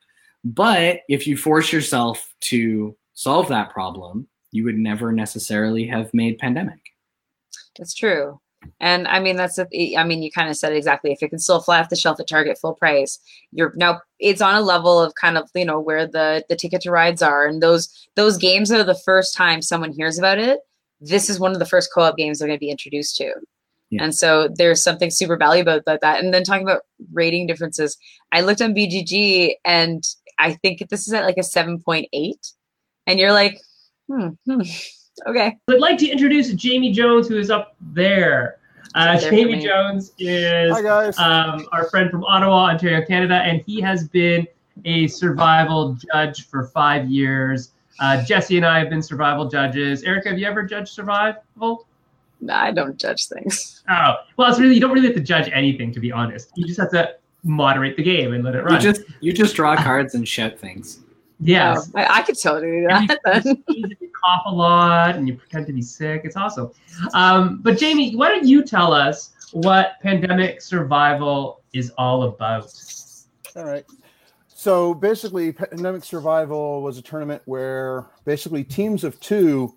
but 0.55 1.01
if 1.09 1.27
you 1.27 1.37
force 1.37 1.73
yourself 1.73 2.33
to 2.43 2.97
solve 3.15 3.49
that 3.49 3.71
problem, 3.71 4.29
you 4.53 4.65
would 4.65 4.79
never 4.79 5.11
necessarily 5.11 5.87
have 5.89 6.15
made 6.15 6.39
pandemic. 6.39 6.79
That's 7.77 7.95
true. 7.95 8.41
And 8.81 9.09
I 9.09 9.19
mean, 9.19 9.37
that's, 9.37 9.59
a, 9.59 9.67
I 9.97 10.05
mean, 10.05 10.23
you 10.23 10.31
kind 10.31 10.49
of 10.49 10.57
said 10.57 10.73
exactly. 10.73 11.11
If 11.11 11.23
it 11.23 11.31
can 11.31 11.41
still 11.41 11.61
fly 11.61 11.81
off 11.81 11.89
the 11.89 11.97
shelf 11.97 12.21
at 12.21 12.29
Target 12.29 12.59
full 12.59 12.75
price, 12.75 13.19
you're 13.51 13.73
now 13.77 14.01
it's 14.21 14.41
on 14.41 14.55
a 14.55 14.61
level 14.61 15.01
of 15.01 15.15
kind 15.17 15.37
of, 15.37 15.51
you 15.55 15.65
know, 15.65 15.81
where 15.81 16.07
the, 16.07 16.45
the 16.49 16.57
ticket 16.57 16.83
to 16.83 16.91
rides 16.91 17.23
are. 17.23 17.47
And 17.47 17.63
those, 17.63 18.09
those 18.15 18.39
games 18.39 18.71
are 18.71 18.85
the 18.85 18.95
first 18.95 19.35
time 19.35 19.63
someone 19.63 19.93
hears 19.93 20.19
about 20.19 20.39
it. 20.39 20.61
This 21.01 21.29
is 21.29 21.39
one 21.39 21.53
of 21.53 21.59
the 21.59 21.67
first 21.67 21.91
co-op 21.95 22.17
games 22.17 22.39
they're 22.39 22.49
going 22.49 22.59
to 22.59 22.61
be 22.61 22.71
introduced 22.71 23.17
to. 23.17 23.33
Yeah. 23.91 24.05
And 24.05 24.15
so 24.15 24.49
there's 24.57 24.83
something 24.83 25.11
super 25.11 25.37
valuable 25.37 25.75
about 25.75 26.01
that. 26.01 26.23
And 26.23 26.35
then 26.35 26.43
talking 26.43 26.67
about 26.67 26.83
rating 27.13 27.47
differences, 27.47 27.97
I 28.33 28.41
looked 28.41 28.61
on 28.61 28.75
BGG 28.75 29.55
and 29.65 30.03
I 30.39 30.55
think 30.55 30.89
this 30.89 31.07
is 31.07 31.15
at 31.15 31.25
like 31.25 31.37
a 31.37 31.41
7.8. 31.41 32.09
And 33.07 33.19
you're 33.19 33.33
like, 33.33 33.61
hmm, 34.09 34.31
hmm 34.47 34.63
Okay. 35.27 35.57
I'd 35.71 35.81
like 35.81 35.99
to 35.99 36.09
introduce 36.09 36.53
Jamie 36.53 36.93
Jones, 36.93 37.29
who 37.29 37.39
is 37.39 37.51
up 37.51 37.75
there. 37.81 38.59
Uh, 38.95 39.19
Jamie 39.19 39.63
Jones 39.63 40.13
is 40.19 40.73
um, 41.19 41.67
our 41.73 41.89
friend 41.91 42.11
from 42.11 42.25
Ottawa, 42.25 42.71
Ontario, 42.71 43.05
Canada, 43.05 43.37
and 43.37 43.63
he 43.67 43.81
has 43.81 44.09
been 44.09 44.47
a 44.85 45.07
survival 45.07 45.97
judge 46.13 46.47
for 46.47 46.65
five 46.69 47.09
years. 47.09 47.73
Uh, 47.99 48.23
Jesse 48.25 48.57
and 48.57 48.67
I 48.67 48.79
have 48.79 48.91
been 48.91 49.03
survival 49.03 49.49
judges. 49.49 50.03
Erica, 50.03 50.31
have 50.31 50.39
you 50.39 50.47
ever 50.47 50.63
judged 50.63 50.89
survival? 50.89 51.87
No, 52.41 52.55
I 52.55 52.71
don't 52.71 52.99
judge 52.99 53.29
things. 53.29 53.83
Oh, 53.89 54.17
well, 54.37 54.51
it's 54.51 54.59
really 54.59 54.75
you 54.75 54.81
don't 54.81 54.93
really 54.93 55.07
have 55.07 55.17
to 55.17 55.23
judge 55.23 55.49
anything, 55.53 55.93
to 55.93 56.01
be 56.01 56.13
honest. 56.13 56.51
You 56.57 56.67
just 56.67 56.79
have 56.81 56.91
to 56.91 57.17
moderate 57.45 57.97
the 57.97 58.03
game 58.03 58.35
and 58.35 58.45
let 58.45 58.55
it 58.55 58.65
run. 58.65 58.75
You 58.75 58.81
just 58.81 59.03
you 59.21 59.33
just 59.33 59.55
draw 59.55 59.77
cards 59.77 60.15
and 60.15 60.27
shout 60.27 60.59
things. 60.59 61.01
Yeah, 61.39 61.77
oh, 61.79 61.85
I, 61.95 62.19
I, 62.19 62.23
could 62.23 62.39
totally 62.39 62.81
do 62.81 62.87
that. 62.89 63.45
You, 63.69 63.85
you, 64.01 64.11
cough 64.25 64.43
a 64.47 64.53
lot 64.53 65.17
and 65.17 65.29
you 65.29 65.35
pretend 65.35 65.67
to 65.67 65.73
be 65.73 65.83
sick. 65.83 66.23
It's 66.25 66.37
awesome. 66.37 66.71
Um, 67.13 67.61
but 67.63 67.79
Jamie, 67.79 68.17
why 68.17 68.31
don't 68.31 68.47
you 68.47 68.65
tell 68.65 68.93
us 68.93 69.33
what 69.53 70.01
pandemic 70.03 70.63
survival 70.63 71.61
is 71.75 71.93
all 71.99 72.23
about? 72.23 72.73
All 73.55 73.65
right. 73.65 73.85
So 74.67 74.95
basically, 74.95 75.53
pandemic 75.53 76.03
survival 76.03 76.83
was 76.83 76.99
a 76.99 77.03
tournament 77.03 77.41
where 77.45 78.05
basically 78.25 78.65
teams 78.65 79.05
of 79.05 79.21
two 79.21 79.73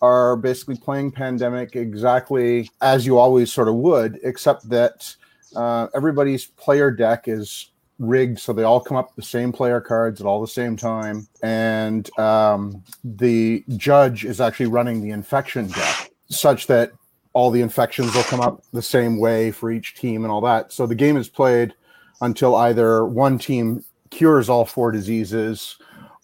are 0.00 0.34
basically 0.34 0.74
playing 0.74 1.12
pandemic 1.12 1.76
exactly 1.76 2.68
as 2.80 3.06
you 3.06 3.18
always 3.18 3.52
sort 3.52 3.68
of 3.68 3.76
would, 3.76 4.18
except 4.24 4.68
that 4.68 5.14
uh, 5.54 5.86
everybody's 5.94 6.44
player 6.44 6.90
deck 6.90 7.28
is 7.28 7.70
rigged 8.00 8.40
so 8.40 8.52
they 8.52 8.64
all 8.64 8.80
come 8.80 8.96
up 8.96 9.10
with 9.10 9.24
the 9.24 9.30
same 9.30 9.52
player 9.52 9.80
cards 9.80 10.20
at 10.20 10.26
all 10.26 10.40
the 10.40 10.48
same 10.48 10.76
time. 10.76 11.28
And 11.44 12.10
um, 12.18 12.82
the 13.04 13.62
judge 13.76 14.24
is 14.24 14.40
actually 14.40 14.66
running 14.66 15.02
the 15.02 15.10
infection 15.10 15.68
deck 15.68 16.10
such 16.30 16.66
that 16.66 16.90
all 17.32 17.52
the 17.52 17.60
infections 17.60 18.12
will 18.12 18.24
come 18.24 18.40
up 18.40 18.64
the 18.72 18.82
same 18.82 19.20
way 19.20 19.52
for 19.52 19.70
each 19.70 19.94
team 19.94 20.24
and 20.24 20.32
all 20.32 20.40
that. 20.40 20.72
So 20.72 20.84
the 20.84 20.96
game 20.96 21.16
is 21.16 21.28
played 21.28 21.74
until 22.20 22.56
either 22.56 23.04
one 23.04 23.38
team 23.38 23.84
cures 24.12 24.48
all 24.48 24.64
four 24.64 24.92
diseases 24.92 25.76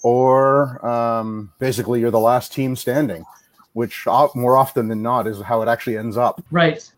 or 0.05 0.85
um, 0.87 1.53
basically 1.59 2.01
you're 2.01 2.11
the 2.11 2.19
last 2.21 2.53
team 2.53 2.77
standing 2.77 3.25
which 3.73 4.07
more 4.35 4.57
often 4.57 4.89
than 4.89 5.03
not 5.03 5.27
is 5.27 5.41
how 5.41 5.63
it 5.63 5.69
actually 5.69 5.97
ends 5.97 6.17
up 6.17 6.43
right 6.51 6.91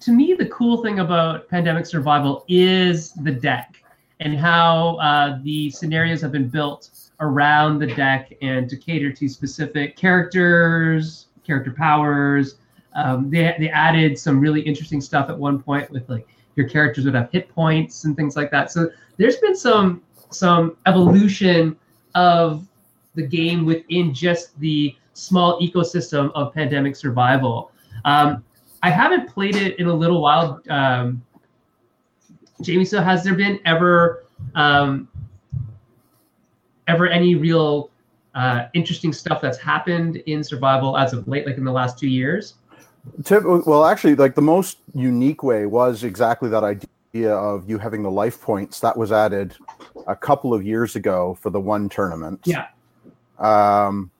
to 0.00 0.12
me 0.12 0.34
the 0.34 0.46
cool 0.46 0.82
thing 0.82 1.00
about 1.00 1.48
pandemic 1.48 1.86
survival 1.86 2.44
is 2.48 3.12
the 3.14 3.32
deck 3.32 3.82
and 4.20 4.38
how 4.38 4.96
uh, 4.96 5.38
the 5.42 5.70
scenarios 5.70 6.20
have 6.20 6.32
been 6.32 6.48
built 6.48 6.90
around 7.20 7.78
the 7.78 7.86
deck 7.86 8.32
and 8.42 8.68
to 8.68 8.76
cater 8.76 9.12
to 9.12 9.28
specific 9.28 9.96
characters, 9.96 11.26
character 11.44 11.72
powers. 11.72 12.56
Um, 12.94 13.30
they, 13.30 13.54
they 13.58 13.68
added 13.68 14.18
some 14.18 14.40
really 14.40 14.60
interesting 14.60 15.00
stuff 15.00 15.28
at 15.28 15.38
one 15.38 15.62
point 15.62 15.90
with 15.90 16.08
like 16.08 16.26
your 16.56 16.68
characters 16.68 17.04
would 17.04 17.14
have 17.14 17.30
hit 17.30 17.48
points 17.50 18.04
and 18.04 18.16
things 18.16 18.36
like 18.36 18.50
that. 18.50 18.70
So 18.70 18.90
there's 19.18 19.36
been 19.36 19.56
some 19.56 20.02
some 20.30 20.76
evolution 20.86 21.76
of 22.14 22.66
the 23.14 23.26
game 23.26 23.64
within 23.64 24.12
just 24.14 24.58
the 24.60 24.94
small 25.14 25.60
ecosystem 25.60 26.30
of 26.34 26.52
pandemic 26.52 26.94
survival. 26.96 27.72
Um, 28.04 28.44
I 28.82 28.90
haven't 28.90 29.28
played 29.28 29.56
it 29.56 29.78
in 29.78 29.86
a 29.86 29.94
little 29.94 30.20
while. 30.20 30.60
Um, 30.68 31.22
Jamie, 32.62 32.84
so 32.84 33.02
has 33.02 33.24
there 33.24 33.34
been 33.34 33.58
ever 33.64 34.24
um, 34.54 35.08
ever 36.86 37.08
any 37.08 37.34
real 37.34 37.90
uh, 38.34 38.66
interesting 38.74 39.12
stuff 39.12 39.40
that's 39.40 39.58
happened 39.58 40.16
in 40.26 40.44
survival 40.44 40.96
as 40.96 41.12
of 41.12 41.26
late, 41.26 41.46
like 41.46 41.56
in 41.56 41.64
the 41.64 41.72
last 41.72 41.98
two 41.98 42.08
years? 42.08 42.54
Well, 43.30 43.86
actually, 43.86 44.16
like 44.16 44.34
the 44.34 44.42
most 44.42 44.78
unique 44.94 45.42
way 45.42 45.66
was 45.66 46.04
exactly 46.04 46.48
that 46.50 46.64
idea 46.64 46.88
of 47.24 47.68
you 47.68 47.78
having 47.78 48.02
the 48.02 48.10
life 48.10 48.40
points 48.40 48.80
that 48.80 48.96
was 48.96 49.12
added 49.12 49.54
a 50.06 50.14
couple 50.14 50.52
of 50.52 50.64
years 50.64 50.96
ago 50.96 51.38
for 51.40 51.50
the 51.50 51.60
one 51.60 51.88
tournament. 51.88 52.40
Yeah. 52.44 52.66
Um, 53.38 54.10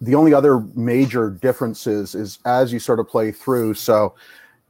the 0.00 0.14
only 0.16 0.34
other 0.34 0.60
major 0.74 1.30
differences 1.30 2.14
is 2.14 2.40
as 2.44 2.72
you 2.72 2.80
sort 2.80 2.98
of 2.98 3.08
play 3.08 3.30
through. 3.30 3.74
So 3.74 4.14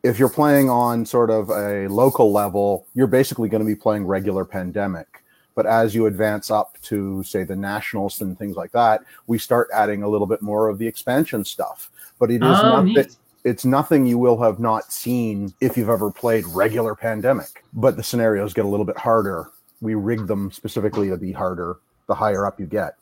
if 0.02 0.18
you're 0.18 0.28
playing 0.28 0.68
on 0.68 1.06
sort 1.06 1.30
of 1.30 1.48
a 1.50 1.88
local 1.88 2.32
level, 2.32 2.86
you're 2.94 3.06
basically 3.06 3.48
going 3.48 3.62
to 3.62 3.66
be 3.66 3.74
playing 3.74 4.06
regular 4.06 4.44
pandemic. 4.44 5.22
But 5.54 5.66
as 5.66 5.94
you 5.94 6.06
advance 6.06 6.50
up 6.50 6.80
to, 6.82 7.22
say, 7.22 7.44
the 7.44 7.56
nationals 7.56 8.20
and 8.20 8.38
things 8.38 8.56
like 8.56 8.72
that, 8.72 9.02
we 9.26 9.38
start 9.38 9.68
adding 9.72 10.02
a 10.02 10.08
little 10.08 10.26
bit 10.26 10.42
more 10.42 10.68
of 10.68 10.78
the 10.78 10.86
expansion 10.86 11.44
stuff. 11.44 11.90
But 12.18 12.30
it 12.30 12.36
is 12.36 12.58
oh, 12.58 12.82
not 12.82 12.94
that 12.94 13.16
it's 13.44 13.64
nothing 13.64 14.06
you 14.06 14.18
will 14.18 14.40
have 14.40 14.58
not 14.58 14.92
seen 14.92 15.52
if 15.60 15.76
you've 15.76 15.88
ever 15.88 16.10
played 16.10 16.46
regular 16.48 16.94
pandemic. 16.94 17.64
But 17.72 17.96
the 17.96 18.02
scenarios 18.02 18.54
get 18.54 18.64
a 18.64 18.68
little 18.68 18.86
bit 18.86 18.98
harder. 18.98 19.50
We 19.80 19.94
rig 19.94 20.26
them 20.26 20.50
specifically 20.50 21.08
to 21.08 21.16
be 21.16 21.32
harder 21.32 21.78
the 22.06 22.14
higher 22.14 22.46
up 22.46 22.60
you 22.60 22.66
get. 22.66 22.96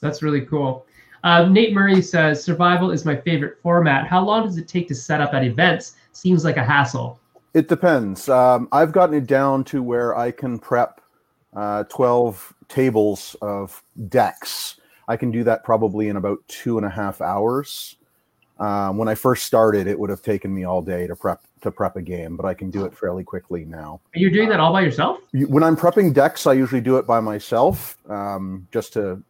That's 0.00 0.22
really 0.22 0.42
cool. 0.42 0.86
Uh, 1.24 1.46
Nate 1.46 1.74
Murray 1.74 2.00
says 2.00 2.42
survival 2.42 2.90
is 2.90 3.04
my 3.04 3.16
favorite 3.16 3.58
format. 3.62 4.06
How 4.06 4.24
long 4.24 4.44
does 4.46 4.56
it 4.56 4.68
take 4.68 4.88
to 4.88 4.94
set 4.94 5.20
up 5.20 5.34
at 5.34 5.44
events? 5.44 5.94
seems 6.12 6.44
like 6.44 6.56
a 6.56 6.64
hassle. 6.64 7.20
It 7.54 7.68
depends. 7.68 8.28
Um, 8.28 8.68
I've 8.72 8.92
gotten 8.92 9.14
it 9.14 9.26
down 9.26 9.64
to 9.64 9.82
where 9.82 10.16
I 10.16 10.30
can 10.30 10.58
prep 10.58 11.00
uh, 11.54 11.84
12 11.84 12.54
tables 12.68 13.36
of 13.40 13.82
decks. 14.08 14.80
I 15.06 15.16
can 15.16 15.30
do 15.30 15.44
that 15.44 15.64
probably 15.64 16.08
in 16.08 16.16
about 16.16 16.38
two 16.48 16.76
and 16.76 16.86
a 16.86 16.90
half 16.90 17.20
hours. 17.20 17.96
Um, 18.58 18.98
when 18.98 19.08
I 19.08 19.14
first 19.14 19.44
started, 19.44 19.86
it 19.86 19.98
would 19.98 20.10
have 20.10 20.22
taken 20.22 20.52
me 20.52 20.64
all 20.64 20.82
day 20.82 21.06
to 21.06 21.14
prep 21.14 21.40
to 21.62 21.70
prep 21.70 21.96
a 21.96 22.02
game, 22.02 22.36
but 22.36 22.44
I 22.44 22.54
can 22.54 22.70
do 22.70 22.84
it 22.84 22.96
fairly 22.96 23.24
quickly 23.24 23.64
now. 23.64 24.00
Are 24.14 24.18
you 24.18 24.30
doing 24.30 24.48
that 24.48 24.60
all 24.60 24.72
by 24.72 24.80
yourself? 24.80 25.18
When 25.32 25.62
I'm 25.62 25.76
prepping 25.76 26.12
decks, 26.12 26.46
I 26.46 26.52
usually 26.54 26.80
do 26.80 26.96
it 26.98 27.06
by 27.06 27.20
myself, 27.20 27.96
um, 28.08 28.66
just 28.72 28.92
to 28.94 29.22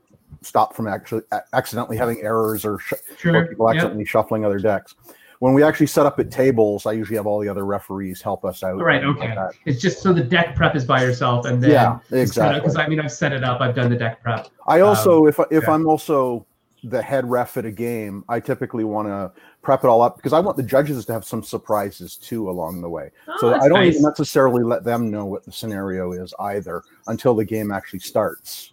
stop 0.43 0.75
from 0.75 0.87
actually 0.87 1.23
accidentally 1.53 1.97
having 1.97 2.21
errors 2.21 2.65
or, 2.65 2.79
sh- 2.79 2.93
sure. 3.19 3.35
or 3.35 3.47
people 3.47 3.69
accidentally 3.69 4.01
yep. 4.01 4.09
shuffling 4.09 4.45
other 4.45 4.59
decks 4.59 4.95
when 5.41 5.55
we 5.55 5.63
actually 5.63 5.87
set 5.87 6.05
up 6.05 6.19
at 6.19 6.31
tables, 6.31 6.87
I 6.87 6.93
usually 6.93 7.17
have 7.17 7.27
all 7.27 7.41
the 7.41 7.49
other 7.49 7.65
referees 7.65 8.21
help 8.21 8.45
us 8.45 8.63
out. 8.63 8.81
Right. 8.81 9.05
Okay. 9.05 9.37
Like 9.37 9.61
it's 9.67 9.81
just 9.81 10.03
so 10.03 10.13
the 10.13 10.23
deck 10.23 10.57
prep 10.57 10.75
is 10.75 10.85
by 10.85 11.03
yourself, 11.03 11.47
and 11.47 11.63
then 11.63 11.71
yeah, 11.71 11.99
exactly. 12.11 12.61
Because 12.61 12.77
I 12.77 12.89
mean, 12.89 13.01
I've 13.01 13.13
set 13.13 13.33
it 13.33 13.45
up. 13.45 13.61
I've 13.61 13.75
done 13.75 13.91
the 13.91 13.97
deck 13.97 14.23
prep. 14.23 14.49
I 14.67 14.81
also, 14.81 15.23
um, 15.23 15.29
if 15.29 15.39
if 15.51 15.65
yeah. 15.65 15.75
I'm 15.75 15.87
also 15.87 16.45
the 16.85 17.03
head 17.03 17.29
ref 17.29 17.57
at 17.57 17.65
a 17.65 17.71
game, 17.71 18.25
I 18.29 18.41
typically 18.41 18.85
want 18.85 19.09
to 19.09 19.33
prep 19.63 19.85
it 19.85 19.89
all 19.89 20.03
up 20.03 20.17
because 20.17 20.33
I 20.33 20.41
want 20.41 20.57
the 20.57 20.63
judges 20.63 21.05
to 21.07 21.13
have 21.13 21.25
some 21.25 21.43
surprises 21.43 22.17
too 22.17 22.49
along 22.49 22.81
the 22.81 22.89
way. 22.89 23.11
Oh, 23.27 23.37
so 23.41 23.55
I 23.55 23.69
don't 23.69 23.85
nice. 23.85 24.01
necessarily 24.01 24.63
let 24.63 24.85
them 24.85 25.11
know 25.11 25.25
what 25.27 25.45
the 25.45 25.53
scenario 25.53 26.13
is 26.13 26.33
either 26.39 26.83
until 27.07 27.35
the 27.35 27.45
game 27.45 27.71
actually 27.71 28.01
starts. 28.01 28.73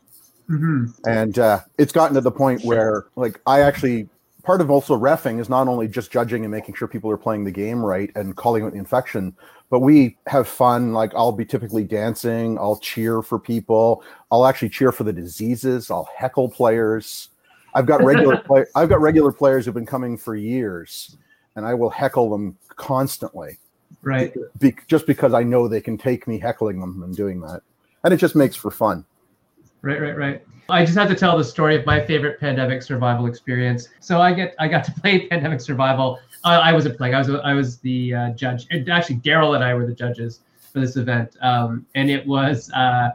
Mm-hmm. 0.50 0.86
And 1.08 1.40
uh, 1.40 1.62
it's 1.78 1.92
gotten 1.92 2.14
to 2.14 2.22
the 2.22 2.32
point 2.32 2.64
where, 2.64 3.08
like, 3.16 3.42
I 3.48 3.62
actually 3.62 4.08
part 4.46 4.62
of 4.62 4.70
also 4.70 4.98
refing 4.98 5.40
is 5.40 5.50
not 5.50 5.68
only 5.68 5.88
just 5.88 6.12
judging 6.12 6.46
and 6.46 6.52
making 6.52 6.76
sure 6.76 6.88
people 6.88 7.10
are 7.10 7.18
playing 7.18 7.44
the 7.44 7.52
game 7.52 7.84
right 7.84 8.12
and 8.16 8.36
calling 8.36 8.64
out 8.64 8.72
the 8.72 8.78
infection, 8.78 9.36
but 9.70 9.80
we 9.80 10.16
have 10.28 10.48
fun. 10.48 10.94
Like 10.94 11.12
I'll 11.16 11.32
be 11.32 11.46
typically 11.46 11.84
dancing, 11.84 12.58
I'll 12.60 12.78
cheer 12.78 13.22
for 13.22 13.40
people, 13.40 14.04
I'll 14.32 14.46
actually 14.46 14.70
cheer 14.70 14.92
for 14.92 15.04
the 15.04 15.12
diseases, 15.12 15.90
I'll 15.90 16.08
heckle 16.16 16.48
players. 16.48 17.30
I've 17.76 17.86
got 17.86 18.04
regular 18.04 18.38
play- 18.38 18.66
I've 18.74 18.90
got 18.90 19.02
regular 19.02 19.32
players 19.32 19.66
who've 19.66 19.76
been 19.76 19.86
coming 19.86 20.18
for 20.18 20.36
years, 20.36 21.18
and 21.56 21.66
I 21.66 21.74
will 21.74 21.90
heckle 21.90 22.30
them 22.30 22.58
constantly. 22.70 23.60
Right. 24.02 24.34
Be- 24.60 24.76
just 24.88 25.06
because 25.06 25.34
I 25.34 25.44
know 25.44 25.68
they 25.68 25.82
can 25.82 25.98
take 25.98 26.28
me 26.28 26.40
heckling 26.40 26.80
them 26.80 27.04
and 27.04 27.16
doing 27.16 27.42
that, 27.42 27.62
and 28.04 28.14
it 28.14 28.18
just 28.18 28.36
makes 28.36 28.56
for 28.56 28.72
fun. 28.72 29.06
Right, 29.82 30.02
right, 30.02 30.18
right. 30.18 30.42
I 30.70 30.84
just 30.84 30.98
have 30.98 31.10
to 31.10 31.16
tell 31.16 31.38
the 31.38 31.44
story 31.44 31.76
of 31.76 31.86
my 31.86 32.04
favorite 32.04 32.40
pandemic 32.40 32.82
survival 32.82 33.28
experience. 33.28 33.90
So 34.00 34.20
I 34.20 34.34
get 34.34 34.56
I 34.58 34.68
got 34.68 34.84
to 34.86 34.92
play 35.02 35.28
pandemic 35.28 35.62
survival. 35.62 36.20
I, 36.44 36.56
I 36.56 36.74
wasn't 36.74 36.98
playing. 36.98 37.14
I 37.14 37.20
was 37.20 37.30
I 37.30 37.54
was 37.54 37.78
the 37.80 38.14
uh, 38.14 38.30
judge. 38.32 38.68
And 38.72 38.88
actually, 38.90 39.18
Daryl 39.18 39.56
and 39.56 39.64
I 39.64 39.74
were 39.74 39.86
the 39.86 39.94
judges 39.94 40.40
for 40.72 40.80
this 40.80 40.96
event, 40.96 41.36
um, 41.42 41.86
and 41.96 42.10
it 42.10 42.26
was 42.26 42.72
uh, 42.72 43.12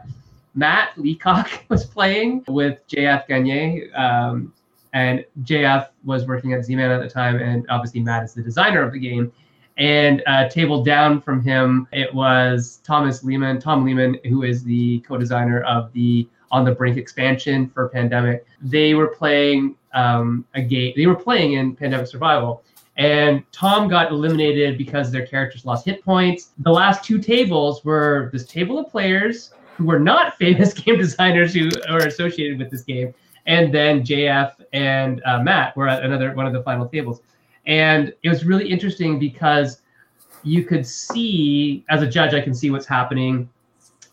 Matt 0.55 0.97
Leacock 0.97 1.49
was 1.69 1.85
playing 1.85 2.43
with 2.47 2.79
JF 2.87 3.27
Gagne. 3.27 3.91
Um, 3.91 4.53
and 4.93 5.25
JF 5.43 5.89
was 6.03 6.25
working 6.25 6.53
at 6.53 6.65
Z-Man 6.65 6.91
at 6.91 7.01
the 7.01 7.09
time, 7.09 7.37
and 7.37 7.65
obviously 7.69 8.01
Matt 8.01 8.23
is 8.23 8.33
the 8.33 8.41
designer 8.41 8.81
of 8.81 8.91
the 8.91 8.99
game. 8.99 9.31
And 9.77 10.21
uh, 10.27 10.49
table 10.49 10.83
down 10.83 11.21
from 11.21 11.41
him, 11.41 11.87
it 11.91 12.13
was 12.13 12.81
Thomas 12.83 13.23
Lehmann, 13.23 13.59
Tom 13.59 13.85
Lehmann, 13.85 14.17
who 14.25 14.43
is 14.43 14.63
the 14.63 14.99
co-designer 14.99 15.61
of 15.63 15.91
the 15.93 16.27
On 16.51 16.65
the 16.65 16.71
Brink 16.71 16.97
expansion 16.97 17.69
for 17.69 17.87
Pandemic. 17.89 18.45
They 18.61 18.93
were 18.93 19.07
playing 19.07 19.75
um, 19.93 20.45
a 20.53 20.61
game. 20.61 20.93
They 20.95 21.07
were 21.07 21.15
playing 21.15 21.53
in 21.53 21.75
Pandemic 21.75 22.07
Survival, 22.07 22.63
and 22.97 23.43
Tom 23.51 23.87
got 23.87 24.11
eliminated 24.11 24.77
because 24.77 25.11
their 25.11 25.25
characters 25.25 25.65
lost 25.65 25.85
hit 25.85 26.03
points. 26.03 26.51
The 26.59 26.71
last 26.71 27.03
two 27.03 27.19
tables 27.19 27.83
were 27.85 28.29
this 28.33 28.45
table 28.45 28.77
of 28.77 28.89
players 28.91 29.53
who 29.77 29.85
were 29.85 29.99
not 29.99 30.37
famous 30.37 30.73
game 30.73 30.97
designers 30.97 31.53
who 31.53 31.69
are 31.89 31.99
associated 31.99 32.59
with 32.59 32.69
this 32.69 32.83
game, 32.83 33.13
and 33.45 33.73
then 33.73 34.01
JF 34.01 34.53
and 34.73 35.21
uh, 35.25 35.41
Matt 35.41 35.75
were 35.75 35.87
at 35.87 36.03
another 36.03 36.33
one 36.33 36.45
of 36.45 36.53
the 36.53 36.63
final 36.63 36.87
tables. 36.87 37.21
And 37.65 38.13
it 38.23 38.29
was 38.29 38.45
really 38.45 38.69
interesting 38.69 39.19
because 39.19 39.81
you 40.43 40.63
could 40.63 40.85
see, 40.85 41.85
as 41.89 42.01
a 42.01 42.07
judge, 42.07 42.33
I 42.33 42.41
can 42.41 42.53
see 42.53 42.71
what's 42.71 42.85
happening 42.85 43.49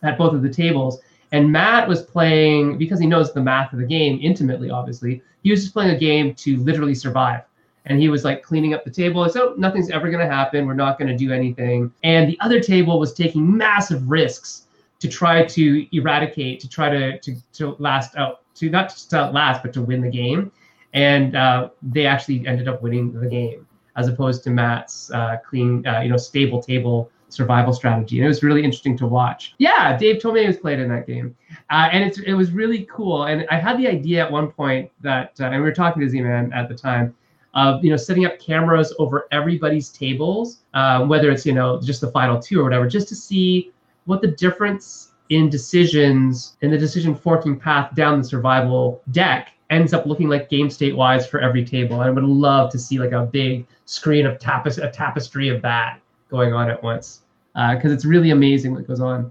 at 0.03 0.18
both 0.18 0.35
of 0.35 0.43
the 0.43 0.53
tables. 0.53 1.01
And 1.33 1.51
Matt 1.51 1.89
was 1.89 2.03
playing, 2.03 2.79
because 2.79 3.01
he 3.01 3.07
knows 3.07 3.33
the 3.33 3.43
math 3.43 3.72
of 3.72 3.79
the 3.79 3.87
game 3.87 4.18
intimately, 4.22 4.70
obviously, 4.70 5.22
he 5.43 5.51
was 5.51 5.62
just 5.62 5.72
playing 5.72 5.95
a 5.95 5.99
game 5.99 6.35
to 6.37 6.57
literally 6.59 6.95
survive. 6.95 7.43
And 7.87 7.99
he 7.99 8.09
was 8.09 8.24
like 8.24 8.43
cleaning 8.43 8.74
up 8.74 8.85
the 8.85 8.91
table. 8.91 9.26
So 9.31 9.55
nothing's 9.57 9.91
ever 9.91 10.11
going 10.11 10.26
to 10.26 10.33
happen. 10.33 10.66
We're 10.66 10.74
not 10.74 10.99
going 10.99 11.09
to 11.09 11.16
do 11.16 11.33
anything. 11.33 11.91
And 12.03 12.29
the 12.29 12.39
other 12.41 12.61
table 12.61 12.99
was 12.99 13.14
taking 13.14 13.57
massive 13.57 14.09
risks 14.11 14.66
to 15.01 15.09
try 15.09 15.44
to 15.44 15.96
eradicate, 15.96 16.61
to 16.61 16.68
try 16.68 16.88
to, 16.88 17.18
to, 17.20 17.36
to 17.53 17.76
last 17.78 18.16
out, 18.16 18.42
to 18.55 18.68
not 18.68 18.88
just 18.88 19.11
to 19.11 19.30
last, 19.30 19.62
but 19.62 19.72
to 19.72 19.82
win 19.82 20.01
the 20.01 20.11
game 20.11 20.51
and 20.94 21.36
uh, 21.36 21.70
they 21.82 22.07
actually 22.07 22.46
ended 22.46 22.68
up 22.68 22.82
winning 22.82 23.12
the 23.12 23.28
game 23.28 23.66
as 23.96 24.09
opposed 24.09 24.44
to 24.44 24.51
Matt's 24.51 25.11
uh, 25.11 25.36
clean, 25.49 25.86
uh, 25.86 26.01
you 26.01 26.09
know, 26.09 26.16
stable 26.16 26.62
table 26.62 27.11
survival 27.30 27.72
strategy. 27.72 28.18
And 28.18 28.24
it 28.24 28.28
was 28.28 28.42
really 28.42 28.64
interesting 28.64 28.96
to 28.99 29.07
watch. 29.07 29.55
Yeah, 29.59 29.96
Dave 29.96 30.22
Tomei 30.22 30.46
was 30.46 30.57
played 30.57 30.78
in 30.78 30.88
that 30.88 31.07
game, 31.07 31.36
uh, 31.70 31.88
and 31.92 32.05
it's 32.05 32.18
it 32.20 32.34
was 32.34 32.53
really 32.53 32.88
cool. 32.90 33.24
And 33.24 33.46
I 33.51 33.57
had 33.57 33.78
the 33.78 33.88
idea 33.88 34.24
at 34.24 34.30
one 34.30 34.51
point 34.51 34.90
that, 35.01 35.38
uh, 35.40 35.44
and 35.44 35.57
we 35.57 35.61
were 35.61 35.72
talking 35.72 36.01
to 36.01 36.09
Z-Man 36.09 36.53
at 36.53 36.68
the 36.68 36.74
time. 36.74 37.14
Of 37.55 37.82
you 37.82 37.90
know 37.90 37.96
setting 37.96 38.26
up 38.26 38.38
cameras 38.38 38.94
over 38.99 39.26
everybody's 39.32 39.88
tables, 39.88 40.59
uh, 40.74 41.05
whether 41.07 41.30
it's 41.30 41.46
you 41.46 41.55
know 41.55 41.80
just 41.80 42.03
the 42.03 42.11
final 42.12 42.38
two 42.38 42.61
or 42.61 42.64
whatever, 42.64 42.86
just 42.86 43.09
to 43.09 43.16
see 43.16 43.72
what 44.09 44.23
the 44.23 44.29
difference 44.29 45.13
in 45.29 45.51
decisions 45.51 46.57
in 46.63 46.71
the 46.71 46.79
decision 46.79 47.15
forking 47.15 47.61
path 47.61 47.95
down 47.95 48.17
the 48.19 48.25
survival 48.25 49.03
deck 49.11 49.53
ends 49.69 49.93
up 49.93 50.07
looking 50.07 50.29
like 50.29 50.49
game 50.49 50.71
state 50.71 50.97
wise 50.97 51.27
for 51.27 51.41
every 51.41 51.63
table. 51.63 52.01
I 52.01 52.09
would 52.09 52.25
love 52.25 52.73
to 52.73 52.79
see 52.79 52.99
like 52.99 53.13
a 53.13 53.27
big 53.27 53.67
screen 53.85 54.25
of 54.25 54.39
tapes- 54.39 54.79
a 54.79 54.91
tapestry 54.91 55.51
of 55.51 55.61
that 55.61 56.01
going 56.31 56.55
on 56.55 56.71
at 56.71 56.83
once 56.83 57.21
because 57.53 57.91
uh, 57.91 57.95
it's 57.95 58.07
really 58.07 58.31
amazing 58.31 58.75
what 58.75 58.87
goes 58.87 59.01
on. 59.01 59.31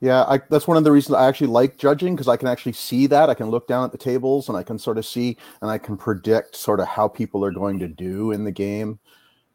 Yeah, 0.00 0.22
I, 0.22 0.40
that's 0.48 0.66
one 0.66 0.78
of 0.78 0.84
the 0.84 0.92
reasons 0.92 1.16
I 1.16 1.28
actually 1.28 1.48
like 1.48 1.76
judging 1.76 2.14
because 2.14 2.28
I 2.28 2.38
can 2.38 2.48
actually 2.48 2.72
see 2.72 3.06
that. 3.08 3.28
I 3.28 3.34
can 3.34 3.50
look 3.50 3.66
down 3.66 3.84
at 3.84 3.92
the 3.92 3.98
tables 3.98 4.48
and 4.48 4.56
I 4.56 4.62
can 4.62 4.78
sort 4.78 4.96
of 4.96 5.04
see 5.04 5.36
and 5.60 5.70
I 5.70 5.76
can 5.76 5.98
predict 5.98 6.56
sort 6.56 6.80
of 6.80 6.86
how 6.86 7.08
people 7.08 7.44
are 7.44 7.50
going 7.50 7.78
to 7.80 7.88
do 7.88 8.30
in 8.30 8.44
the 8.44 8.52
game 8.52 9.00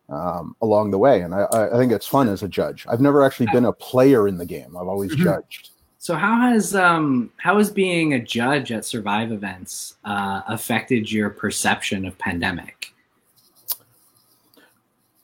um, 0.09 0.55
along 0.61 0.91
the 0.91 0.97
way. 0.97 1.21
And 1.21 1.33
I, 1.33 1.47
I 1.51 1.77
think 1.77 1.91
it's 1.91 2.07
fun 2.07 2.29
as 2.29 2.43
a 2.43 2.47
judge. 2.47 2.85
I've 2.89 3.01
never 3.01 3.23
actually 3.23 3.47
been 3.51 3.65
a 3.65 3.73
player 3.73 4.27
in 4.27 4.37
the 4.37 4.45
game. 4.45 4.75
I've 4.77 4.87
always 4.87 5.11
mm-hmm. 5.13 5.23
judged. 5.23 5.69
So 5.97 6.15
how 6.15 6.41
has 6.41 6.75
um, 6.75 7.31
how 7.37 7.57
has 7.59 7.71
being 7.71 8.13
a 8.13 8.19
judge 8.19 8.73
at 8.73 8.83
Survive 8.83 9.31
events 9.31 9.95
uh, 10.03 10.41
affected 10.47 11.09
your 11.09 11.29
perception 11.29 12.05
of 12.05 12.17
pandemic? 12.17 12.93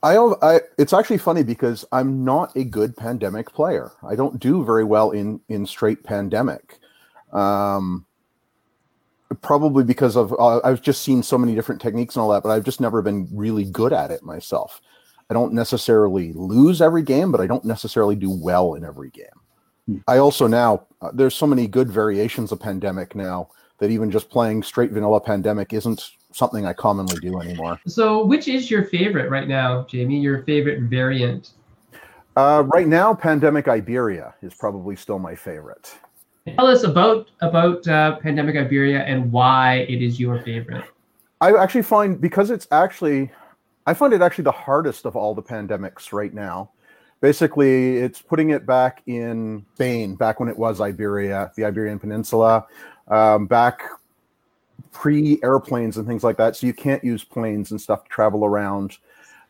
I, 0.01 0.15
I 0.41 0.61
it's 0.77 0.93
actually 0.93 1.17
funny 1.17 1.43
because 1.43 1.83
I'm 1.91 2.23
not 2.23 2.55
a 2.55 2.63
good 2.63 2.95
pandemic 2.95 3.51
player. 3.51 3.91
I 4.03 4.15
don't 4.15 4.39
do 4.39 4.63
very 4.63 4.85
well 4.85 5.11
in 5.11 5.41
in 5.49 5.65
straight 5.65 6.01
pandemic. 6.03 6.79
Um, 7.33 8.05
probably 9.41 9.83
because 9.83 10.15
of 10.15 10.33
uh, 10.39 10.59
I've 10.63 10.81
just 10.81 11.03
seen 11.03 11.23
so 11.23 11.37
many 11.37 11.55
different 11.55 11.81
techniques 11.81 12.15
and 12.15 12.23
all 12.23 12.29
that, 12.29 12.43
but 12.43 12.49
I've 12.49 12.63
just 12.63 12.81
never 12.81 13.01
been 13.01 13.27
really 13.31 13.65
good 13.65 13.93
at 13.93 14.11
it 14.11 14.23
myself. 14.23 14.81
I 15.29 15.33
don't 15.33 15.53
necessarily 15.53 16.33
lose 16.33 16.81
every 16.81 17.03
game, 17.03 17.31
but 17.31 17.39
I 17.39 17.47
don't 17.47 17.65
necessarily 17.65 18.15
do 18.15 18.31
well 18.31 18.73
in 18.73 18.83
every 18.83 19.11
game. 19.11 20.01
I 20.07 20.17
also 20.17 20.47
now 20.47 20.85
uh, 21.01 21.11
there's 21.13 21.35
so 21.35 21.47
many 21.47 21.67
good 21.67 21.89
variations 21.89 22.51
of 22.51 22.59
pandemic 22.59 23.15
now 23.15 23.49
that 23.79 23.91
even 23.91 24.11
just 24.11 24.29
playing 24.29 24.63
straight 24.63 24.91
vanilla 24.91 25.19
pandemic 25.19 25.73
isn't 25.73 26.11
something 26.31 26.65
I 26.65 26.73
commonly 26.73 27.17
do 27.21 27.39
anymore. 27.39 27.79
So, 27.87 28.25
which 28.25 28.47
is 28.47 28.69
your 28.69 28.85
favorite 28.85 29.29
right 29.29 29.47
now, 29.47 29.85
Jamie? 29.89 30.19
Your 30.19 30.43
favorite 30.43 30.83
variant? 30.83 31.51
Uh, 32.35 32.63
right 32.67 32.87
now, 32.87 33.13
Pandemic 33.13 33.67
Iberia 33.67 34.33
is 34.41 34.53
probably 34.53 34.95
still 34.95 35.19
my 35.19 35.35
favorite. 35.35 35.93
Tell 36.47 36.67
us 36.67 36.83
about 36.83 37.29
about 37.41 37.87
uh, 37.87 38.17
Pandemic 38.17 38.55
Iberia 38.55 39.03
and 39.03 39.31
why 39.31 39.85
it 39.89 40.01
is 40.01 40.19
your 40.19 40.41
favorite. 40.41 40.85
I 41.41 41.53
actually 41.53 41.83
find 41.83 42.19
because 42.19 42.49
it's 42.49 42.67
actually, 42.71 43.31
I 43.85 43.93
find 43.93 44.13
it 44.13 44.21
actually 44.21 44.45
the 44.45 44.51
hardest 44.51 45.05
of 45.05 45.15
all 45.15 45.33
the 45.33 45.43
pandemics 45.43 46.11
right 46.11 46.33
now 46.33 46.71
basically 47.21 47.97
it's 47.97 48.21
putting 48.21 48.51
it 48.51 48.65
back 48.65 49.01
in 49.07 49.65
Spain, 49.75 50.15
back 50.15 50.39
when 50.39 50.49
it 50.49 50.57
was 50.57 50.81
Iberia, 50.81 51.51
the 51.55 51.65
Iberian 51.65 51.99
Peninsula, 51.99 52.65
um, 53.07 53.47
back 53.47 53.81
pre 54.91 55.39
airplanes 55.43 55.97
and 55.97 56.07
things 56.07 56.23
like 56.23 56.37
that. 56.37 56.55
So 56.55 56.67
you 56.67 56.73
can't 56.73 57.03
use 57.03 57.23
planes 57.23 57.71
and 57.71 57.79
stuff 57.79 58.03
to 58.03 58.09
travel 58.09 58.45
around. 58.45 58.97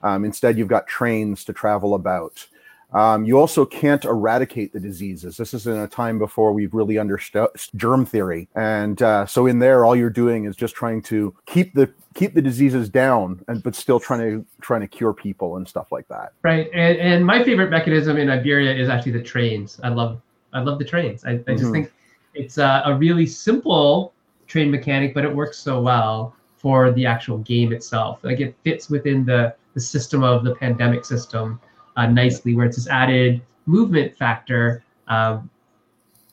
Um, 0.02 0.26
instead, 0.26 0.58
you've 0.58 0.68
got 0.68 0.88
trains 0.88 1.44
to 1.46 1.54
travel 1.54 1.94
about. 1.94 2.48
Um, 2.94 3.24
you 3.24 3.38
also 3.38 3.66
can't 3.66 4.04
eradicate 4.04 4.74
the 4.74 4.80
diseases. 4.80 5.38
This 5.38 5.54
is 5.54 5.68
in 5.68 5.78
a 5.78 5.88
time 5.88 6.18
before 6.18 6.54
we've 6.54 6.74
really 6.74 6.98
understood 6.98 7.50
germ 7.76 8.06
theory, 8.06 8.50
and 8.56 9.02
uh, 9.02 9.26
so 9.26 9.46
in 9.46 9.60
there, 9.60 9.86
all 9.86 9.96
you're 9.96 10.10
doing 10.10 10.46
is 10.46 10.56
just 10.56 10.76
trying 10.76 11.02
to 11.04 11.36
keep 11.46 11.74
the 11.74 11.92
keep 12.16 12.34
the 12.34 12.42
diseases 12.42 12.90
down, 12.90 13.44
and 13.48 13.62
but 13.62 13.76
still 13.76 14.00
trying 14.00 14.22
to 14.22 14.46
trying 14.62 14.82
to 14.82 14.88
cure 14.88 15.14
people 15.14 15.58
and 15.58 15.68
stuff 15.68 15.92
like 15.92 16.08
that. 16.08 16.34
Right, 16.42 16.70
and, 16.74 16.98
and 16.98 17.26
my 17.26 17.44
favorite 17.44 17.70
mechanism 17.70 18.18
in 18.18 18.30
Iberia 18.30 18.74
is 18.74 18.90
actually 18.90 19.12
the 19.14 19.24
trains. 19.24 19.80
I 19.84 19.90
love 19.90 20.22
I 20.54 20.62
love 20.62 20.80
the 20.80 20.86
trains. 20.86 21.26
I, 21.26 21.32
I 21.32 21.36
just 21.36 21.66
mm-hmm. 21.66 21.74
think 21.74 21.94
it's 22.34 22.58
a, 22.58 22.82
a 22.86 22.96
really 22.96 23.28
simple 23.28 24.14
train 24.48 24.72
mechanic, 24.72 25.14
but 25.14 25.24
it 25.24 25.34
works 25.34 25.60
so 25.60 25.80
well 25.80 26.36
for 26.58 26.92
the 26.92 27.06
actual 27.06 27.38
game 27.40 27.72
itself. 27.72 28.20
Like 28.24 28.40
it 28.40 28.56
fits 28.64 28.90
within 28.90 29.26
the 29.26 29.54
the 29.76 29.82
system 29.82 30.24
of 30.24 30.44
the 30.44 30.56
pandemic 30.56 31.06
system 31.06 31.60
uh, 32.00 32.08
nicely, 32.08 32.56
where 32.56 32.66
it's 32.66 32.78
this 32.78 32.88
added 32.88 33.41
movement 33.66 34.16
factor 34.18 34.84
um, 35.08 35.50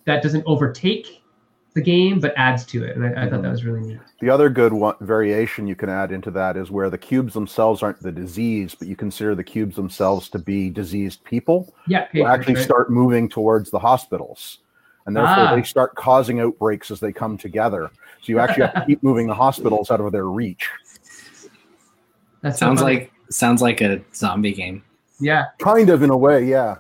that 0.05 0.23
doesn't 0.23 0.45
overtake 0.47 1.23
the 1.75 1.81
game 1.83 2.21
but 2.21 2.33
adds 2.37 2.64
to 2.64 2.85
it. 2.85 2.97
And 2.97 3.05
I, 3.05 3.27
I 3.27 3.31
thought 3.31 3.43
that 3.43 3.51
was 3.51 3.64
really 3.64 3.81
neat. 3.81 3.99
The 4.21 4.31
other 4.31 4.49
good 4.49 4.73
one, 4.73 4.95
variation 5.01 5.67
you 5.67 5.75
can 5.75 5.91
add 5.91 6.12
into 6.12 6.31
that 6.31 6.57
is 6.57 6.71
where 6.71 6.89
the 6.89 6.97
cubes 6.97 7.35
themselves 7.35 7.83
aren't 7.83 8.01
the 8.01 8.12
disease, 8.12 8.75
but 8.75 8.89
you 8.89 8.97
consider 8.97 9.35
the 9.35 9.45
cubes 9.45 9.77
themselves 9.77 10.29
to 10.31 10.39
be 10.39 10.71
diseased 10.71 11.23
people. 11.25 11.75
Yeah, 11.87 12.07
who 12.12 12.25
actually 12.25 12.55
right. 12.55 12.64
start 12.64 12.91
moving 12.91 13.29
towards 13.29 13.71
the 13.71 13.79
hospitals, 13.79 14.59
and 15.05 15.17
therefore 15.17 15.45
ah. 15.49 15.57
they 15.57 15.64
start 15.64 15.95
causing 15.97 16.41
outbreaks 16.41 16.91
as 16.91 17.01
they 17.01 17.12
come 17.12 17.37
together. 17.37 17.91
So 18.23 18.33
you 18.33 18.39
actually 18.39 18.67
have 18.67 18.75
to 18.75 18.87
keep 18.87 19.03
moving 19.11 19.27
the 19.27 19.35
hospitals 19.35 19.91
out 19.91 20.01
of 20.01 20.12
their 20.12 20.27
reach. 20.27 20.71
That 22.41 22.57
sounds 22.57 22.81
like 22.81 23.12
sounds 23.31 23.61
like 23.61 23.81
a 23.81 24.01
zombie 24.14 24.53
game. 24.53 24.83
Yeah. 25.21 25.47
Kind 25.59 25.91
of 25.91 26.03
in 26.03 26.11
a 26.11 26.17
way, 26.17 26.45
yeah. 26.45 26.77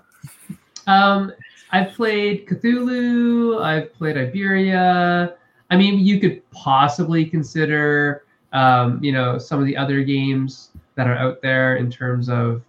Um, 0.86 1.32
I've 1.72 1.92
played 1.92 2.46
Cthulhu. 2.46 3.60
I've 3.62 3.92
played 3.94 4.16
Iberia. 4.16 5.34
I 5.70 5.76
mean, 5.76 5.98
you 5.98 6.20
could 6.20 6.48
possibly 6.50 7.24
consider, 7.24 8.24
um, 8.52 9.02
you 9.02 9.12
know, 9.12 9.38
some 9.38 9.60
of 9.60 9.66
the 9.66 9.76
other 9.76 10.02
games 10.02 10.70
that 10.94 11.06
are 11.06 11.16
out 11.16 11.42
there 11.42 11.76
in 11.76 11.90
terms 11.90 12.28
of 12.28 12.62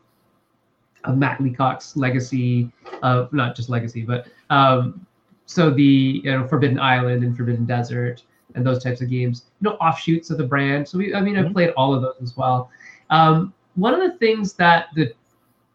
of 1.03 1.18
Matt 1.18 1.39
Leacock's 1.39 1.95
legacy 1.95 2.70
of 3.01 3.32
not 3.32 3.55
just 3.55 3.70
legacy, 3.70 4.01
but 4.01 4.28
um, 4.49 5.05
so 5.45 5.70
the 5.70 6.22
you 6.24 6.32
know 6.32 6.47
Forbidden 6.47 6.80
Island 6.80 7.24
and 7.24 7.36
Forbidden 7.38 7.65
Desert 7.65 8.24
and 8.55 8.65
those 8.65 8.84
types 8.84 9.01
of 9.01 9.09
games, 9.09 9.45
you 9.61 9.70
know, 9.70 9.76
offshoots 9.76 10.30
of 10.30 10.38
the 10.38 10.43
brand. 10.43 10.88
So 10.88 10.97
we, 10.97 11.13
I 11.13 11.22
mean, 11.22 11.36
mm-hmm. 11.36 11.47
I've 11.47 11.53
played 11.53 11.70
all 11.72 11.93
of 11.93 12.01
those 12.01 12.22
as 12.22 12.36
well. 12.36 12.70
Um, 13.09 13.53
one 13.76 13.93
of 13.93 13.99
the 13.99 14.18
things 14.18 14.53
that 14.53 14.88
the 14.95 15.13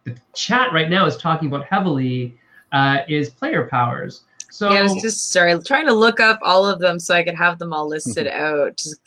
the 0.05 0.17
chat 0.35 0.73
right 0.73 0.91
now 0.91 1.07
is 1.07 1.17
talking 1.17 1.49
about 1.49 1.65
heavily 1.65 2.39
uh, 2.73 2.99
is 3.09 3.31
player 3.31 3.67
powers. 3.69 4.23
So 4.51 4.71
yeah, 4.71 4.81
I 4.81 4.83
was 4.83 5.01
just 5.01 5.31
sorry, 5.31 5.59
trying 5.63 5.87
to 5.87 5.95
look 5.95 6.21
up 6.21 6.39
all 6.43 6.67
of 6.67 6.79
them 6.79 6.99
so 6.99 7.15
I 7.15 7.23
could 7.23 7.35
have 7.35 7.59
them 7.59 7.73
all 7.73 7.89
listed 7.89 8.27
out, 8.33 8.77
just 8.77 9.01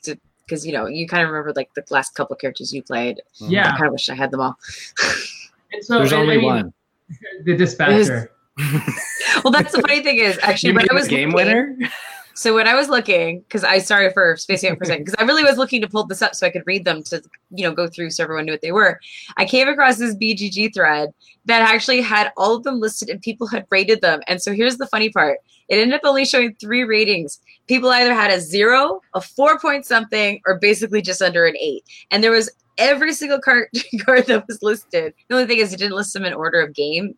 because 0.46 0.66
you 0.66 0.74
know 0.74 0.88
you 0.88 1.08
kind 1.08 1.24
of 1.24 1.30
remember 1.30 1.54
like 1.56 1.74
the 1.76 1.84
last 1.92 2.16
couple 2.16 2.36
characters 2.36 2.74
you 2.74 2.82
played. 2.82 3.22
Yeah, 3.36 3.68
I 3.68 3.78
kind 3.78 3.88
of 3.88 3.92
wish 3.92 4.10
I 4.10 4.16
had 4.16 4.32
them 4.32 4.42
all. 4.42 4.58
and 5.72 5.84
so 5.84 6.00
there's 6.00 6.12
and, 6.12 6.22
only 6.22 6.36
I 6.36 6.38
mean, 6.38 6.46
one. 6.46 6.74
The 7.44 7.56
dispatcher. 7.56 8.32
well, 9.44 9.52
that's 9.52 9.74
the 9.74 9.82
funny 9.82 10.02
thing 10.02 10.18
is 10.18 10.40
actually, 10.42 10.74
but 10.74 10.90
I 10.90 10.96
was 10.96 11.08
game 11.08 11.30
looking, 11.30 11.48
winner. 11.48 11.78
So 12.36 12.54
when 12.54 12.68
I 12.68 12.76
was 12.76 12.90
looking, 12.90 13.40
because 13.40 13.64
I 13.64 13.80
sorry 13.80 14.12
for 14.12 14.36
spacing 14.36 14.70
out 14.70 14.78
for 14.78 14.86
because 14.86 15.16
I 15.18 15.24
really 15.24 15.44
was 15.44 15.58
looking 15.58 15.82
to 15.82 15.88
pull 15.88 16.06
this 16.06 16.22
up 16.22 16.36
so 16.36 16.46
I 16.46 16.50
could 16.50 16.64
read 16.66 16.84
them 16.84 17.02
to 17.04 17.24
you 17.50 17.66
know 17.66 17.74
go 17.74 17.88
through 17.88 18.10
so 18.10 18.24
everyone 18.24 18.46
knew 18.46 18.52
what 18.52 18.62
they 18.62 18.74
were. 18.74 19.00
I 19.38 19.46
came 19.46 19.70
across 19.70 19.98
this 19.98 20.16
BGG 20.16 20.74
thread 20.74 21.12
that 21.46 21.62
actually 21.62 22.02
had 22.02 22.34
all 22.36 22.56
of 22.56 22.64
them 22.64 22.82
listed 22.82 23.10
and 23.10 23.22
people 23.22 23.48
had 23.48 23.66
rated 23.70 24.02
them. 24.02 24.20
And 24.28 24.42
so 24.42 24.52
here's 24.52 24.78
the 24.78 24.88
funny 24.88 25.10
part: 25.10 25.40
it 25.70 25.78
ended 25.78 25.96
up 25.96 26.02
only 26.04 26.26
showing 26.26 26.56
three 26.56 26.84
ratings. 26.84 27.40
People 27.68 27.90
either 27.90 28.14
had 28.14 28.32
a 28.32 28.42
zero, 28.42 29.00
a 29.14 29.22
four 29.22 29.58
point 29.58 29.86
something, 29.86 30.42
or 30.46 30.60
basically 30.60 31.02
just 31.02 31.22
under 31.22 31.46
an 31.46 31.56
eight. 31.58 31.86
And 32.12 32.22
there 32.22 32.32
was 32.32 32.52
every 32.78 33.14
single 33.14 33.40
card 33.40 33.70
card 34.06 34.28
that 34.28 34.46
was 34.46 34.62
listed. 34.62 35.14
The 35.30 35.36
only 35.36 35.48
thing 35.48 35.60
is 35.60 35.74
it 35.74 35.78
didn't 35.78 35.96
list 35.96 36.14
them 36.14 36.26
in 36.26 36.34
order 36.34 36.60
of 36.60 36.74
game. 36.74 37.16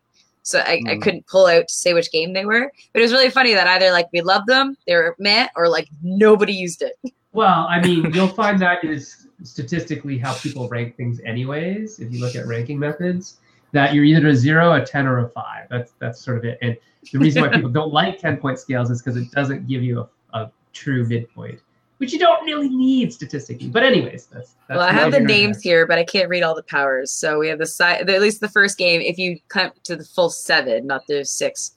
So 0.48 0.60
I, 0.60 0.78
Mm. 0.78 0.88
I 0.88 0.96
couldn't 0.96 1.26
pull 1.26 1.46
out 1.46 1.68
to 1.68 1.74
say 1.74 1.92
which 1.92 2.10
game 2.10 2.32
they 2.32 2.46
were. 2.46 2.72
But 2.92 3.00
it 3.00 3.02
was 3.02 3.12
really 3.12 3.28
funny 3.30 3.52
that 3.52 3.66
either 3.66 3.92
like 3.92 4.06
we 4.12 4.22
loved 4.22 4.46
them, 4.46 4.76
they 4.86 4.94
were 4.94 5.14
meh, 5.18 5.48
or 5.56 5.68
like 5.68 5.88
nobody 6.02 6.52
used 6.52 6.82
it. 6.82 6.94
Well, 7.32 7.66
I 7.68 7.80
mean, 7.80 8.10
you'll 8.14 8.26
find 8.26 8.58
that 8.62 8.82
is 8.82 9.28
statistically 9.42 10.16
how 10.16 10.32
people 10.34 10.66
rank 10.70 10.96
things, 10.96 11.20
anyways. 11.26 12.00
If 12.00 12.10
you 12.10 12.20
look 12.20 12.34
at 12.34 12.46
ranking 12.46 12.78
methods, 12.78 13.36
that 13.72 13.92
you're 13.94 14.02
either 14.02 14.28
a 14.28 14.34
zero, 14.34 14.72
a 14.72 14.84
ten, 14.84 15.06
or 15.06 15.18
a 15.18 15.28
five. 15.28 15.68
That's 15.68 15.92
that's 16.00 16.20
sort 16.20 16.38
of 16.38 16.44
it. 16.46 16.58
And 16.62 16.76
the 17.12 17.18
reason 17.18 17.42
why 17.42 17.50
people 17.50 17.68
don't 17.78 17.92
like 17.92 18.18
ten 18.18 18.38
point 18.38 18.58
scales 18.58 18.90
is 18.90 19.02
because 19.02 19.16
it 19.18 19.30
doesn't 19.30 19.68
give 19.68 19.82
you 19.82 20.00
a, 20.00 20.38
a 20.38 20.50
true 20.72 21.06
midpoint, 21.06 21.60
which 21.98 22.12
you 22.12 22.18
don't 22.18 22.44
really 22.44 22.68
need 22.68 23.12
statistically. 23.12 23.68
But 23.68 23.82
anyways, 23.82 24.26
that's. 24.26 24.54
that's 24.66 24.78
well, 24.78 24.88
I 24.88 24.92
have 24.92 25.12
the 25.12 25.20
names 25.20 25.60
here 25.62 25.78
here, 25.78 25.86
but 25.86 25.98
I 25.98 26.04
can't 26.04 26.28
read 26.28 26.42
all 26.42 26.54
the 26.54 26.62
powers. 26.62 27.12
So 27.12 27.38
we 27.38 27.48
have 27.48 27.58
the 27.58 27.66
side, 27.66 28.08
at 28.08 28.20
least 28.22 28.40
the 28.40 28.48
first 28.48 28.78
game. 28.78 29.00
If 29.00 29.18
you 29.18 29.38
count 29.50 29.74
to 29.84 29.96
the 29.96 30.04
full 30.04 30.30
seven, 30.30 30.86
not 30.86 31.06
the 31.06 31.24
six. 31.24 31.72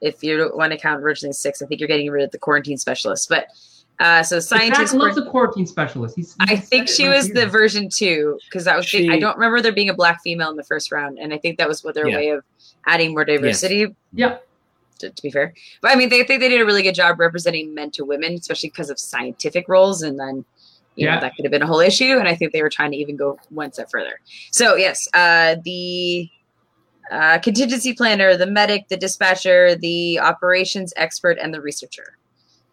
If 0.00 0.22
you 0.22 0.50
want 0.54 0.72
to 0.72 0.78
count 0.78 1.02
originally 1.02 1.32
six, 1.32 1.62
I 1.62 1.66
think 1.66 1.80
you're 1.80 1.88
getting 1.88 2.10
rid 2.10 2.24
of 2.24 2.30
the 2.30 2.38
quarantine 2.38 2.78
specialist. 2.78 3.28
But 3.28 3.48
uh, 4.00 4.22
so 4.22 4.36
there. 4.36 4.40
scientists. 4.40 4.90
Zach 4.90 5.00
loves 5.00 5.18
a 5.18 5.24
quarantine 5.24 5.66
specialist. 5.66 6.16
He's, 6.16 6.36
I 6.40 6.56
think 6.56 6.88
she 6.88 7.06
right 7.06 7.16
was 7.16 7.28
the 7.30 7.46
version 7.46 7.88
two 7.88 8.38
because 8.48 8.64
that 8.64 8.76
was. 8.76 8.90
the- 8.90 9.10
I 9.10 9.18
don't 9.18 9.36
remember 9.36 9.60
there 9.60 9.72
being 9.72 9.90
a 9.90 9.94
black 9.94 10.20
female 10.22 10.50
in 10.50 10.56
the 10.56 10.64
first 10.64 10.92
round, 10.92 11.18
and 11.18 11.32
I 11.32 11.38
think 11.38 11.58
that 11.58 11.68
was 11.68 11.82
what 11.82 11.94
their 11.94 12.08
Yeah. 12.08 12.16
way 12.16 12.28
of 12.30 12.44
adding 12.86 13.12
more 13.12 13.24
diversity. 13.24 13.94
Yeah. 14.12 14.38
To, 15.02 15.10
to 15.10 15.22
be 15.22 15.30
fair, 15.30 15.52
but 15.80 15.90
I 15.90 15.94
mean, 15.96 16.08
they 16.08 16.24
think 16.24 16.40
they 16.40 16.48
did 16.48 16.60
a 16.60 16.64
really 16.64 16.82
good 16.82 16.94
job 16.94 17.20
representing 17.20 17.74
men 17.74 17.90
to 17.92 18.04
women, 18.04 18.34
especially 18.34 18.70
because 18.70 18.90
of 18.90 18.98
scientific 18.98 19.68
roles, 19.68 20.02
and 20.02 20.18
then. 20.18 20.44
You 20.94 21.06
Yeah. 21.06 21.14
know, 21.14 21.20
that 21.22 21.34
could 21.36 21.46
have 21.46 21.52
been 21.52 21.62
a 21.62 21.66
whole 21.66 21.80
issue, 21.80 22.18
and 22.18 22.28
I 22.28 22.34
think 22.34 22.52
they 22.52 22.60
were 22.60 22.68
trying 22.68 22.90
to 22.90 22.98
even 22.98 23.16
go 23.16 23.38
one 23.48 23.72
step 23.72 23.90
further. 23.90 24.20
So 24.50 24.76
yes, 24.76 25.08
uh, 25.14 25.56
the 25.64 26.28
uh, 27.10 27.38
contingency 27.38 27.94
planner, 27.94 28.36
the 28.36 28.46
medic, 28.46 28.88
the 28.88 28.98
dispatcher, 28.98 29.74
the 29.74 30.20
operations 30.20 30.92
expert, 30.96 31.38
and 31.40 31.54
the 31.54 31.62
researcher. 31.62 32.18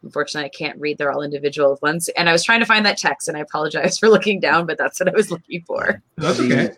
Unfortunately, 0.03 0.47
I 0.47 0.49
can't 0.49 0.77
read. 0.81 0.97
They're 0.97 1.13
all 1.13 1.21
individual 1.21 1.79
ones. 1.81 2.09
And 2.09 2.27
I 2.27 2.33
was 2.33 2.43
trying 2.43 2.59
to 2.59 2.65
find 2.65 2.85
that 2.85 2.97
text, 2.97 3.29
and 3.29 3.37
I 3.37 3.39
apologize 3.39 3.97
for 4.01 4.09
looking 4.09 4.41
down, 4.41 4.65
but 4.65 4.77
that's 4.77 4.99
what 4.99 5.07
I 5.07 5.13
was 5.13 5.31
looking 5.31 5.63
for. 5.65 6.01
That's 6.17 6.41
okay. 6.41 6.71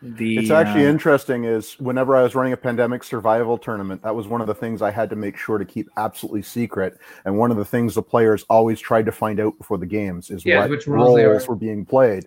The, 0.00 0.38
It's 0.38 0.50
actually 0.50 0.86
uh, 0.86 0.90
interesting. 0.90 1.44
Is 1.44 1.72
whenever 1.80 2.16
I 2.16 2.22
was 2.22 2.34
running 2.36 2.52
a 2.52 2.56
pandemic 2.56 3.02
survival 3.02 3.58
tournament, 3.58 4.02
that 4.02 4.14
was 4.14 4.28
one 4.28 4.40
of 4.40 4.46
the 4.46 4.54
things 4.54 4.80
I 4.80 4.90
had 4.92 5.10
to 5.10 5.16
make 5.16 5.36
sure 5.36 5.58
to 5.58 5.64
keep 5.64 5.88
absolutely 5.96 6.42
secret. 6.42 6.98
And 7.24 7.36
one 7.36 7.50
of 7.50 7.56
the 7.56 7.64
things 7.64 7.94
the 7.96 8.02
players 8.02 8.44
always 8.48 8.78
tried 8.78 9.06
to 9.06 9.12
find 9.12 9.40
out 9.40 9.58
before 9.58 9.76
the 9.78 9.86
games 9.86 10.30
is 10.30 10.46
Yeah, 10.46 10.60
what 10.60 10.70
which 10.70 10.86
roles 10.86 11.18
roles 11.20 11.46
were. 11.48 11.54
were 11.54 11.58
being 11.58 11.84
played. 11.84 12.26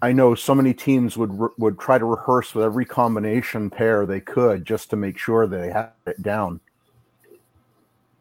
I 0.00 0.12
know 0.12 0.34
so 0.34 0.54
many 0.54 0.72
teams 0.72 1.18
would 1.18 1.38
re- 1.38 1.50
would 1.58 1.78
try 1.78 1.98
to 1.98 2.04
rehearse 2.06 2.54
with 2.54 2.64
every 2.64 2.86
combination 2.86 3.68
pair 3.68 4.06
they 4.06 4.20
could 4.20 4.64
just 4.64 4.88
to 4.90 4.96
make 4.96 5.18
sure 5.18 5.46
they 5.46 5.70
had 5.70 5.90
it 6.06 6.22
down. 6.22 6.58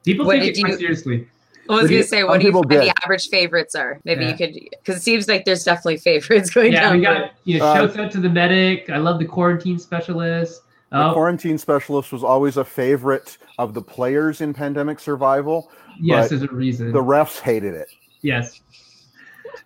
People 0.03 0.25
What 0.25 0.39
take 0.39 0.57
it 0.57 0.59
quite 0.59 0.73
you- 0.73 0.77
seriously. 0.79 1.27
I 1.71 1.81
was 1.81 1.89
going 1.89 2.01
to 2.01 2.07
say, 2.07 2.23
what 2.23 2.39
do 2.39 2.45
you 2.45 2.51
people 2.51 2.63
find 2.63 2.81
the 2.89 2.93
average 3.03 3.29
favorites 3.29 3.75
are? 3.75 3.99
Maybe 4.03 4.23
Yeah. 4.25 4.31
you 4.31 4.37
could, 4.37 4.53
because 4.71 4.97
it 4.97 5.01
seems 5.01 5.27
like 5.27 5.45
there's 5.45 5.63
definitely 5.63 5.97
favorites 5.97 6.49
going 6.53 6.73
Yeah, 6.73 6.89
down. 6.89 6.97
we 6.97 7.03
got 7.03 7.31
you 7.45 7.59
know, 7.59 7.65
Uh, 7.65 7.75
shouts 7.75 7.97
out 7.97 8.11
to 8.11 8.19
the 8.19 8.29
medic. 8.29 8.89
I 8.89 8.97
love 8.97 9.19
the 9.19 9.25
quarantine 9.25 9.79
specialist. 9.79 10.63
The 10.91 11.07
Oh, 11.09 11.13
quarantine 11.13 11.57
specialist 11.57 12.11
was 12.11 12.23
always 12.23 12.57
a 12.57 12.65
favorite 12.65 13.37
of 13.57 13.73
the 13.73 13.81
players 13.81 14.41
in 14.41 14.53
pandemic 14.53 14.99
survival. 14.99 15.71
yes, 15.99 16.29
there's 16.29 16.41
a 16.43 16.47
reason. 16.47 16.91
The 16.91 17.01
refs 17.01 17.39
hated 17.39 17.73
it. 17.75 17.87
Yes. 18.21 18.59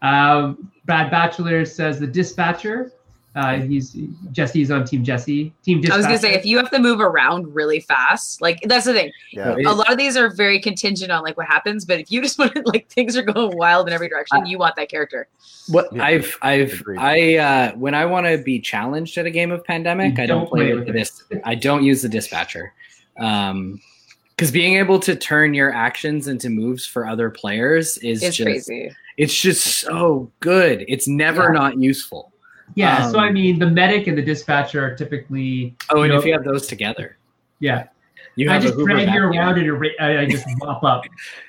Um, 0.01 0.71
Brad 0.85 1.09
Batchelor 1.11 1.65
says 1.65 1.99
the 1.99 2.07
dispatcher. 2.07 2.91
Uh, 3.35 3.59
he's 3.59 3.97
Jesse's 4.31 4.71
on 4.71 4.85
Team 4.85 5.03
Jesse. 5.03 5.53
Team 5.63 5.83
I 5.91 5.97
was 5.97 6.05
going 6.05 6.17
to 6.17 6.21
say, 6.21 6.33
if 6.35 6.45
you 6.45 6.55
have 6.57 6.71
to 6.71 6.79
move 6.79 7.01
around 7.01 7.53
really 7.53 7.81
fast, 7.81 8.41
like 8.41 8.61
that's 8.63 8.85
the 8.85 8.93
thing. 8.93 9.11
Yeah. 9.33 9.55
A 9.65 9.73
lot 9.73 9.91
of 9.91 9.97
these 9.97 10.15
are 10.15 10.29
very 10.29 10.57
contingent 10.59 11.11
on 11.11 11.21
like 11.21 11.35
what 11.35 11.45
happens, 11.45 11.83
but 11.83 11.99
if 11.99 12.09
you 12.09 12.21
just 12.23 12.39
want 12.39 12.55
to, 12.55 12.63
like 12.65 12.87
things 12.87 13.17
are 13.17 13.23
going 13.23 13.57
wild 13.57 13.87
in 13.87 13.93
every 13.93 14.07
direction, 14.07 14.45
you 14.45 14.57
want 14.57 14.77
that 14.77 14.89
character. 14.89 15.27
What 15.67 15.89
Yeah. 15.93 16.03
I've 16.05 16.37
I've 16.41 16.79
Agreed. 16.79 16.97
I 16.99 17.35
uh 17.35 17.71
when 17.75 17.93
I 17.93 18.05
want 18.05 18.25
to 18.25 18.37
be 18.37 18.57
challenged 18.59 19.17
at 19.17 19.25
a 19.25 19.31
game 19.31 19.51
of 19.51 19.65
pandemic, 19.65 20.17
You 20.17 20.23
I 20.23 20.27
don't, 20.27 20.39
don't 20.43 20.49
play 20.49 20.65
play 20.67 20.73
with 20.75 20.85
with 20.85 20.93
the 20.93 20.99
dis- 20.99 21.23
I 21.43 21.55
don't 21.55 21.83
use 21.83 22.01
the 22.03 22.09
dispatcher. 22.09 22.73
Um 23.19 23.81
because 24.29 24.51
being 24.51 24.75
able 24.75 24.99
to 24.99 25.15
turn 25.15 25.53
your 25.53 25.73
actions 25.73 26.27
into 26.27 26.49
moves 26.49 26.85
for 26.85 27.07
other 27.07 27.29
players 27.29 27.97
is 27.99 28.21
It's 28.23 28.35
just 28.37 28.45
crazy. 28.45 28.91
it's 29.17 29.33
just 29.33 29.65
so 29.79 30.31
good. 30.41 30.85
It's 30.87 31.07
never 31.07 31.43
Yeah. 31.43 31.49
not 31.59 31.77
useful. 31.79 32.31
Yeah. 32.75 33.09
so 33.09 33.17
um, 33.19 33.23
I 33.25 33.31
mean, 33.31 33.57
the 33.59 33.69
medic 33.69 34.07
and 34.07 34.17
the 34.17 34.21
dispatcher 34.21 34.85
are 34.85 34.95
typically. 34.95 35.75
Oh, 35.91 36.01
and 36.03 36.11
you 36.13 36.19
if 36.19 36.25
you 36.25 36.33
have 36.33 36.43
those 36.43 36.67
together, 36.67 37.17
yeah, 37.59 37.87
you 38.35 38.49
I 38.49 38.53
have 38.53 38.63
a 38.63 38.65
just 38.67 38.75
Hoover 38.75 38.91
drag 38.91 39.13
you 39.13 39.23
around 39.23 39.57
and 39.57 39.67
erra- 39.67 39.99
I, 40.01 40.19
I 40.19 40.25
just 40.25 40.45
mop 40.57 40.83
up. 40.83 41.03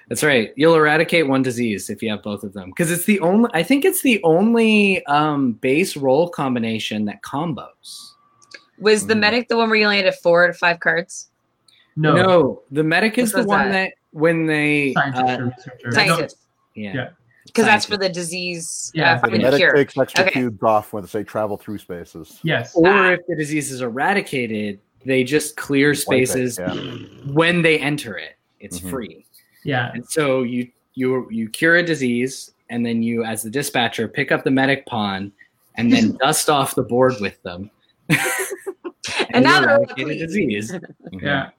That's 0.09 0.23
right. 0.23 0.53
You'll 0.57 0.77
eradicate 0.77 1.27
one 1.27 1.43
disease 1.43 1.91
if 1.91 2.01
you 2.03 2.11
have 2.11 2.23
both 2.23 2.45
of 2.45 2.53
them 2.53 2.71
because 2.71 2.91
it's 2.93 3.05
the 3.05 3.19
only. 3.21 3.51
I 3.55 3.63
think 3.63 3.85
it's 3.85 4.03
the 4.03 4.23
only 4.23 5.05
um, 5.07 5.53
base 5.55 5.97
role 5.97 6.29
combination 6.29 7.05
that 7.07 7.23
combos. 7.23 8.13
Was 8.79 9.07
the 9.07 9.15
Mm. 9.15 9.21
medic 9.21 9.49
the 9.49 9.57
one 9.57 9.69
where 9.69 9.79
you 9.79 9.85
only 9.85 10.03
had 10.03 10.15
four 10.17 10.47
to 10.47 10.53
five 10.53 10.81
cards? 10.81 11.29
No, 11.97 12.15
No, 12.15 12.63
the 12.71 12.85
medic 12.85 13.17
is 13.19 13.33
the 13.33 13.43
one 13.43 13.71
that? 13.71 13.73
that, 13.73 13.93
when 14.13 14.47
they 14.47 14.93
scientist 14.93 15.69
uh. 15.87 15.91
Scientist. 15.91 16.37
yeah, 16.75 16.93
Yeah. 16.95 17.09
Because 17.47 17.65
that's 17.65 17.87
for 17.87 17.97
the 17.97 18.09
disease, 18.09 18.91
Yeah, 18.95 19.15
uh, 19.15 19.19
for 19.19 19.27
The 19.27 19.31
finding 19.33 19.41
a 19.41 19.45
medic 19.51 19.59
cure. 19.61 19.73
takes 19.75 19.99
extra 19.99 20.25
Okay. 20.25 20.33
cubes 20.33 20.63
off 20.63 20.93
when 20.93 21.05
they 21.13 21.25
travel 21.25 21.57
through 21.57 21.79
spaces. 21.79 22.41
Yes. 22.43 22.75
or 22.75 22.89
Ah. 22.89 23.11
if 23.13 23.21
the 23.29 23.37
disease 23.37 23.71
is 23.73 23.81
eradicated, 23.81 24.81
they 25.05 25.23
just 25.25 25.57
clear 25.57 25.89
Wipe 25.91 25.97
it, 25.99 26.01
spaces 26.29 26.59
yeah. 26.59 26.75
when 27.33 27.63
they 27.63 27.79
enter 27.79 28.17
it. 28.19 28.37
It's 28.61 28.81
Mhm. 28.81 28.91
free, 28.91 29.27
Yeah. 29.65 29.91
and 29.95 30.05
so 30.09 30.43
you 30.43 30.69
you 30.95 31.29
you 31.31 31.49
cure 31.51 31.77
a 31.77 31.83
disease, 31.83 32.53
and 32.71 32.85
then 32.85 33.03
you, 33.03 33.23
as 33.23 33.43
the 33.43 33.51
dispatcher, 33.51 34.09
pick 34.09 34.33
up 34.33 34.45
the 34.45 34.51
medic 34.51 34.87
pawn, 34.87 35.31
and 35.77 35.93
then 35.93 36.17
dust 36.23 36.49
off 36.49 36.75
the 36.75 36.83
board 36.83 37.15
with 37.21 37.41
them. 37.43 37.71
And 38.09 38.19
now 39.45 39.61
you 39.61 39.67
they're 39.67 39.77
all 39.77 39.85
eradicate 39.85 39.99
a 39.99 40.05
clean. 40.05 40.19
disease. 40.19 40.75
Yeah. 41.13 41.51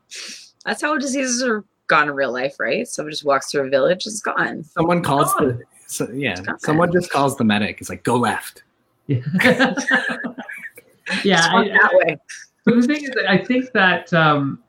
That's 0.65 0.81
how 0.81 0.97
diseases 0.97 1.43
are 1.43 1.63
gone 1.85 2.09
in 2.09 2.15
real 2.15 2.31
life, 2.33 2.55
right? 2.59 2.85
Someone 2.87 3.11
just 3.11 3.23
walks 3.23 3.49
through 3.51 3.67
a 3.67 3.69
village, 3.69 4.05
it's 4.07 4.19
gone. 4.21 4.63
Someone 4.63 5.01
calls 5.03 5.31
Oh. 5.39 5.45
the 5.45 5.61
so, 5.87 6.09
yeah. 6.11 6.35
Someone 6.59 6.91
just 6.91 7.09
calls 7.09 7.37
the 7.37 7.43
medic. 7.43 7.79
It's 7.79 7.89
like 7.89 8.03
go 8.03 8.15
left. 8.15 8.63
Yeah. 9.07 9.21
Yeah. 11.23 11.49
gone 11.49 11.71
I- 11.71 11.77
that 11.81 11.91
way. 11.93 12.17
But 12.65 12.75
the 12.75 12.81
thing 12.81 13.03
is, 13.05 13.11
that 13.11 13.31
I 13.31 13.37
think 13.37 13.71
that 13.71 14.13
um, 14.13 14.61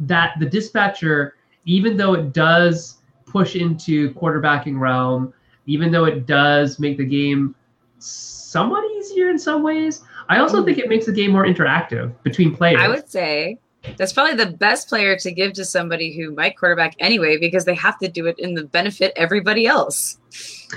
that 0.00 0.32
the 0.40 0.46
dispatcher, 0.46 1.36
even 1.66 1.94
though 1.98 2.14
it 2.14 2.32
does 2.32 2.98
push 3.26 3.54
into 3.54 4.14
quarterbacking 4.14 4.80
realm, 4.80 5.34
even 5.66 5.92
though 5.92 6.06
it 6.06 6.24
does 6.26 6.78
make 6.78 6.96
the 6.96 7.04
game 7.04 7.54
somewhat 7.98 8.82
easier 8.92 9.28
in 9.28 9.38
some 9.38 9.62
ways, 9.62 10.02
I 10.30 10.38
also 10.38 10.64
think 10.64 10.78
it 10.78 10.88
makes 10.88 11.04
the 11.04 11.12
game 11.12 11.32
more 11.32 11.44
interactive 11.44 12.14
between 12.22 12.56
players. 12.56 12.80
I 12.80 12.88
would 12.88 13.10
say 13.10 13.58
that's 13.96 14.12
probably 14.12 14.36
the 14.42 14.52
best 14.52 14.88
player 14.88 15.16
to 15.18 15.32
give 15.32 15.52
to 15.54 15.64
somebody 15.64 16.16
who 16.16 16.32
might 16.32 16.56
quarterback 16.56 16.94
anyway, 16.98 17.38
because 17.38 17.64
they 17.64 17.74
have 17.74 17.98
to 17.98 18.08
do 18.08 18.26
it 18.26 18.38
in 18.38 18.54
the 18.54 18.64
benefit 18.64 19.12
everybody 19.16 19.66
else. 19.66 20.18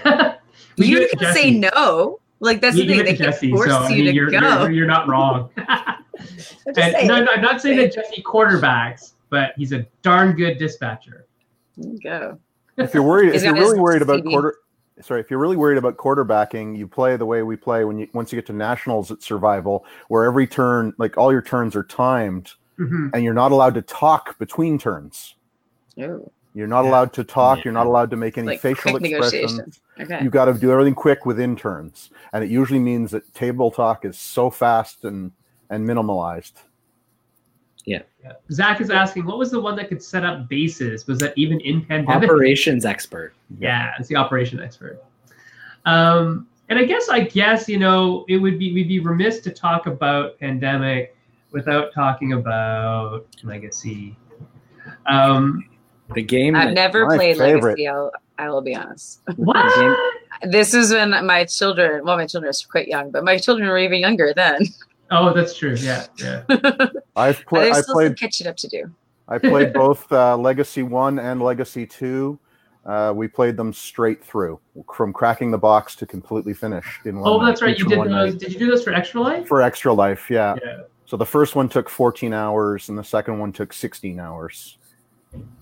We 0.77 0.87
you 0.87 0.99
give 0.99 1.11
can 1.17 1.33
say 1.33 1.51
no. 1.51 2.19
Like 2.39 2.61
that's 2.61 2.75
You 2.75 2.83
the 2.83 2.89
thing; 2.89 2.99
it 2.99 3.03
they 3.03 3.15
can 3.15 3.25
Jesse, 3.31 3.51
force 3.51 3.69
so 3.69 3.77
I 3.79 3.89
you 3.89 3.95
mean, 3.95 4.05
to 4.05 4.13
you're, 4.13 4.29
go. 4.29 4.61
you're, 4.61 4.71
you're 4.71 4.87
not 4.87 5.07
wrong. 5.07 5.49
I'm 5.57 6.03
And, 6.75 7.07
no, 7.07 7.23
no, 7.23 7.31
I'm 7.31 7.41
not 7.41 7.61
saying 7.61 7.77
that 7.77 7.93
Jesse 7.93 8.21
quarterbacks, 8.21 9.13
but 9.29 9.53
he's 9.57 9.71
a 9.71 9.85
darn 10.01 10.35
good 10.35 10.57
dispatcher. 10.57 11.25
There 11.77 11.91
you 11.91 11.99
go. 11.99 12.39
if 12.77 12.93
you're 12.93 13.03
worried, 13.03 13.33
if 13.33 13.43
you're 13.43 13.53
really 13.53 13.79
worried 13.79 14.01
about 14.01 14.17
CD. 14.17 14.29
quarter, 14.29 14.55
sorry, 15.01 15.21
if 15.21 15.31
you're 15.31 15.39
really 15.39 15.57
worried 15.57 15.77
about 15.77 15.97
quarterbacking, 15.97 16.77
you 16.77 16.87
play 16.87 17.17
the 17.17 17.25
way 17.25 17.41
we 17.41 17.55
play 17.55 17.83
when 17.85 17.97
you 17.97 18.07
once 18.13 18.31
you 18.31 18.35
get 18.35 18.45
to 18.47 18.53
nationals 18.53 19.11
at 19.11 19.23
survival, 19.23 19.85
where 20.09 20.25
every 20.25 20.45
turn, 20.47 20.93
like 20.97 21.17
all 21.17 21.31
your 21.31 21.41
turns 21.41 21.75
are 21.75 21.83
timed, 21.83 22.51
Mhm. 22.79 23.09
and 23.13 23.23
you're 23.23 23.33
not 23.33 23.51
allowed 23.51 23.73
to 23.75 23.81
talk 23.81 24.37
between 24.39 24.77
turns. 24.77 25.35
Ooh, 25.99 26.29
You're 26.53 26.67
not 26.67 26.85
Yeah. 26.85 26.89
allowed 26.91 27.13
to 27.13 27.23
talk. 27.23 27.63
You're 27.63 27.73
not 27.73 27.85
allowed 27.85 28.09
to 28.11 28.15
make 28.17 28.37
any 28.37 28.47
like 28.47 28.61
facial 28.61 28.95
expressions. 28.95 29.79
Okay. 29.99 30.19
You've 30.23 30.31
got 30.33 30.45
to 30.45 30.53
do 30.53 30.71
everything 30.71 30.95
quick 30.95 31.25
within 31.25 31.55
turns, 31.55 32.09
and 32.33 32.43
it 32.43 32.49
usually 32.49 32.79
means 32.79 33.11
that 33.11 33.31
table 33.33 33.69
talk 33.69 34.05
is 34.05 34.17
so 34.17 34.49
fast 34.49 35.03
and 35.05 35.31
and 35.69 35.87
minimalized. 35.87 36.53
Yeah. 37.85 38.01
Zach 38.51 38.81
is 38.81 38.89
asking, 38.89 39.25
what 39.25 39.37
was 39.37 39.51
the 39.51 39.59
one 39.61 39.75
that 39.77 39.87
could 39.89 40.01
set 40.03 40.23
up 40.25 40.49
bases? 40.49 41.07
Was 41.07 41.19
that 41.19 41.33
even 41.37 41.59
in 41.61 41.85
pandemic? 41.85 42.29
Operations 42.29 42.85
expert. 42.85 43.33
Yeah, 43.59 43.91
it's 43.99 44.07
the 44.09 44.15
operation 44.15 44.59
expert. 44.61 45.01
Um, 45.85 46.47
and 46.69 46.77
I 46.79 46.83
guess 46.85 47.07
I 47.09 47.21
guess 47.21 47.67
you 47.69 47.79
know 47.79 48.25
it 48.27 48.37
would 48.37 48.59
be 48.59 48.73
we'd 48.73 48.87
be 48.87 48.99
remiss 48.99 49.39
to 49.41 49.51
talk 49.51 49.87
about 49.87 50.37
pandemic 50.39 51.15
without 51.51 51.93
talking 51.93 52.33
about 52.33 53.25
legacy. 53.43 54.17
Um, 55.05 55.69
The 56.13 56.21
game. 56.21 56.55
I've 56.55 56.73
never 56.73 57.05
played 57.05 57.37
favorite. 57.37 57.71
Legacy. 57.79 57.87
I'll, 57.87 58.11
I 58.37 58.49
will 58.49 58.61
be 58.61 58.75
honest. 58.75 59.21
what? 59.35 59.97
This 60.43 60.73
is 60.73 60.91
when 60.91 61.09
my 61.25 61.45
children, 61.45 62.05
well, 62.05 62.17
my 62.17 62.27
children 62.27 62.49
are 62.51 62.71
quite 62.71 62.87
young, 62.87 63.09
but 63.11 63.23
my 63.23 63.37
children 63.37 63.67
were 63.67 63.79
even 63.79 63.99
younger 63.99 64.33
then. 64.35 64.61
Oh, 65.09 65.33
that's 65.33 65.57
true. 65.57 65.75
Yeah, 65.79 66.05
yeah. 66.17 66.43
I've 67.15 67.43
played. 67.45 67.67
There's 67.67 67.77
I 67.77 67.81
still 67.81 67.83
some 67.83 67.93
played. 67.95 68.19
catching 68.19 68.45
up 68.47 68.57
to 68.57 68.67
do. 68.67 68.91
I 69.29 69.37
played 69.37 69.73
both 69.85 70.11
uh, 70.11 70.35
Legacy 70.37 70.83
One 70.83 71.17
and 71.19 71.41
Legacy 71.41 71.85
Two. 71.85 72.37
Uh, 72.85 73.13
we 73.15 73.27
played 73.27 73.57
them 73.57 73.73
straight 73.73 74.23
through, 74.23 74.59
from 74.93 75.11
cracking 75.11 75.49
the 75.51 75.57
box 75.57 75.95
to 75.95 76.05
completely 76.05 76.53
finished 76.53 77.05
in 77.05 77.19
one. 77.19 77.29
Oh, 77.29 77.37
night, 77.39 77.47
that's 77.47 77.61
right. 77.61 77.77
You 77.77 77.85
did 77.85 77.97
one 77.97 78.09
those. 78.11 78.33
night. 78.33 78.39
Did 78.39 78.53
you 78.53 78.59
do 78.59 78.67
those 78.67 78.83
for 78.83 78.93
Extra 78.93 79.21
Life? 79.21 79.47
for 79.47 79.61
Extra 79.61 79.93
Life. 79.93 80.29
Yeah. 80.29 80.55
Yeah. 80.63 80.81
So 81.07 81.15
the 81.15 81.25
first 81.25 81.55
one 81.55 81.69
took 81.69 81.89
14 81.89 82.33
hours, 82.33 82.89
and 82.89 82.97
the 82.97 83.03
second 83.03 83.39
one 83.39 83.53
took 83.53 83.71
16 83.71 84.19
hours. 84.19 84.77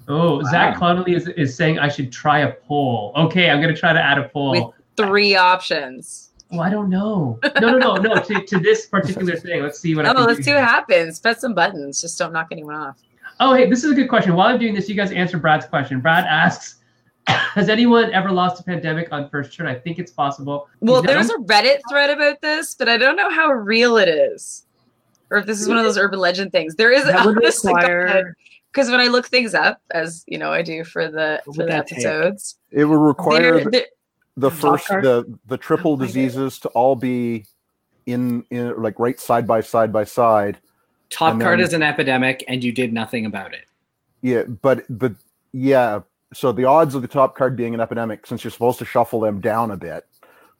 Oh, 0.08 0.42
Zach 0.44 0.74
Wow. 0.74 0.80
Connolly 0.80 1.14
is, 1.16 1.28
is 1.30 1.56
saying 1.56 1.78
I 1.80 1.88
should 1.88 2.12
try 2.12 2.40
a 2.40 2.54
poll. 2.54 3.12
Okay, 3.16 3.50
I'm 3.50 3.62
gonna 3.62 3.76
try 3.76 3.94
to 3.94 4.02
add 4.02 4.18
a 4.18 4.28
poll. 4.30 4.52
With- 4.52 4.76
Three 4.98 5.36
options. 5.36 6.32
oh, 6.54 6.60
I 6.60 6.70
don't 6.70 6.90
know. 6.90 7.38
No, 7.60 7.78
no, 7.78 7.78
no, 7.78 7.96
no. 7.96 8.16
to, 8.22 8.46
to 8.46 8.60
this 8.60 8.86
particular 8.86 9.36
thing. 9.36 9.62
Let's 9.62 9.80
see 9.80 9.94
what. 9.94 10.06
I 10.06 10.14
Oh, 10.14 10.24
let's 10.24 10.38
do 10.38 10.44
see 10.44 10.54
what 10.54 10.64
happens. 10.64 11.20
Press 11.20 11.42
some 11.42 11.54
buttons. 11.54 12.00
Just 12.02 12.18
don't 12.18 12.32
knock 12.32 12.48
anyone 12.52 12.76
off. 12.76 12.98
Oh, 13.42 13.54
hey, 13.54 13.70
this 13.70 13.84
is 13.84 13.92
a 13.92 13.94
good 13.96 14.08
question. 14.08 14.34
While 14.36 14.48
I'm 14.48 14.60
doing 14.60 14.74
this, 14.74 14.88
you 14.88 14.96
guys 14.96 15.12
answer 15.12 15.38
Brad's 15.38 15.66
question. 15.66 16.00
Brad 16.00 16.24
asks, 16.26 16.76
"Has 17.28 17.68
anyone 17.68 18.14
ever 18.14 18.32
lost 18.32 18.62
a 18.62 18.64
pandemic 18.64 19.10
on 19.12 19.30
first 19.30 19.54
turn?" 19.54 19.68
I 19.68 19.76
think 19.76 20.00
it's 20.00 20.12
possible. 20.12 20.70
Well, 20.80 21.02
there's 21.02 21.30
a 21.30 21.36
Reddit 21.40 21.80
thread 21.90 22.10
about 22.10 22.40
this, 22.42 22.74
but 22.76 22.88
I 22.88 22.98
don't 22.98 23.18
know 23.18 23.30
how 23.30 23.52
real 23.52 23.98
it 23.98 24.08
is. 24.08 24.65
Or 25.36 25.40
if 25.40 25.46
this 25.46 25.60
is 25.60 25.68
one 25.68 25.78
of 25.78 25.84
those 25.84 25.98
urban 25.98 26.18
legend 26.20 26.54
things. 26.54 26.76
There 26.76 26.94
is 26.94 27.04
That 27.04 27.26
would 27.26 27.36
honest 27.38 27.62
to 27.64 27.68
God, 27.68 27.76
require. 27.76 28.38
because 28.72 28.90
when 28.90 29.02
I 29.02 29.08
look 29.08 29.28
things 29.28 29.54
up, 29.54 29.82
as 29.92 30.24
you 30.28 30.38
know, 30.38 30.54
I 30.54 30.62
do 30.62 30.86
for 30.86 31.10
the 31.10 31.42
What 31.44 31.56
for 31.58 31.64
the 31.64 31.68
that 31.72 31.88
take? 31.88 31.98
episodes. 32.06 32.58
It 32.72 32.86
would 32.86 32.96
require 32.96 33.56
there- 33.56 33.64
the, 33.66 33.70
there- 33.70 33.86
the 34.38 34.50
first 34.52 34.88
the 34.88 35.38
the 35.48 35.58
triple 35.58 35.92
Oh, 35.92 35.96
my 35.98 36.06
God. 36.06 36.08
diseases 36.08 36.58
to 36.60 36.70
all 36.70 36.96
be 36.96 37.46
in 38.06 38.46
in 38.50 38.82
like 38.82 38.98
right 38.98 39.20
side 39.20 39.46
by 39.46 39.60
side 39.60 39.92
by 39.92 40.06
side. 40.06 40.58
Top 41.10 41.34
And 41.34 41.42
card 41.42 41.60
then- 41.60 41.66
is 41.68 41.74
an 41.74 41.84
epidemic, 41.84 42.46
and 42.48 42.64
you 42.64 42.72
did 42.72 42.94
nothing 42.94 43.26
about 43.26 43.54
it. 43.54 43.66
Yeah, 44.22 44.44
but 44.44 44.86
but 44.90 45.12
yeah. 45.52 46.00
So 46.34 46.54
the 46.54 46.64
odds 46.64 46.96
of 46.96 47.02
the 47.02 47.10
top 47.10 47.36
card 47.36 47.58
being 47.58 47.74
an 47.74 47.82
epidemic, 47.82 48.26
since 48.26 48.42
you're 48.46 48.52
supposed 48.52 48.80
to 48.80 48.86
shuffle 48.86 49.20
them 49.20 49.42
down 49.42 49.72
a 49.72 49.78
bit, 49.78 50.06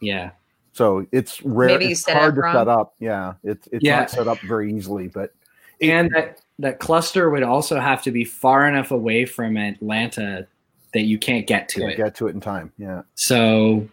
Yeah. 0.02 0.32
So 0.76 1.06
it's 1.14 1.42
rare. 1.44 1.70
Maybe 1.70 1.86
you 1.86 1.92
it's 1.92 2.02
set 2.02 2.18
hard 2.18 2.30
up 2.32 2.36
to 2.36 2.42
wrong. 2.42 2.54
set 2.56 2.68
up. 2.68 2.94
Yeah, 3.00 3.34
it's 3.44 3.68
it's 3.72 3.84
Yeah. 3.84 4.00
not 4.02 4.10
set 4.12 4.28
up 4.28 4.40
very 4.42 4.74
easily, 4.74 5.08
but 5.08 5.34
And 5.82 6.12
that, 6.12 6.42
that 6.60 6.80
cluster 6.80 7.30
would 7.30 7.44
also 7.44 7.80
have 7.80 8.04
to 8.04 8.12
be 8.12 8.24
far 8.26 8.68
enough 8.68 8.92
away 8.92 9.26
from 9.26 9.56
Atlanta 9.58 10.48
that 10.94 11.02
you 11.04 11.18
can't 11.18 11.48
get 11.48 11.68
to 11.70 11.80
can't 11.82 11.94
it. 11.94 11.98
get 11.98 12.16
to 12.16 12.28
it 12.28 12.36
in 12.36 12.42
time. 12.42 12.72
Yeah. 12.78 13.02
So 13.16 13.88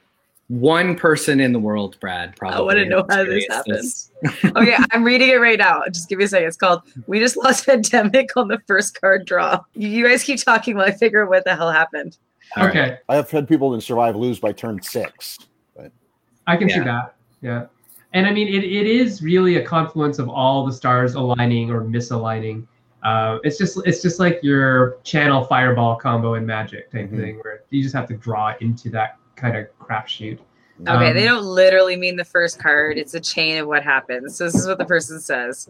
one 0.49 0.97
person 0.97 1.41
in 1.41 1.53
the 1.53 1.59
world, 1.59 1.97
Brad, 2.01 2.35
probably. 2.37 2.59
I 2.59 2.61
want 2.63 2.79
to 2.79 2.85
know 2.85 3.05
how 3.09 3.25
this 3.25 3.45
experienced 3.45 4.11
happens. 4.25 4.55
okay, 4.57 4.77
I'm 4.93 5.03
reading 5.05 5.29
it 5.31 5.41
right 5.41 5.59
now. 5.59 5.83
Just 5.91 6.09
give 6.09 6.19
me 6.19 6.25
a 6.25 6.29
second. 6.29 6.49
It's 6.49 6.57
called 6.57 6.83
"We 7.07 7.21
Just 7.21 7.37
Lost 7.37 7.65
Pandemic" 7.67 8.37
on 8.37 8.49
the 8.49 8.59
first 8.67 9.01
card 9.01 9.25
draw. 9.25 9.61
You- 9.75 9.89
You 9.89 10.07
guys 10.09 10.23
keep 10.25 10.41
talking 10.43 10.77
while 10.77 10.87
I 10.87 10.93
figure 10.93 11.23
out 11.25 11.31
what 11.31 11.45
the 11.45 11.55
hell 11.57 11.71
happened. 11.71 12.19
All 12.57 12.65
right. 12.67 12.77
okay. 12.77 12.99
I 13.09 13.15
have 13.17 13.31
had 13.31 13.49
people 13.49 13.73
in 13.75 13.81
survive 13.81 14.15
lose 14.15 14.39
by 14.39 14.53
turn 14.53 14.83
six. 14.83 15.39
I 16.47 16.57
can 16.57 16.69
see 16.69 16.81
that. 16.81 17.15
Yeah. 17.41 17.67
And 18.15 18.27
I 18.27 18.33
mean, 18.33 18.49
it, 18.49 18.65
it 18.65 18.87
is 18.87 19.23
really 19.23 19.57
a 19.57 19.65
confluence 19.65 20.19
of 20.19 20.29
all 20.29 20.67
the 20.67 20.73
stars 20.73 21.15
aligning 21.15 21.71
or 21.71 21.81
misaligning. 21.83 22.67
Uh, 23.03 23.39
it's 23.43 23.59
just 23.59 23.81
it's 23.87 24.01
just 24.03 24.21
like 24.21 24.39
your 24.43 24.99
channel 25.03 25.45
fireball 25.45 25.97
combo 25.97 26.35
in 26.35 26.47
Magic 26.47 26.91
type 26.91 27.11
Mhm. 27.11 27.17
thing, 27.21 27.41
where 27.43 27.63
you 27.71 27.83
just 27.83 27.95
have 27.95 28.07
to 28.09 28.15
draw 28.15 28.55
into 28.61 28.91
that 28.91 29.17
kind 29.35 29.57
of 29.57 29.67
crapshoot. 29.81 30.39
Okay, 30.87 31.09
Um, 31.09 31.15
they 31.15 31.25
don't 31.25 31.45
literally 31.45 31.97
mean 31.97 32.17
the 32.17 32.25
first 32.25 32.61
card. 32.61 32.99
It's 32.99 33.15
a 33.15 33.21
chain 33.21 33.59
of 33.59 33.67
what 33.67 33.83
happens. 33.83 34.37
So 34.37 34.45
this 34.45 34.55
is 34.55 34.67
what 34.67 34.79
the 34.79 34.85
person 34.85 35.21
says. 35.21 35.69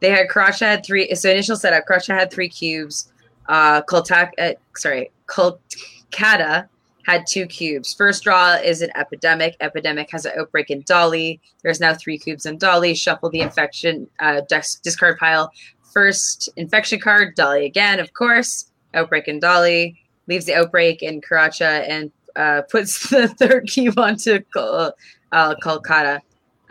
They 0.00 0.10
had 0.10 0.28
Karachi 0.28 0.64
had 0.64 0.84
three. 0.84 1.14
So 1.14 1.30
initial 1.30 1.56
setup, 1.56 1.86
Karachi 1.86 2.12
had 2.12 2.30
three 2.30 2.48
cubes. 2.48 3.12
Uh, 3.48 3.82
Koltak, 3.82 4.30
uh, 4.38 4.52
sorry, 4.76 5.10
Kolkata 5.26 6.68
had 7.04 7.26
two 7.26 7.46
cubes. 7.46 7.92
First 7.94 8.22
draw 8.24 8.54
is 8.54 8.80
an 8.82 8.90
epidemic. 8.96 9.56
Epidemic 9.60 10.10
has 10.10 10.24
an 10.24 10.32
outbreak 10.38 10.70
in 10.70 10.82
Delhi. 10.82 11.40
There's 11.62 11.80
now 11.80 11.94
three 11.94 12.18
cubes 12.18 12.46
in 12.46 12.58
Delhi. 12.58 12.94
Shuffle 12.94 13.30
the 13.30 13.40
infection 13.40 14.08
uh, 14.20 14.42
dis- 14.48 14.76
discard 14.76 15.18
pile. 15.18 15.52
First 15.92 16.48
infection 16.56 17.00
card, 17.00 17.34
Delhi 17.34 17.66
again, 17.66 18.00
of 18.00 18.12
course. 18.14 18.70
Outbreak 18.94 19.28
in 19.28 19.40
Delhi. 19.40 19.98
Leaves 20.28 20.46
the 20.46 20.54
outbreak 20.54 21.02
in 21.02 21.20
Karachi 21.20 21.64
and 21.64 22.10
uh, 22.36 22.62
puts 22.70 23.08
the 23.10 23.28
third 23.28 23.66
cube 23.68 23.98
onto 23.98 24.38
Kol- 24.54 24.92
uh, 25.32 25.54
Kolkata. 25.62 26.20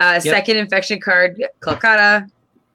Uh, 0.00 0.18
Second 0.18 0.56
infection 0.56 1.00
card, 1.00 1.42
Kolkata. 1.60 2.28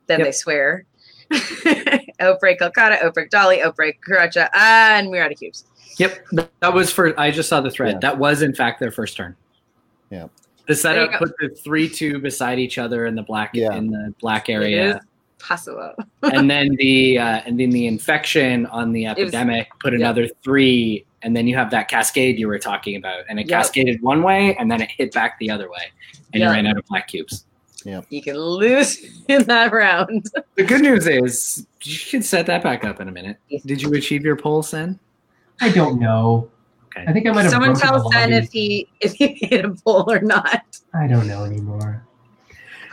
Then 0.06 0.20
Yep. 0.20 0.28
they 0.28 0.32
swear. 0.32 0.86
outbreak 2.20 2.60
Kolkata, 2.60 3.02
outbreak 3.04 3.30
Delhi, 3.30 3.62
outbreak 3.62 4.00
Karachi, 4.02 4.42
and 4.56 5.10
we're 5.10 5.24
out 5.24 5.32
of 5.32 5.38
cubes. 5.38 5.66
Yep, 5.98 6.28
that 6.62 6.74
was 6.74 6.92
for. 6.92 7.20
I 7.20 7.32
just 7.32 7.50
saw 7.50 7.62
the 7.62 7.72
thread. 7.72 7.94
Yeah. 7.94 8.00
That 8.02 8.18
was 8.18 8.42
in 8.42 8.54
fact 8.54 8.80
their 8.80 8.92
first 8.92 9.18
turn. 9.18 9.36
Yeah. 10.10 10.28
The 10.68 10.76
setup 10.76 11.12
put 11.20 11.34
the 11.40 11.50
three 11.50 11.88
two 11.90 12.20
beside 12.20 12.60
each 12.60 12.78
other 12.78 13.06
in 13.06 13.16
the 13.16 13.24
black 13.24 13.52
Yeah. 13.54 13.74
in 13.74 13.88
the 13.90 14.14
black 14.20 14.50
area, 14.50 15.00
possible. 15.40 15.94
and 16.24 16.50
then 16.50 16.76
the 16.76 17.18
uh, 17.18 17.42
and 17.46 17.60
then 17.60 17.70
the 17.70 17.88
infection 17.88 18.66
on 18.68 18.92
the 18.92 19.06
was- 19.08 19.18
epidemic 19.18 19.70
put 19.80 19.94
yeah. 19.94 20.00
another 20.00 20.28
three, 20.44 21.06
and 21.24 21.36
then 21.36 21.48
you 21.48 21.56
have 21.56 21.72
that 21.72 21.88
cascade 21.88 22.38
you 22.38 22.48
were 22.48 22.60
talking 22.60 22.96
about, 22.98 23.24
and 23.30 23.40
it 23.40 23.48
Yeah. 23.50 23.58
cascaded 23.60 24.02
one 24.02 24.24
way, 24.24 24.56
and 24.58 24.70
then 24.70 24.82
it 24.82 24.92
hit 24.92 25.14
back 25.14 25.40
the 25.40 25.50
other 25.50 25.70
way, 25.70 25.92
and 26.34 26.42
Yeah. 26.42 26.50
you 26.50 26.54
ran 26.54 26.68
out 26.68 26.78
of 26.78 26.86
black 26.88 27.08
cubes. 27.08 27.46
Yeah. 27.86 28.02
You 28.10 28.22
can 28.22 28.36
lose 28.38 29.24
in 29.30 29.44
that 29.44 29.72
round. 29.72 30.26
The 30.56 30.64
good 30.64 30.82
news 30.82 31.08
is 31.08 31.66
you 31.84 31.98
can 32.10 32.22
set 32.22 32.46
that 32.48 32.62
back 32.62 32.84
up 32.84 33.00
in 33.00 33.08
a 33.08 33.12
minute. 33.12 33.38
Did 33.66 33.82
you 33.82 33.94
achieve 33.94 34.24
your 34.24 34.36
poll, 34.36 34.62
Sen? 34.64 35.00
I 35.62 35.70
don't 35.72 36.00
know. 36.00 36.50
Okay. 36.96 37.06
I 37.08 37.14
think 37.14 37.28
I 37.28 37.32
might 37.32 37.44
have. 37.44 37.52
Someone 37.52 37.74
broken 37.74 37.88
tell 37.90 38.04
the 38.04 38.10
Sen 38.12 38.32
lobby. 38.32 38.46
if 38.46 38.52
he 38.52 38.88
if 39.02 39.14
he 39.14 39.28
hit 39.42 39.66
a 39.66 39.70
poll 39.70 40.12
or 40.12 40.20
not. 40.20 40.64
I 40.94 41.08
don't 41.08 41.28
know 41.28 41.44
anymore. 41.46 42.04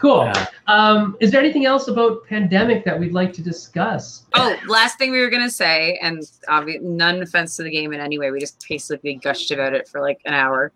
Cool. 0.00 0.20
Uh, 0.20 0.46
Um, 0.66 1.16
is 1.20 1.30
there 1.30 1.40
anything 1.40 1.64
else 1.66 1.88
about 1.88 2.26
pandemic 2.26 2.84
that 2.84 2.98
we'd 2.98 3.12
like 3.14 3.32
to 3.34 3.42
discuss? 3.42 4.24
Oh, 4.34 4.54
last 4.66 4.98
thing 4.98 5.10
we 5.12 5.20
were 5.20 5.30
gonna 5.30 5.48
say, 5.50 5.98
and 6.02 6.18
obvi- 6.48 6.80
none 6.82 7.22
offense 7.22 7.56
to 7.56 7.62
the 7.62 7.70
game 7.70 7.92
in 7.92 8.00
any 8.00 8.18
way. 8.18 8.30
We 8.30 8.40
just 8.40 8.64
basically 8.68 9.14
gushed 9.14 9.50
about 9.50 9.72
it 9.72 9.88
for 9.88 10.00
like 10.02 10.20
an 10.26 10.34
hour. 10.34 10.72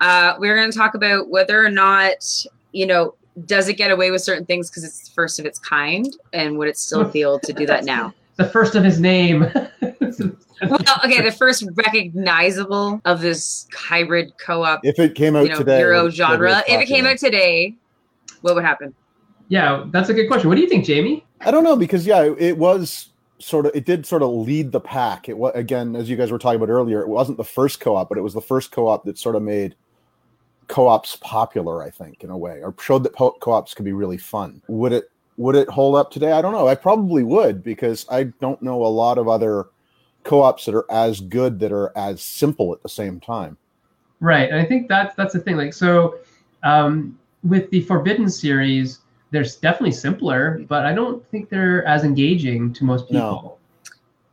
Uh, 0.00 0.34
we 0.40 0.48
were 0.48 0.56
gonna 0.56 0.72
talk 0.72 0.94
about 0.94 1.28
whether 1.28 1.64
or 1.64 1.70
not 1.70 2.24
you 2.72 2.86
know 2.86 3.14
does 3.46 3.68
it 3.68 3.74
get 3.74 3.90
away 3.90 4.10
with 4.10 4.20
certain 4.22 4.44
things 4.44 4.68
because 4.70 4.84
it's 4.84 5.08
the 5.08 5.14
first 5.14 5.38
of 5.38 5.46
its 5.46 5.58
kind, 5.58 6.16
and 6.32 6.58
would 6.58 6.68
it 6.68 6.76
still 6.78 7.04
be 7.16 7.20
able 7.20 7.38
to 7.40 7.52
do 7.52 7.66
that 7.66 7.84
now? 7.84 8.12
The 8.36 8.46
first 8.48 8.74
of 8.74 8.82
his 8.82 8.98
name. 8.98 9.46
Well, 10.68 10.80
okay, 11.04 11.20
the 11.20 11.32
first 11.32 11.64
recognizable 11.74 13.00
of 13.04 13.20
this 13.20 13.66
hybrid 13.74 14.32
co-op, 14.38 14.80
If 14.84 14.98
it 14.98 15.14
came 15.14 15.36
out 15.36 15.44
you 15.44 15.48
know, 15.50 15.58
today, 15.58 15.80
Euro 15.80 16.04
would 16.04 16.14
still 16.14 16.26
be 16.26 16.32
genre. 16.32 16.62
If 16.68 16.80
it 16.82 16.86
came 16.86 17.06
out 17.06 17.18
today, 17.18 17.76
what 18.42 18.54
would 18.54 18.64
happen? 18.64 18.94
yeah, 19.48 19.84
that's 19.90 20.08
a 20.08 20.14
good 20.14 20.28
question. 20.28 20.48
What 20.48 20.54
do 20.54 20.62
you 20.62 20.68
think, 20.68 20.86
Jamie? 20.86 21.26
I 21.42 21.50
don't 21.50 21.64
know 21.64 21.76
because 21.76 22.06
yeah, 22.06 22.32
it 22.38 22.56
was 22.56 23.10
sort 23.38 23.66
of 23.66 23.72
it 23.74 23.84
did 23.84 24.06
sort 24.06 24.22
of 24.22 24.30
lead 24.30 24.72
the 24.72 24.80
pack. 24.80 25.28
It 25.28 25.36
was 25.36 25.52
again, 25.54 25.94
as 25.96 26.08
you 26.08 26.16
guys 26.16 26.30
were 26.30 26.38
talking 26.38 26.56
about 26.56 26.70
earlier, 26.70 27.02
it 27.02 27.08
wasn't 27.08 27.36
the 27.36 27.44
first 27.44 27.80
co-op, 27.80 28.08
but 28.08 28.16
it 28.16 28.22
was 28.22 28.34
the 28.34 28.40
first 28.40 28.70
co-op 28.70 29.04
that 29.04 29.18
sort 29.18 29.36
of 29.36 29.42
made 29.42 29.74
co-ops 30.68 31.16
popular. 31.20 31.82
I 31.82 31.90
think 31.90 32.24
in 32.24 32.30
a 32.30 32.38
way, 32.38 32.62
or 32.62 32.74
showed 32.80 33.02
that 33.04 33.14
po- 33.14 33.36
co-ops 33.40 33.74
could 33.74 33.84
be 33.84 33.92
really 33.92 34.16
fun. 34.16 34.62
Would 34.68 34.92
it 34.92 35.10
would 35.36 35.56
it 35.56 35.68
hold 35.68 35.96
up 35.96 36.10
today? 36.10 36.32
I 36.32 36.40
don't 36.40 36.52
know. 36.52 36.68
I 36.68 36.74
probably 36.74 37.22
would 37.22 37.62
because 37.62 38.06
I 38.10 38.24
don't 38.24 38.62
know 38.62 38.84
a 38.84 38.86
lot 38.86 39.18
of 39.18 39.28
other 39.28 39.66
co-ops 40.24 40.64
that 40.66 40.74
are 40.74 40.90
as 40.90 41.20
good 41.20 41.58
that 41.60 41.72
are 41.72 41.96
as 41.96 42.22
simple 42.22 42.72
at 42.72 42.82
the 42.82 42.88
same 42.88 43.20
time. 43.20 43.56
Right, 44.20 44.48
and 44.48 44.58
I 44.58 44.64
think 44.64 44.88
that's 44.88 45.14
that's 45.16 45.32
the 45.32 45.40
thing. 45.40 45.56
Like, 45.56 45.74
so 45.74 46.18
um, 46.62 47.18
with 47.42 47.70
the 47.70 47.82
Forbidden 47.82 48.28
series, 48.28 49.00
they're 49.30 49.42
definitely 49.42 49.92
simpler, 49.92 50.60
but 50.68 50.86
I 50.86 50.92
don't 50.92 51.26
think 51.30 51.48
they're 51.48 51.84
as 51.86 52.04
engaging 52.04 52.72
to 52.74 52.84
most 52.84 53.08
people. 53.08 53.20
No. 53.20 53.58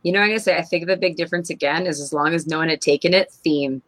You 0.02 0.12
know, 0.12 0.20
I'm 0.20 0.28
gonna 0.28 0.40
say. 0.40 0.56
I 0.56 0.62
think 0.62 0.86
the 0.86 0.96
big 0.96 1.16
difference 1.16 1.50
again 1.50 1.86
is 1.86 2.00
as 2.00 2.12
long 2.12 2.34
as 2.34 2.46
no 2.46 2.58
one 2.58 2.68
had 2.68 2.80
taken 2.80 3.12
it, 3.12 3.30
theme. 3.30 3.82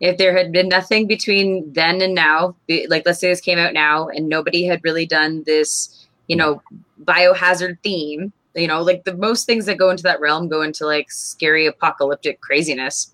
If 0.00 0.18
there 0.18 0.36
had 0.36 0.52
been 0.52 0.68
nothing 0.68 1.06
between 1.06 1.72
then 1.72 2.00
and 2.02 2.14
now, 2.14 2.54
like 2.88 3.04
let's 3.06 3.18
say 3.18 3.28
this 3.28 3.40
came 3.40 3.58
out 3.58 3.72
now 3.72 4.08
and 4.08 4.28
nobody 4.28 4.64
had 4.64 4.80
really 4.84 5.06
done 5.06 5.42
this, 5.44 6.06
you 6.28 6.36
know, 6.36 6.62
biohazard 7.04 7.78
theme, 7.82 8.32
you 8.58 8.66
know, 8.66 8.82
like 8.82 9.04
the 9.04 9.16
most 9.16 9.46
things 9.46 9.66
that 9.66 9.78
go 9.78 9.90
into 9.90 10.02
that 10.02 10.20
realm 10.20 10.48
go 10.48 10.62
into 10.62 10.86
like 10.86 11.10
scary 11.10 11.66
apocalyptic 11.66 12.40
craziness, 12.40 13.12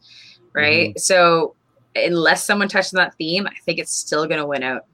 right? 0.53 0.91
Mm-hmm. 0.91 0.99
So 0.99 1.55
unless 1.95 2.45
someone 2.45 2.69
touches 2.69 2.93
that 2.93 3.15
theme, 3.17 3.47
I 3.47 3.55
think 3.65 3.79
it's 3.79 3.95
still 3.95 4.27
going 4.27 4.41
to 4.41 4.47
win 4.47 4.63
out. 4.63 4.87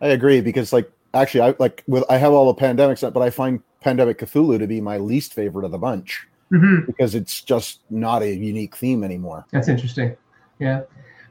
I 0.00 0.08
agree 0.08 0.40
because 0.40 0.72
like 0.72 0.90
actually 1.14 1.42
I 1.42 1.54
like 1.58 1.84
with 1.86 2.04
I 2.10 2.18
have 2.18 2.32
all 2.32 2.52
the 2.52 2.60
pandemics, 2.60 3.04
up, 3.04 3.14
but 3.14 3.20
I 3.20 3.30
find 3.30 3.62
Pandemic 3.80 4.18
Cthulhu 4.18 4.58
to 4.58 4.66
be 4.66 4.80
my 4.80 4.96
least 4.96 5.34
favorite 5.34 5.64
of 5.64 5.72
the 5.72 5.78
bunch 5.78 6.26
hmm 6.50 6.80
because 6.86 7.14
it's 7.14 7.40
just 7.40 7.80
not 7.90 8.22
a 8.22 8.34
unique 8.34 8.76
theme 8.76 9.02
anymore. 9.02 9.46
That's 9.52 9.68
interesting. 9.68 10.16
Yeah. 10.58 10.82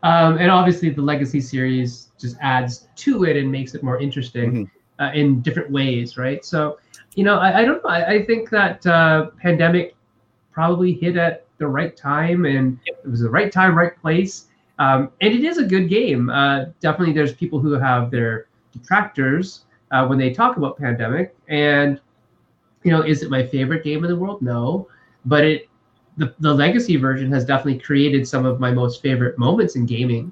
Um, 0.03 0.37
and 0.39 0.49
obviously, 0.49 0.89
the 0.89 1.01
Legacy 1.01 1.39
series 1.39 2.09
just 2.19 2.35
adds 2.41 2.87
to 2.95 3.25
it 3.25 3.37
and 3.37 3.51
makes 3.51 3.75
it 3.75 3.83
more 3.83 3.99
interesting 3.99 4.51
Mhm. 4.51 4.71
Uh, 5.01 5.11
in 5.13 5.41
different 5.41 5.71
ways, 5.71 6.17
right? 6.17 6.45
So, 6.45 6.77
you 7.15 7.23
know, 7.23 7.39
I, 7.39 7.59
I 7.59 7.65
don't 7.65 7.83
know. 7.83 7.89
I, 7.89 8.09
I 8.13 8.25
think 8.25 8.49
that 8.51 8.85
uh, 8.85 9.31
Pandemic 9.41 9.95
probably 10.51 10.93
hit 10.93 11.17
at 11.17 11.45
the 11.57 11.67
right 11.67 11.95
time 11.97 12.45
and 12.45 12.79
it 12.85 13.09
was 13.09 13.21
the 13.21 13.29
right 13.29 13.51
time, 13.51 13.77
right 13.77 13.99
place. 13.99 14.47
Um, 14.79 15.11
and 15.21 15.33
it 15.33 15.43
is 15.43 15.57
a 15.57 15.65
good 15.65 15.89
game. 15.89 16.29
Uh, 16.29 16.65
definitely, 16.79 17.13
there's 17.13 17.33
people 17.33 17.59
who 17.59 17.73
have 17.73 18.11
their 18.11 18.47
detractors 18.71 19.65
uh, 19.91 20.05
when 20.07 20.17
they 20.17 20.31
talk 20.31 20.57
about 20.57 20.77
Pandemic. 20.77 21.35
And, 21.47 21.99
you 22.83 22.91
know, 22.91 23.01
is 23.01 23.21
it 23.23 23.29
my 23.29 23.45
favorite 23.45 23.83
game 23.83 24.03
in 24.03 24.09
the 24.09 24.15
world? 24.15 24.41
No. 24.41 24.87
But 25.25 25.43
it 25.43 25.67
the, 26.17 26.33
the 26.39 26.53
legacy 26.53 26.97
version 26.97 27.31
has 27.31 27.45
definitely 27.45 27.79
created 27.79 28.27
some 28.27 28.45
of 28.45 28.59
my 28.59 28.71
most 28.71 29.01
favorite 29.01 29.37
moments 29.37 29.75
in 29.75 29.85
gaming. 29.85 30.31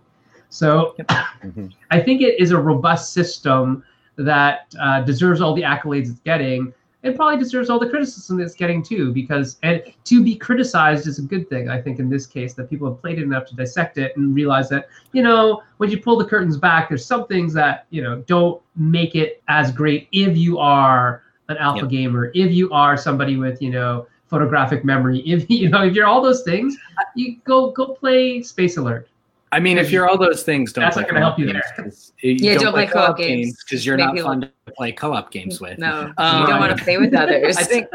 So 0.49 0.95
Mhm. 1.43 1.71
I 1.91 1.99
think 1.99 2.21
it 2.21 2.39
is 2.39 2.51
a 2.51 2.59
robust 2.59 3.13
system 3.13 3.83
that 4.19 4.73
uh, 4.79 5.01
deserves 5.01 5.41
all 5.41 5.53
the 5.53 5.61
accolades 5.61 6.09
it's 6.11 6.19
getting 6.19 6.73
and 7.03 7.15
probably 7.15 7.37
deserves 7.37 7.69
all 7.69 7.79
the 7.79 7.89
criticism 7.89 8.39
it's 8.39 8.53
getting 8.53 8.83
too 8.83 9.13
because 9.13 9.57
and 9.63 9.81
to 10.03 10.23
be 10.23 10.35
criticized 10.35 11.07
is 11.07 11.19
a 11.19 11.21
good 11.21 11.49
thing 11.49 11.69
i 11.69 11.81
think 11.81 11.99
in 11.99 12.09
this 12.09 12.25
case 12.27 12.53
that 12.53 12.69
people 12.69 12.89
have 12.89 12.99
played 13.01 13.17
it 13.17 13.23
enough 13.23 13.45
to 13.45 13.55
dissect 13.55 13.97
it 13.97 14.15
and 14.17 14.35
realize 14.35 14.69
that 14.69 14.87
you 15.13 15.21
know 15.23 15.61
when 15.77 15.89
you 15.89 15.99
pull 16.01 16.17
the 16.17 16.25
curtains 16.25 16.57
back 16.57 16.89
there's 16.89 17.05
some 17.05 17.25
things 17.27 17.53
that 17.53 17.85
you 17.89 18.01
know 18.01 18.21
don't 18.27 18.61
make 18.75 19.15
it 19.15 19.41
as 19.47 19.71
great 19.71 20.07
if 20.11 20.37
you 20.37 20.57
are 20.57 21.23
an 21.47 21.57
alpha 21.57 21.81
Yep. 21.81 21.89
gamer 21.89 22.31
if 22.35 22.51
you 22.51 22.69
are 22.71 22.97
somebody 22.97 23.37
with 23.37 23.61
you 23.61 23.69
know 23.69 24.05
photographic 24.27 24.83
memory 24.83 25.19
if 25.19 25.45
you 25.49 25.69
know 25.69 25.83
if 25.83 25.93
you're 25.93 26.05
all 26.05 26.21
those 26.21 26.43
things 26.43 26.77
you 27.15 27.37
go 27.45 27.71
go 27.71 27.93
play 27.93 28.41
space 28.43 28.77
alert 28.77 29.08
I 29.51 29.59
mean, 29.59 29.77
if 29.79 29.91
you're 29.91 30.07
all 30.07 30.17
those 30.17 30.43
things, 30.43 30.71
don't 30.73 30.83
That's 30.83 30.95
play 30.95 31.03
not 31.03 31.09
gonna 31.09 31.21
help 31.21 31.39
you 31.39 31.47
there. 31.47 31.63
games, 31.77 32.11
'cause 32.11 32.13
you 32.21 32.33
Yeah, 32.39 32.57
don't 32.59 32.71
play 32.73 32.85
co-op 32.85 33.17
games. 33.17 33.55
because 33.63 33.85
you're 33.85 33.97
Make 33.97 34.05
not 34.05 34.15
people- 34.15 34.29
fun 34.29 34.41
to 34.41 34.71
play 34.77 34.91
co-op 34.91 35.31
games 35.31 35.59
with. 35.59 35.79
No, 35.79 36.13
Um, 36.17 36.41
you 36.41 36.47
don't 36.47 36.59
want 36.59 36.77
to 36.77 36.83
play 36.83 36.97
with 36.97 37.13
others. 37.15 37.57
I 37.57 37.63
think 37.63 37.87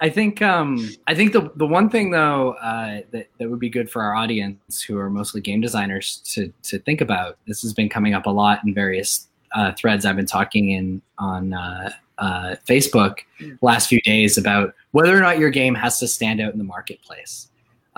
I 0.00 0.08
think 0.08 0.40
um, 0.42 0.88
I 1.08 1.14
think 1.16 1.32
the 1.32 1.50
the 1.56 1.66
one 1.66 1.90
thing 1.90 2.12
though 2.12 2.52
uh, 2.62 3.00
that 3.10 3.26
that 3.38 3.50
would 3.50 3.58
be 3.58 3.68
good 3.68 3.90
for 3.90 4.02
our 4.02 4.14
audience 4.14 4.80
who 4.80 4.96
are 4.98 5.10
mostly 5.10 5.40
game 5.40 5.60
designers 5.60 6.18
to 6.34 6.52
to 6.64 6.78
think 6.78 7.00
about. 7.00 7.36
This 7.48 7.62
has 7.62 7.72
been 7.74 7.88
coming 7.88 8.14
up 8.14 8.26
a 8.26 8.30
lot 8.30 8.60
in 8.64 8.72
various 8.72 9.26
uh, 9.56 9.72
threads 9.72 10.04
I've 10.06 10.14
been 10.14 10.26
talking 10.26 10.70
in 10.70 11.02
on 11.18 11.52
uh, 11.54 11.90
uh, 12.18 12.54
Facebook 12.68 13.20
last 13.62 13.88
few 13.88 14.00
days 14.02 14.38
about 14.38 14.74
whether 14.92 15.16
or 15.16 15.20
not 15.20 15.38
your 15.40 15.50
game 15.50 15.74
has 15.74 15.98
to 15.98 16.06
stand 16.06 16.40
out 16.40 16.52
in 16.52 16.58
the 16.58 16.64
marketplace. 16.64 17.48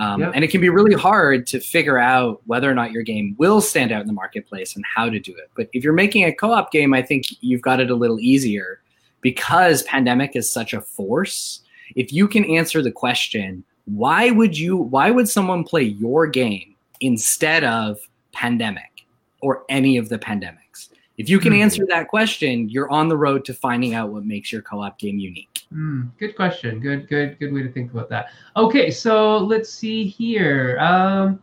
Um, 0.00 0.20
Yep. 0.20 0.32
And 0.34 0.44
it 0.44 0.48
can 0.50 0.60
be 0.60 0.70
really 0.70 0.94
hard 0.94 1.46
to 1.48 1.60
figure 1.60 1.98
out 1.98 2.40
whether 2.46 2.70
or 2.70 2.74
not 2.74 2.90
your 2.90 3.02
game 3.02 3.34
will 3.38 3.60
stand 3.60 3.92
out 3.92 4.00
in 4.00 4.06
the 4.06 4.12
marketplace 4.14 4.74
and 4.74 4.84
how 4.84 5.10
to 5.10 5.20
do 5.20 5.32
it. 5.32 5.50
But 5.54 5.68
if 5.72 5.84
you're 5.84 5.92
making 5.92 6.24
a 6.24 6.32
co-op 6.32 6.72
game, 6.72 6.94
I 6.94 7.02
think 7.02 7.26
you've 7.42 7.60
got 7.62 7.80
it 7.80 7.90
a 7.90 7.94
little 7.94 8.18
easier 8.18 8.80
because 9.20 9.82
pandemic 9.82 10.34
is 10.34 10.50
such 10.50 10.72
a 10.72 10.80
force 10.80 11.60
if 11.96 12.12
you 12.12 12.28
can 12.28 12.44
answer 12.44 12.82
the 12.82 12.92
question 12.92 13.64
why 13.86 14.30
would 14.30 14.56
you 14.56 14.76
why 14.76 15.10
would 15.10 15.28
someone 15.28 15.64
play 15.64 15.82
your 15.82 16.26
game 16.26 16.74
instead 17.00 17.64
of 17.64 17.98
pandemic 18.32 19.04
or 19.42 19.64
any 19.68 19.96
of 19.96 20.08
the 20.08 20.18
pandemics 20.18 20.88
if 21.18 21.28
you 21.28 21.38
can 21.38 21.52
Hmm. 21.52 21.62
answer 21.62 21.84
that 21.88 22.08
question 22.08 22.68
you're 22.68 22.90
on 22.90 23.08
the 23.08 23.16
road 23.16 23.44
to 23.46 23.52
finding 23.52 23.94
out 23.94 24.10
what 24.10 24.24
makes 24.24 24.52
your 24.52 24.62
co-op 24.62 24.98
game 24.98 25.18
unique 25.18 25.49
Hmm, 25.72 26.02
good 26.18 26.34
question. 26.34 26.80
Good, 26.80 27.08
good, 27.08 27.38
good 27.38 27.52
way 27.52 27.62
to 27.62 27.70
think 27.70 27.92
about 27.92 28.08
that. 28.08 28.30
Okay, 28.56 28.90
so 28.90 29.38
let's 29.38 29.72
see 29.72 30.04
here. 30.04 30.78
Um, 30.80 31.40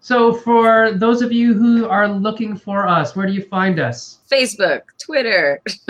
so 0.00 0.32
for 0.32 0.92
those 0.92 1.22
of 1.22 1.32
you 1.32 1.54
who 1.54 1.86
are 1.88 2.08
looking 2.08 2.56
for 2.56 2.86
us, 2.86 3.16
where 3.16 3.26
do 3.26 3.32
you 3.32 3.42
find 3.42 3.80
us? 3.80 4.20
Facebook, 4.30 4.82
Twitter, 4.98 5.60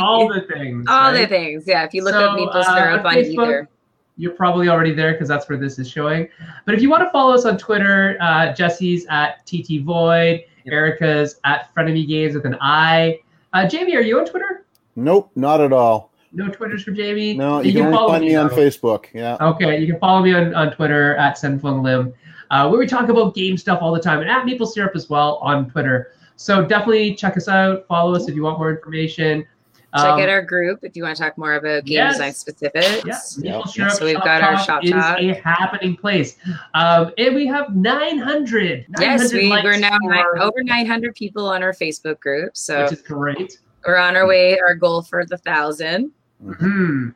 all 0.00 0.28
the 0.32 0.46
things. 0.52 0.86
all 0.88 1.12
the 1.12 1.26
things. 1.26 1.64
Yeah, 1.66 1.84
if 1.84 1.92
you 1.94 2.04
look 2.04 2.14
So, 2.14 2.26
up 2.30 2.38
Meeples, 2.38 2.64
they're 2.74 2.92
uh, 2.92 2.98
up 2.98 3.04
on 3.06 3.14
Facebook, 3.14 3.42
either. 3.44 3.68
You're 4.16 4.32
probably 4.34 4.68
already 4.68 4.92
there 4.94 5.12
because 5.12 5.26
that's 5.26 5.48
where 5.48 5.58
this 5.58 5.78
is 5.80 5.90
showing. 5.90 6.28
But 6.64 6.74
if 6.74 6.82
you 6.82 6.90
want 6.90 7.02
to 7.02 7.10
follow 7.10 7.34
us 7.34 7.44
on 7.44 7.58
Twitter, 7.58 8.16
uh, 8.20 8.52
Jesse's 8.52 9.04
at 9.10 9.44
TT 9.46 9.82
Void, 9.82 10.44
Yep. 10.64 10.72
Erica's 10.74 11.40
at 11.42 11.74
Frenemy 11.74 12.06
Games 12.06 12.34
with 12.36 12.46
an 12.46 12.56
I. 12.60 13.18
Uh, 13.52 13.66
Jamie, 13.66 13.96
are 13.96 14.00
you 14.00 14.20
on 14.20 14.26
Twitter? 14.26 14.64
Nope, 14.94 15.28
not 15.34 15.60
at 15.60 15.72
all. 15.72 16.11
No 16.32 16.48
Twitters 16.48 16.82
for 16.82 16.92
Jamie. 16.92 17.34
No, 17.34 17.60
you, 17.60 17.72
can 17.72 17.82
only 17.82 17.96
follow 17.96 18.08
find 18.08 18.24
me 18.24 18.34
on 18.34 18.48
though. 18.48 18.56
Facebook. 18.56 19.06
Yeah. 19.12 19.36
Okay, 19.40 19.78
you 19.78 19.86
can 19.86 19.98
follow 20.00 20.22
me 20.22 20.32
on, 20.34 20.54
on 20.54 20.72
Twitter 20.72 21.14
at 21.16 21.36
Sen-Foong 21.36 21.82
Lim, 21.82 22.12
uh, 22.50 22.68
where 22.68 22.78
we 22.78 22.86
talk 22.86 23.08
about 23.10 23.34
game 23.34 23.56
stuff 23.58 23.80
all 23.82 23.92
the 23.92 24.00
time, 24.00 24.20
and 24.20 24.30
at 24.30 24.44
Meeple 24.46 24.66
Syrup 24.66 24.92
as 24.94 25.10
well 25.10 25.36
on 25.42 25.70
Twitter. 25.70 26.12
So 26.36 26.64
definitely 26.64 27.14
check 27.14 27.36
us 27.36 27.48
out, 27.48 27.86
follow 27.86 28.14
us 28.14 28.28
if 28.28 28.34
you 28.34 28.42
want 28.42 28.58
more 28.58 28.70
information. 28.70 29.46
Check 29.94 30.04
Um, 30.06 30.20
out 30.20 30.28
our 30.30 30.40
group 30.40 30.78
if 30.84 30.96
you 30.96 31.02
want 31.02 31.18
to 31.18 31.22
talk 31.22 31.36
more 31.36 31.56
about 31.56 31.84
game 31.84 31.96
yes. 31.98 32.14
design 32.14 32.32
specifics. 32.32 33.38
Yeah, 33.38 33.52
Meeple 33.52 33.68
Syrup 33.68 33.92
So 33.92 34.04
we've 34.06 34.14
Shop 34.14 34.24
got 34.24 34.42
our 34.42 34.52
Talk 34.54 34.64
shop 34.64 34.84
is 34.84 34.90
talk. 34.92 35.18
a 35.20 35.34
happening 35.34 35.96
place, 35.96 36.38
um, 36.72 37.12
and 37.18 37.34
we 37.34 37.46
have 37.46 37.76
900. 37.76 38.86
Yes, 38.98 39.30
900 39.32 39.36
we, 39.36 39.50
we're 39.62 39.78
now 39.78 39.98
nine, 40.02 40.24
over 40.40 40.62
900 40.64 41.14
people 41.14 41.46
on 41.46 41.62
our 41.62 41.74
Facebook 41.74 42.20
group. 42.20 42.56
So 42.56 42.84
which 42.84 42.92
is 42.92 43.02
great. 43.02 43.58
we're 43.86 43.98
on 43.98 44.16
our 44.16 44.26
way, 44.26 44.58
our 44.58 44.74
goal 44.74 45.02
for 45.02 45.26
the 45.26 45.36
thousand. 45.36 46.10
Hmm. 46.42 47.08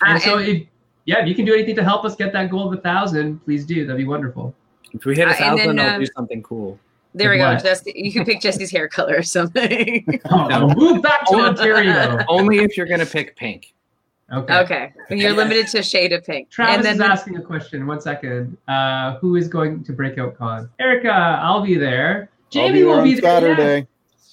Uh, 0.00 0.04
And 0.06 0.22
so, 0.22 0.38
and- 0.38 0.48
if, 0.48 0.66
yeah, 1.04 1.20
if 1.22 1.28
you 1.28 1.34
can 1.34 1.44
do 1.44 1.54
anything 1.54 1.76
to 1.76 1.84
help 1.84 2.04
us 2.04 2.14
get 2.16 2.32
that 2.32 2.50
goal 2.50 2.72
of 2.72 2.78
a 2.78 2.80
thousand, 2.82 3.38
please 3.44 3.64
do. 3.64 3.86
That'd 3.86 3.98
be 3.98 4.04
wonderful. 4.04 4.54
if 4.92 5.04
we 5.04 5.16
hit 5.16 5.26
Uh, 5.26 5.30
a 5.30 5.34
and 5.34 5.38
thousand 5.38 5.76
then, 5.76 5.86
i'll 5.88 5.96
uh, 5.96 5.98
do 5.98 6.06
something 6.14 6.42
cool 6.42 6.78
There 7.14 7.30
we 7.30 7.38
go. 7.38 7.56
Jesse, 7.56 7.92
you 7.94 8.12
can 8.12 8.24
pick 8.24 8.40
Jesse's 8.40 8.70
hair 8.70 8.88
color 8.88 9.16
or 9.16 9.22
something. 9.22 10.20
Oh, 10.30 10.48
I'll 10.50 10.74
move 10.74 11.02
back 11.02 11.26
to 11.26 11.34
Ontario. 11.36 12.18
only 12.28 12.58
if 12.58 12.76
you're 12.76 12.86
going 12.86 13.00
to 13.00 13.06
pick 13.06 13.36
pink 13.36 13.72
Okay. 14.32 14.54
okay. 14.60 14.92
You're 15.10 15.32
limited 15.32 15.66
to 15.68 15.82
shade 15.82 16.12
of 16.14 16.24
pink. 16.24 16.48
Travis 16.50 16.76
and 16.76 16.84
then 16.86 16.92
is 16.94 16.98
the- 16.98 17.04
asking 17.06 17.36
a 17.36 17.42
question. 17.42 17.86
One 17.86 18.00
second. 18.00 18.56
Uh, 18.66 19.16
who 19.16 19.36
is 19.36 19.46
going 19.48 19.84
to 19.84 19.92
Breakout 19.92 20.38
Con? 20.38 20.70
Erica, 20.80 21.10
I'll 21.12 21.60
be 21.60 21.74
there. 21.76 22.30
I'll 22.32 22.48
Jamie 22.50 22.78
be 22.80 22.84
will 22.84 22.96
there 22.96 23.04
be 23.04 23.14
on 23.14 23.20
there. 23.20 23.48
yeah. 23.50 23.56
Saturday. 23.56 23.86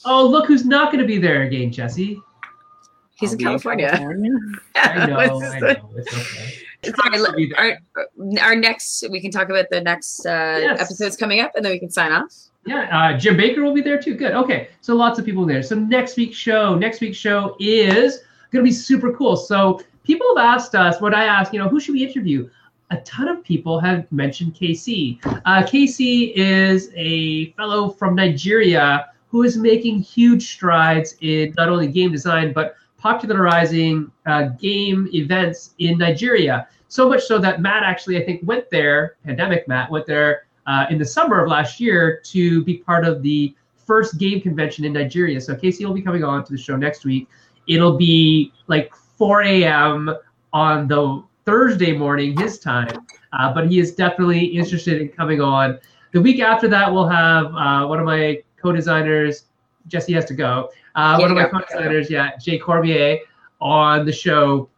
Oh, 0.05 0.25
look 0.25 0.45
who's 0.47 0.63
not 0.65 0.91
going 0.93 1.01
to 1.01 1.07
be 1.07 1.17
there 1.17 1.41
again, 1.43 1.69
Jesse. 1.71 2.21
He's 3.19 3.29
I'll 3.29 3.33
in 3.33 3.37
be 3.37 3.43
California. 3.43 3.89
I 4.75 5.07
know. 5.07 5.17
I 5.17 5.59
know. 5.59 5.79
It's 5.95 6.13
okay. 6.13 6.53
Sorry, 6.83 6.93
Travis 7.17 7.51
our, 7.57 7.77
our 8.41 8.55
next, 8.55 9.03
we 9.11 9.19
can 9.19 9.31
talk 9.31 9.49
about 9.49 9.65
the 9.69 9.81
next 9.81 10.25
uh, 10.25 10.57
Yes. 10.61 10.81
episodes 10.81 11.17
coming 11.17 11.41
up 11.41 11.51
and 11.55 11.63
then 11.65 11.73
we 11.73 11.79
can 11.79 11.89
sign 11.89 12.11
off. 12.13 12.33
Yeah, 12.65 12.87
uh, 12.97 13.17
Jim 13.17 13.35
Baker 13.35 13.63
will 13.63 13.73
be 13.73 13.81
there 13.81 14.01
too. 14.01 14.15
Good. 14.15 14.31
Okay, 14.33 14.69
so 14.81 14.95
lots 14.95 15.19
of 15.19 15.25
people 15.25 15.45
there. 15.45 15.61
So 15.63 15.75
next 15.75 16.15
week's 16.17 16.37
show, 16.37 16.75
next 16.75 17.01
week's 17.01 17.17
show 17.17 17.55
is 17.59 18.19
going 18.51 18.63
to 18.63 18.69
be 18.69 18.73
super 18.73 19.11
cool. 19.13 19.35
So 19.35 19.81
people 20.03 20.25
have 20.37 20.45
asked 20.45 20.75
us, 20.75 21.01
what 21.01 21.13
I 21.13 21.25
asked, 21.25 21.53
you 21.53 21.59
know, 21.59 21.67
who 21.67 21.79
should 21.79 21.93
we 21.95 22.03
interview? 22.05 22.49
A 22.91 22.97
ton 23.01 23.27
of 23.27 23.43
people 23.43 23.79
have 23.79 24.09
mentioned 24.11 24.55
KC. 24.55 25.19
Uh, 25.25 25.63
KC 25.63 26.33
is 26.35 26.89
a 26.95 27.51
fellow 27.51 27.89
from 27.89 28.15
Nigeria 28.15 29.09
who 29.29 29.43
is 29.43 29.57
making 29.57 29.99
huge 29.99 30.47
strides 30.53 31.15
in 31.21 31.53
not 31.57 31.69
only 31.69 31.87
game 31.87 32.11
design 32.11 32.51
but 32.51 32.75
popularizing 32.99 34.11
uh, 34.25 34.49
game 34.59 35.09
events 35.13 35.73
in 35.79 35.97
Nigeria. 35.97 36.67
So 36.87 37.07
much 37.07 37.23
so 37.23 37.39
that 37.39 37.61
Matt 37.61 37.83
actually, 37.83 38.21
I 38.21 38.25
think, 38.25 38.41
went 38.43 38.69
there. 38.69 39.15
Pandemic 39.25 39.67
Matt 39.67 39.89
went 39.89 40.05
there 40.05 40.43
uh, 40.67 40.85
in 40.89 40.97
the 40.97 41.05
summer 41.05 41.43
of 41.43 41.49
last 41.49 41.79
year 41.79 42.21
to 42.25 42.63
be 42.63 42.77
part 42.77 43.05
of 43.05 43.21
the 43.23 43.55
first 43.75 44.17
game 44.17 44.41
convention 44.41 44.85
in 44.85 44.93
Nigeria. 44.93 45.39
So 45.41 45.55
Casey 45.55 45.85
will 45.85 45.93
be 45.93 46.01
coming 46.01 46.23
on 46.23 46.43
to 46.45 46.51
the 46.51 46.57
show 46.57 46.75
next 46.75 47.05
week. 47.05 47.27
It'll 47.67 47.97
be 47.97 48.51
like 48.67 48.93
4 48.95 49.43
a.m. 49.43 50.15
on 50.53 50.87
the 50.87 51.23
Thursday 51.45 51.97
morning 51.97 52.37
his 52.37 52.59
time, 52.59 53.05
uh, 53.33 53.53
but 53.53 53.69
he 53.69 53.79
is 53.79 53.95
definitely 53.95 54.45
interested 54.45 55.01
in 55.01 55.09
coming 55.09 55.41
on. 55.41 55.79
The 56.11 56.21
week 56.21 56.39
after 56.39 56.67
that, 56.67 56.91
we'll 56.91 57.07
have 57.07 57.47
uh, 57.47 57.85
one 57.87 57.99
of 57.99 58.05
my 58.05 58.41
co-designers. 58.61 59.45
Jesse 59.87 60.13
has 60.13 60.25
to 60.25 60.33
go. 60.33 60.69
Uh, 60.95 61.17
one 61.17 61.31
of 61.31 61.37
my 61.37 61.45
co-designers, 61.45 62.09
yeah, 62.09 62.35
Jay 62.37 62.57
Cormier, 62.57 63.19
on 63.61 64.05
the 64.05 64.11
show 64.11 64.69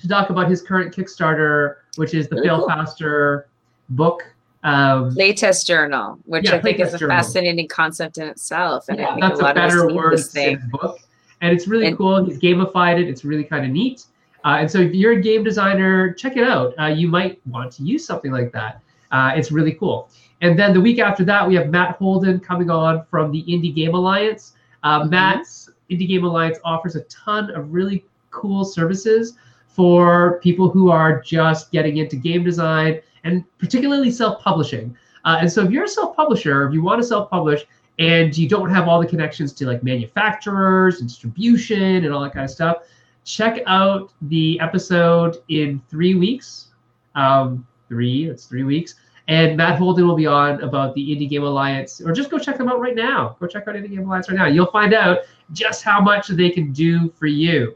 to 0.00 0.08
talk 0.08 0.30
about 0.30 0.48
his 0.48 0.62
current 0.62 0.94
Kickstarter, 0.94 1.76
which 1.96 2.14
is 2.14 2.28
the 2.28 2.36
Very 2.36 2.46
Fail 2.48 2.58
cool. 2.60 2.68
Faster 2.68 3.48
book. 3.90 4.22
Um, 4.62 5.14
Playtest 5.14 5.66
journal, 5.66 6.18
which 6.24 6.46
Yeah, 6.48 6.56
I 6.56 6.60
think 6.62 6.80
is 6.80 6.94
a 6.94 6.98
journal. 6.98 7.16
fascinating 7.16 7.68
concept 7.68 8.16
in 8.18 8.28
itself. 8.28 8.86
And 8.88 9.00
I 9.00 9.06
think 9.08 9.20
that's 9.20 9.40
a 9.40 9.42
a 9.42 9.44
lot 9.44 9.56
of 9.58 9.62
us 9.64 9.72
better 9.74 9.94
word 9.94 10.12
this 10.14 10.32
thing. 10.32 10.58
than 10.58 10.70
book. 10.70 10.98
And 11.42 11.52
it's 11.54 11.68
really 11.68 11.88
And- 11.88 11.96
cool. 11.98 12.24
He's 12.24 12.38
gamified 12.38 12.98
it. 12.98 13.08
It's 13.08 13.24
really 13.24 13.44
kind 13.44 13.66
of 13.66 13.70
neat. 13.72 14.06
Uh, 14.44 14.56
and 14.60 14.70
so 14.70 14.78
if 14.78 14.94
you're 14.94 15.12
a 15.12 15.20
game 15.20 15.42
designer, 15.44 16.12
check 16.14 16.36
it 16.36 16.44
out. 16.44 16.72
Uh, 16.80 16.86
you 16.86 17.08
might 17.08 17.40
want 17.46 17.72
to 17.72 17.82
use 17.82 18.06
something 18.06 18.30
like 18.30 18.52
that. 18.52 18.80
Uh, 19.10 19.32
it's 19.34 19.50
really 19.52 19.72
cool. 19.72 20.08
And 20.40 20.58
then 20.58 20.72
the 20.72 20.80
week 20.80 20.98
after 20.98 21.24
that, 21.24 21.46
we 21.46 21.54
have 21.56 21.68
Matt 21.70 21.96
Holden 21.96 22.40
coming 22.40 22.70
on 22.70 23.04
from 23.10 23.32
the 23.32 23.42
Indie 23.44 23.74
Game 23.74 23.94
Alliance. 23.94 24.52
Uh, 24.84 25.02
Mhm. 25.02 25.10
Matt's 25.10 25.70
Indie 25.90 26.06
Game 26.06 26.24
Alliance 26.24 26.58
offers 26.64 26.94
a 26.94 27.02
ton 27.04 27.50
of 27.50 27.72
really 27.72 28.04
cool 28.30 28.64
services 28.64 29.36
for 29.66 30.38
people 30.42 30.70
who 30.70 30.90
are 30.90 31.20
just 31.20 31.72
getting 31.72 31.96
into 31.96 32.16
game 32.16 32.44
design 32.44 33.00
and 33.24 33.44
particularly 33.58 34.10
self-publishing. 34.10 34.96
Uh, 35.24 35.38
and 35.40 35.50
so 35.50 35.62
if 35.64 35.70
you're 35.70 35.84
a 35.84 35.88
self-publisher, 35.88 36.68
if 36.68 36.72
you 36.74 36.82
want 36.82 37.00
to 37.00 37.06
self-publish 37.06 37.64
and 37.98 38.36
you 38.36 38.48
don't 38.48 38.70
have 38.70 38.86
all 38.88 39.00
the 39.00 39.06
connections 39.06 39.52
to 39.54 39.66
like 39.66 39.82
manufacturers 39.82 41.00
and 41.00 41.08
distribution 41.08 42.04
and 42.04 42.12
all 42.12 42.20
that 42.22 42.32
kind 42.32 42.44
of 42.44 42.50
stuff, 42.50 42.78
check 43.24 43.62
out 43.66 44.12
the 44.22 44.60
episode 44.60 45.38
in 45.48 45.80
three 45.88 46.14
weeks. 46.14 46.68
Um, 47.14 47.66
three, 47.88 48.24
it's 48.28 48.44
three 48.46 48.64
weeks. 48.64 48.96
And 49.26 49.56
Matt 49.56 49.78
Holden 49.78 50.06
will 50.06 50.16
be 50.16 50.26
on 50.26 50.60
about 50.62 50.94
the 50.94 51.00
Indie 51.00 51.28
Game 51.28 51.44
Alliance, 51.44 52.00
or 52.00 52.12
just 52.12 52.30
go 52.30 52.38
check 52.38 52.58
them 52.58 52.68
out 52.68 52.78
right 52.78 52.94
now. 52.94 53.36
Go 53.40 53.46
check 53.46 53.66
out 53.66 53.74
Indie 53.74 53.88
Game 53.90 54.00
Alliance 54.04 54.28
right 54.28 54.36
now. 54.36 54.46
You'll 54.46 54.70
find 54.70 54.92
out 54.92 55.20
just 55.52 55.82
how 55.82 56.00
much 56.00 56.28
they 56.28 56.50
can 56.50 56.72
do 56.72 57.10
for 57.18 57.26
you. 57.26 57.74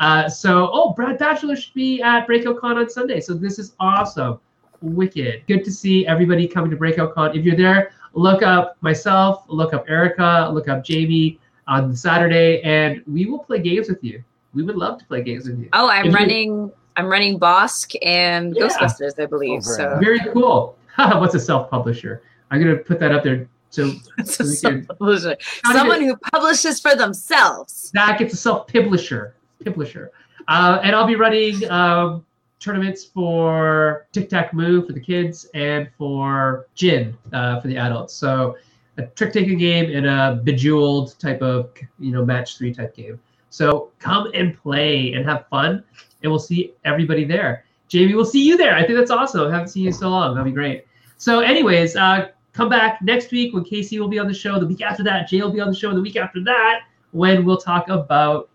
Uh, 0.00 0.28
so, 0.28 0.70
oh, 0.72 0.92
Brad 0.94 1.18
Batchelor 1.18 1.56
should 1.56 1.74
be 1.74 2.02
at 2.02 2.26
Breakout 2.26 2.58
Con 2.60 2.78
on 2.78 2.88
Sunday. 2.90 3.20
So 3.20 3.34
this 3.34 3.58
is 3.58 3.74
awesome. 3.78 4.40
Wicked. 4.80 5.42
Good 5.48 5.64
to 5.64 5.72
see 5.72 6.06
everybody 6.06 6.46
coming 6.46 6.70
to 6.70 6.76
Breakout 6.76 7.14
Con. 7.14 7.36
If 7.36 7.44
you're 7.44 7.56
there, 7.56 7.90
look 8.12 8.42
up 8.42 8.76
myself, 8.80 9.44
look 9.48 9.74
up 9.74 9.84
Erica, 9.88 10.50
look 10.52 10.68
up 10.68 10.84
Jamie 10.84 11.38
on 11.66 11.94
Saturday, 11.94 12.60
and 12.62 13.02
we 13.06 13.26
will 13.26 13.40
play 13.40 13.58
games 13.60 13.88
with 13.88 14.02
you. 14.02 14.22
We 14.54 14.62
would 14.62 14.76
love 14.76 14.98
to 14.98 15.04
play 15.04 15.22
games 15.22 15.48
with 15.48 15.58
you. 15.58 15.68
Oh, 15.72 15.88
I'm 15.88 16.06
If 16.06 16.12
you- 16.12 16.16
running. 16.18 16.72
I'm 16.96 17.06
running 17.06 17.38
Bosk 17.38 17.94
and 18.02 18.56
Yeah. 18.56 18.64
Ghostbusters, 18.66 19.22
I 19.22 19.26
believe. 19.26 19.60
Oh, 19.64 19.76
so. 19.76 19.98
Very 20.00 20.18
cool. 20.32 20.76
What's 21.18 21.34
a 21.34 21.40
self-publisher? 21.40 22.22
I'm 22.50 22.60
gonna 22.60 22.76
put 22.76 22.98
that 23.00 23.12
up 23.12 23.22
there. 23.22 23.48
So 23.70 23.84
we 24.18 24.24
can- 24.24 24.26
self-publisher. 24.26 25.36
How 25.62 25.72
do 25.72 25.78
you- 25.78 25.80
someone 25.80 26.02
who 26.02 26.16
publishes 26.32 26.80
for 26.80 26.94
themselves. 26.96 27.90
Zach 27.90 28.18
gets 28.18 28.34
a 28.34 28.36
self-publisher. 28.36 29.34
Publisher. 29.64 30.10
Uh, 30.48 30.80
and 30.82 30.96
I'll 30.96 31.06
be 31.06 31.16
running 31.16 31.68
um, 31.70 32.24
tournaments 32.58 33.04
for 33.04 34.06
Tic 34.12 34.28
Tac 34.28 34.52
Moo 34.54 34.86
for 34.86 34.92
the 34.92 35.00
kids 35.00 35.46
and 35.54 35.88
for 35.98 36.66
Gin 36.74 37.16
uh, 37.32 37.60
for 37.60 37.68
the 37.68 37.76
adults. 37.76 38.14
So 38.14 38.56
a 38.96 39.02
trick-taking 39.06 39.58
game 39.58 39.94
and 39.94 40.06
a 40.06 40.40
bejeweled 40.42 41.18
type 41.18 41.42
of 41.42 41.70
you 41.98 42.10
know 42.12 42.24
match 42.24 42.58
three 42.58 42.74
type 42.74 42.96
game. 42.96 43.20
So 43.50 43.90
come 43.98 44.30
and 44.34 44.56
play 44.60 45.12
and 45.12 45.24
have 45.24 45.46
fun, 45.48 45.84
and 46.22 46.32
we'll 46.32 46.38
see 46.40 46.74
everybody 46.84 47.24
there. 47.24 47.64
Jamie, 47.88 48.14
we'll 48.14 48.24
see 48.24 48.44
you 48.46 48.56
there. 48.56 48.74
I 48.74 48.84
think 48.86 48.98
that's 48.98 49.10
awesome. 49.10 49.48
I 49.48 49.50
haven't 49.52 49.68
seen 49.68 49.84
you 49.84 49.88
in 49.88 49.94
so 49.94 50.08
long. 50.10 50.34
That'll 50.34 50.44
be 50.44 50.52
great. 50.52 50.84
So, 51.16 51.40
anyways, 51.40 51.96
uh, 51.96 52.28
come 52.52 52.68
back 52.68 53.00
next 53.02 53.30
week 53.32 53.54
when 53.54 53.64
Casey 53.64 53.98
will 53.98 54.08
be 54.08 54.18
on 54.18 54.28
the 54.28 54.34
show. 54.34 54.58
The 54.60 54.66
week 54.66 54.82
after 54.82 55.02
that, 55.04 55.28
Jay 55.28 55.40
will 55.40 55.52
be 55.52 55.60
on 55.60 55.68
the 55.68 55.74
show. 55.76 55.94
The 55.94 56.00
week 56.00 56.16
after 56.16 56.42
that, 56.44 56.80
when 57.12 57.44
we'll 57.44 57.56
talk 57.56 57.88
about 57.88 58.50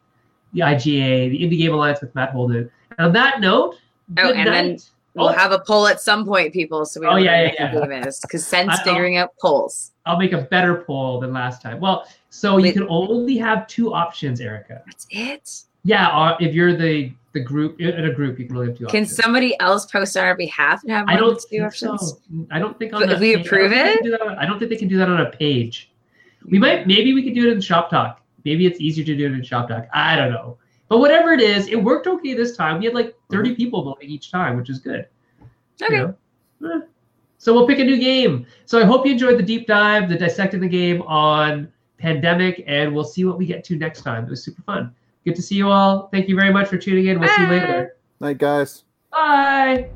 the 0.53 0.61
IGA, 0.61 1.31
the 1.31 1.39
Indie 1.39 1.57
Game 1.57 1.73
Alliance 1.73 1.99
with 2.01 2.13
Matt 2.15 2.29
Holden. 2.29 2.69
And 2.97 3.07
on 3.07 3.13
that 3.13 3.41
note, 3.41 3.77
Oh, 4.17 4.31
and 4.31 4.47
then. 4.47 4.77
We'll 5.15 5.29
Oh. 5.29 5.31
have 5.31 5.51
a 5.51 5.59
poll 5.59 5.86
at 5.88 6.01
some 6.01 6.25
point, 6.25 6.53
people. 6.53 6.86
So 6.86 6.99
we 6.99 7.05
Oh, 7.05 7.17
yeah, 7.17 7.43
yeah, 7.43 7.71
yeah. 7.75 8.03
because 8.23 8.47
Sen's 8.47 8.79
figuring 8.81 9.17
out 9.17 9.29
polls. 9.39 9.91
I'll 10.07 10.17
make 10.17 10.34
a 10.34 10.41
better 10.41 10.84
poll 10.88 11.19
than 11.19 11.31
last 11.31 11.61
time. 11.61 11.79
Well, 11.79 12.07
so 12.31 12.57
you 12.57 12.73
can 12.73 12.88
only 12.89 13.38
have 13.38 13.67
two 13.67 13.93
options, 13.93 14.41
Erica. 14.41 14.81
That's 14.88 15.05
it. 15.11 15.63
Yeah, 15.84 16.07
uh, 16.09 16.38
if 16.39 16.53
you're 16.53 16.75
the 16.75 17.11
the 17.34 17.39
group 17.39 17.79
in 17.81 18.05
a 18.05 18.13
group, 18.13 18.38
you 18.38 18.45
can 18.45 18.55
only 18.55 18.67
have 18.69 18.77
two 18.77 18.86
Can 18.86 19.03
options. 19.03 19.15
somebody 19.15 19.59
else 19.59 19.88
post 19.88 20.15
on 20.17 20.23
our 20.23 20.36
behalf 20.36 20.84
and 20.84 20.91
have 20.91 21.05
I 21.09 21.13
more 21.13 21.21
don't 21.31 21.39
two 21.39 21.47
think 21.49 21.63
options? 21.63 22.09
so. 22.11 22.47
I 22.51 22.59
don't 22.59 22.77
think 22.77 22.93
on 22.93 23.07
But 23.07 23.19
we 23.19 23.36
page- 23.36 23.45
approve 23.47 23.71
I 23.71 23.75
don't 23.75 23.86
think 23.88 23.93
they 23.95 23.99
it? 23.99 24.03
do 24.03 24.11
that 24.11 24.21
on- 24.21 24.38
I 24.38 24.45
don't 24.45 24.59
think 24.59 24.69
they 24.69 24.77
can 24.77 24.88
do 24.88 24.97
that 24.97 25.09
on 25.09 25.19
a 25.21 25.29
page. 25.31 25.91
We 26.45 26.59
might 26.59 26.86
maybe 26.86 27.13
we 27.15 27.23
could 27.23 27.34
do 27.34 27.47
it 27.49 27.53
in 27.53 27.59
Shop 27.59 27.89
Talk. 27.89 28.21
Maybe 28.45 28.67
it's 28.67 28.79
easier 28.79 29.03
to 29.05 29.15
do 29.15 29.25
it 29.25 29.31
in 29.31 29.43
Shop 29.43 29.67
Talk. 29.67 29.88
I 29.93 30.15
don't 30.15 30.31
know. 30.31 30.57
But 30.89 30.99
whatever 30.99 31.31
it 31.34 31.41
is, 31.41 31.67
it 31.69 31.75
worked 31.77 32.05
okay 32.05 32.36
this 32.36 32.55
time. 32.55 32.77
We 32.79 32.86
had 32.86 32.93
like 32.93 33.15
30 33.31 33.55
people 33.55 33.84
voting 33.84 34.09
each 34.09 34.29
time, 34.29 34.55
which 34.55 34.69
is 34.69 34.77
good. 34.79 35.07
you 35.79 35.88
Okay. 35.88 35.97
know? 36.61 36.71
Eh. 36.71 36.81
So 37.39 37.51
we'll 37.53 37.65
pick 37.65 37.79
a 37.79 37.84
new 37.84 37.97
game. 37.97 38.45
So 38.65 38.79
I 38.79 38.84
hope 38.86 39.07
you 39.07 39.13
enjoyed 39.13 39.39
the 39.39 39.43
deep 39.43 39.65
dive, 39.65 40.07
the 40.07 40.15
dissecting 40.17 40.59
the 40.59 40.67
game 40.69 41.01
on 41.01 41.67
pandemic, 41.97 42.63
and 42.67 42.93
we'll 42.93 43.03
see 43.03 43.25
what 43.25 43.39
we 43.39 43.45
get 43.47 43.63
to 43.65 43.75
next 43.75 44.03
time. 44.03 44.25
It 44.25 44.29
was 44.29 44.43
super 44.43 44.61
fun. 44.61 44.93
Good 45.26 45.36
to 45.36 45.41
see 45.41 45.55
you 45.55 45.69
all. 45.69 46.09
Thank 46.11 46.28
you 46.28 46.36
very 46.36 46.51
much 46.51 46.67
for 46.67 46.78
tuning 46.78 47.05
in. 47.07 47.17
We'll 47.19 47.30
see 47.30 47.41
you 47.41 47.47
later. 47.47 47.95
Night, 48.19 48.38
guys. 48.38 48.84
Bye. 49.11 49.89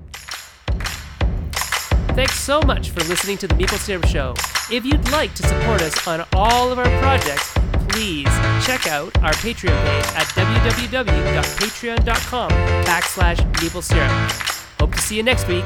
Thanks 2.15 2.39
so 2.39 2.61
much 2.61 2.89
for 2.89 3.01
listening 3.01 3.37
to 3.39 3.47
the 3.47 3.53
Meeple 3.55 3.77
Syrup 3.77 4.05
Show. 4.07 4.33
If 4.71 4.85
you'd 4.85 5.09
like 5.11 5.33
to 5.35 5.43
support 5.43 5.81
us 5.81 6.07
on 6.07 6.25
all 6.33 6.71
of 6.71 6.79
our 6.79 6.87
projects, 6.99 7.53
please 7.89 8.27
check 8.65 8.87
out 8.87 9.15
our 9.23 9.33
Patreon 9.33 9.77
page 9.85 10.05
at 10.15 10.25
www.patreon.com 10.35 12.49
backslash 12.85 13.37
meeple 13.53 13.83
syrup. 13.83 14.11
Hope 14.79 14.95
to 14.95 15.01
see 15.01 15.15
you 15.15 15.23
next 15.23 15.47
week. 15.47 15.65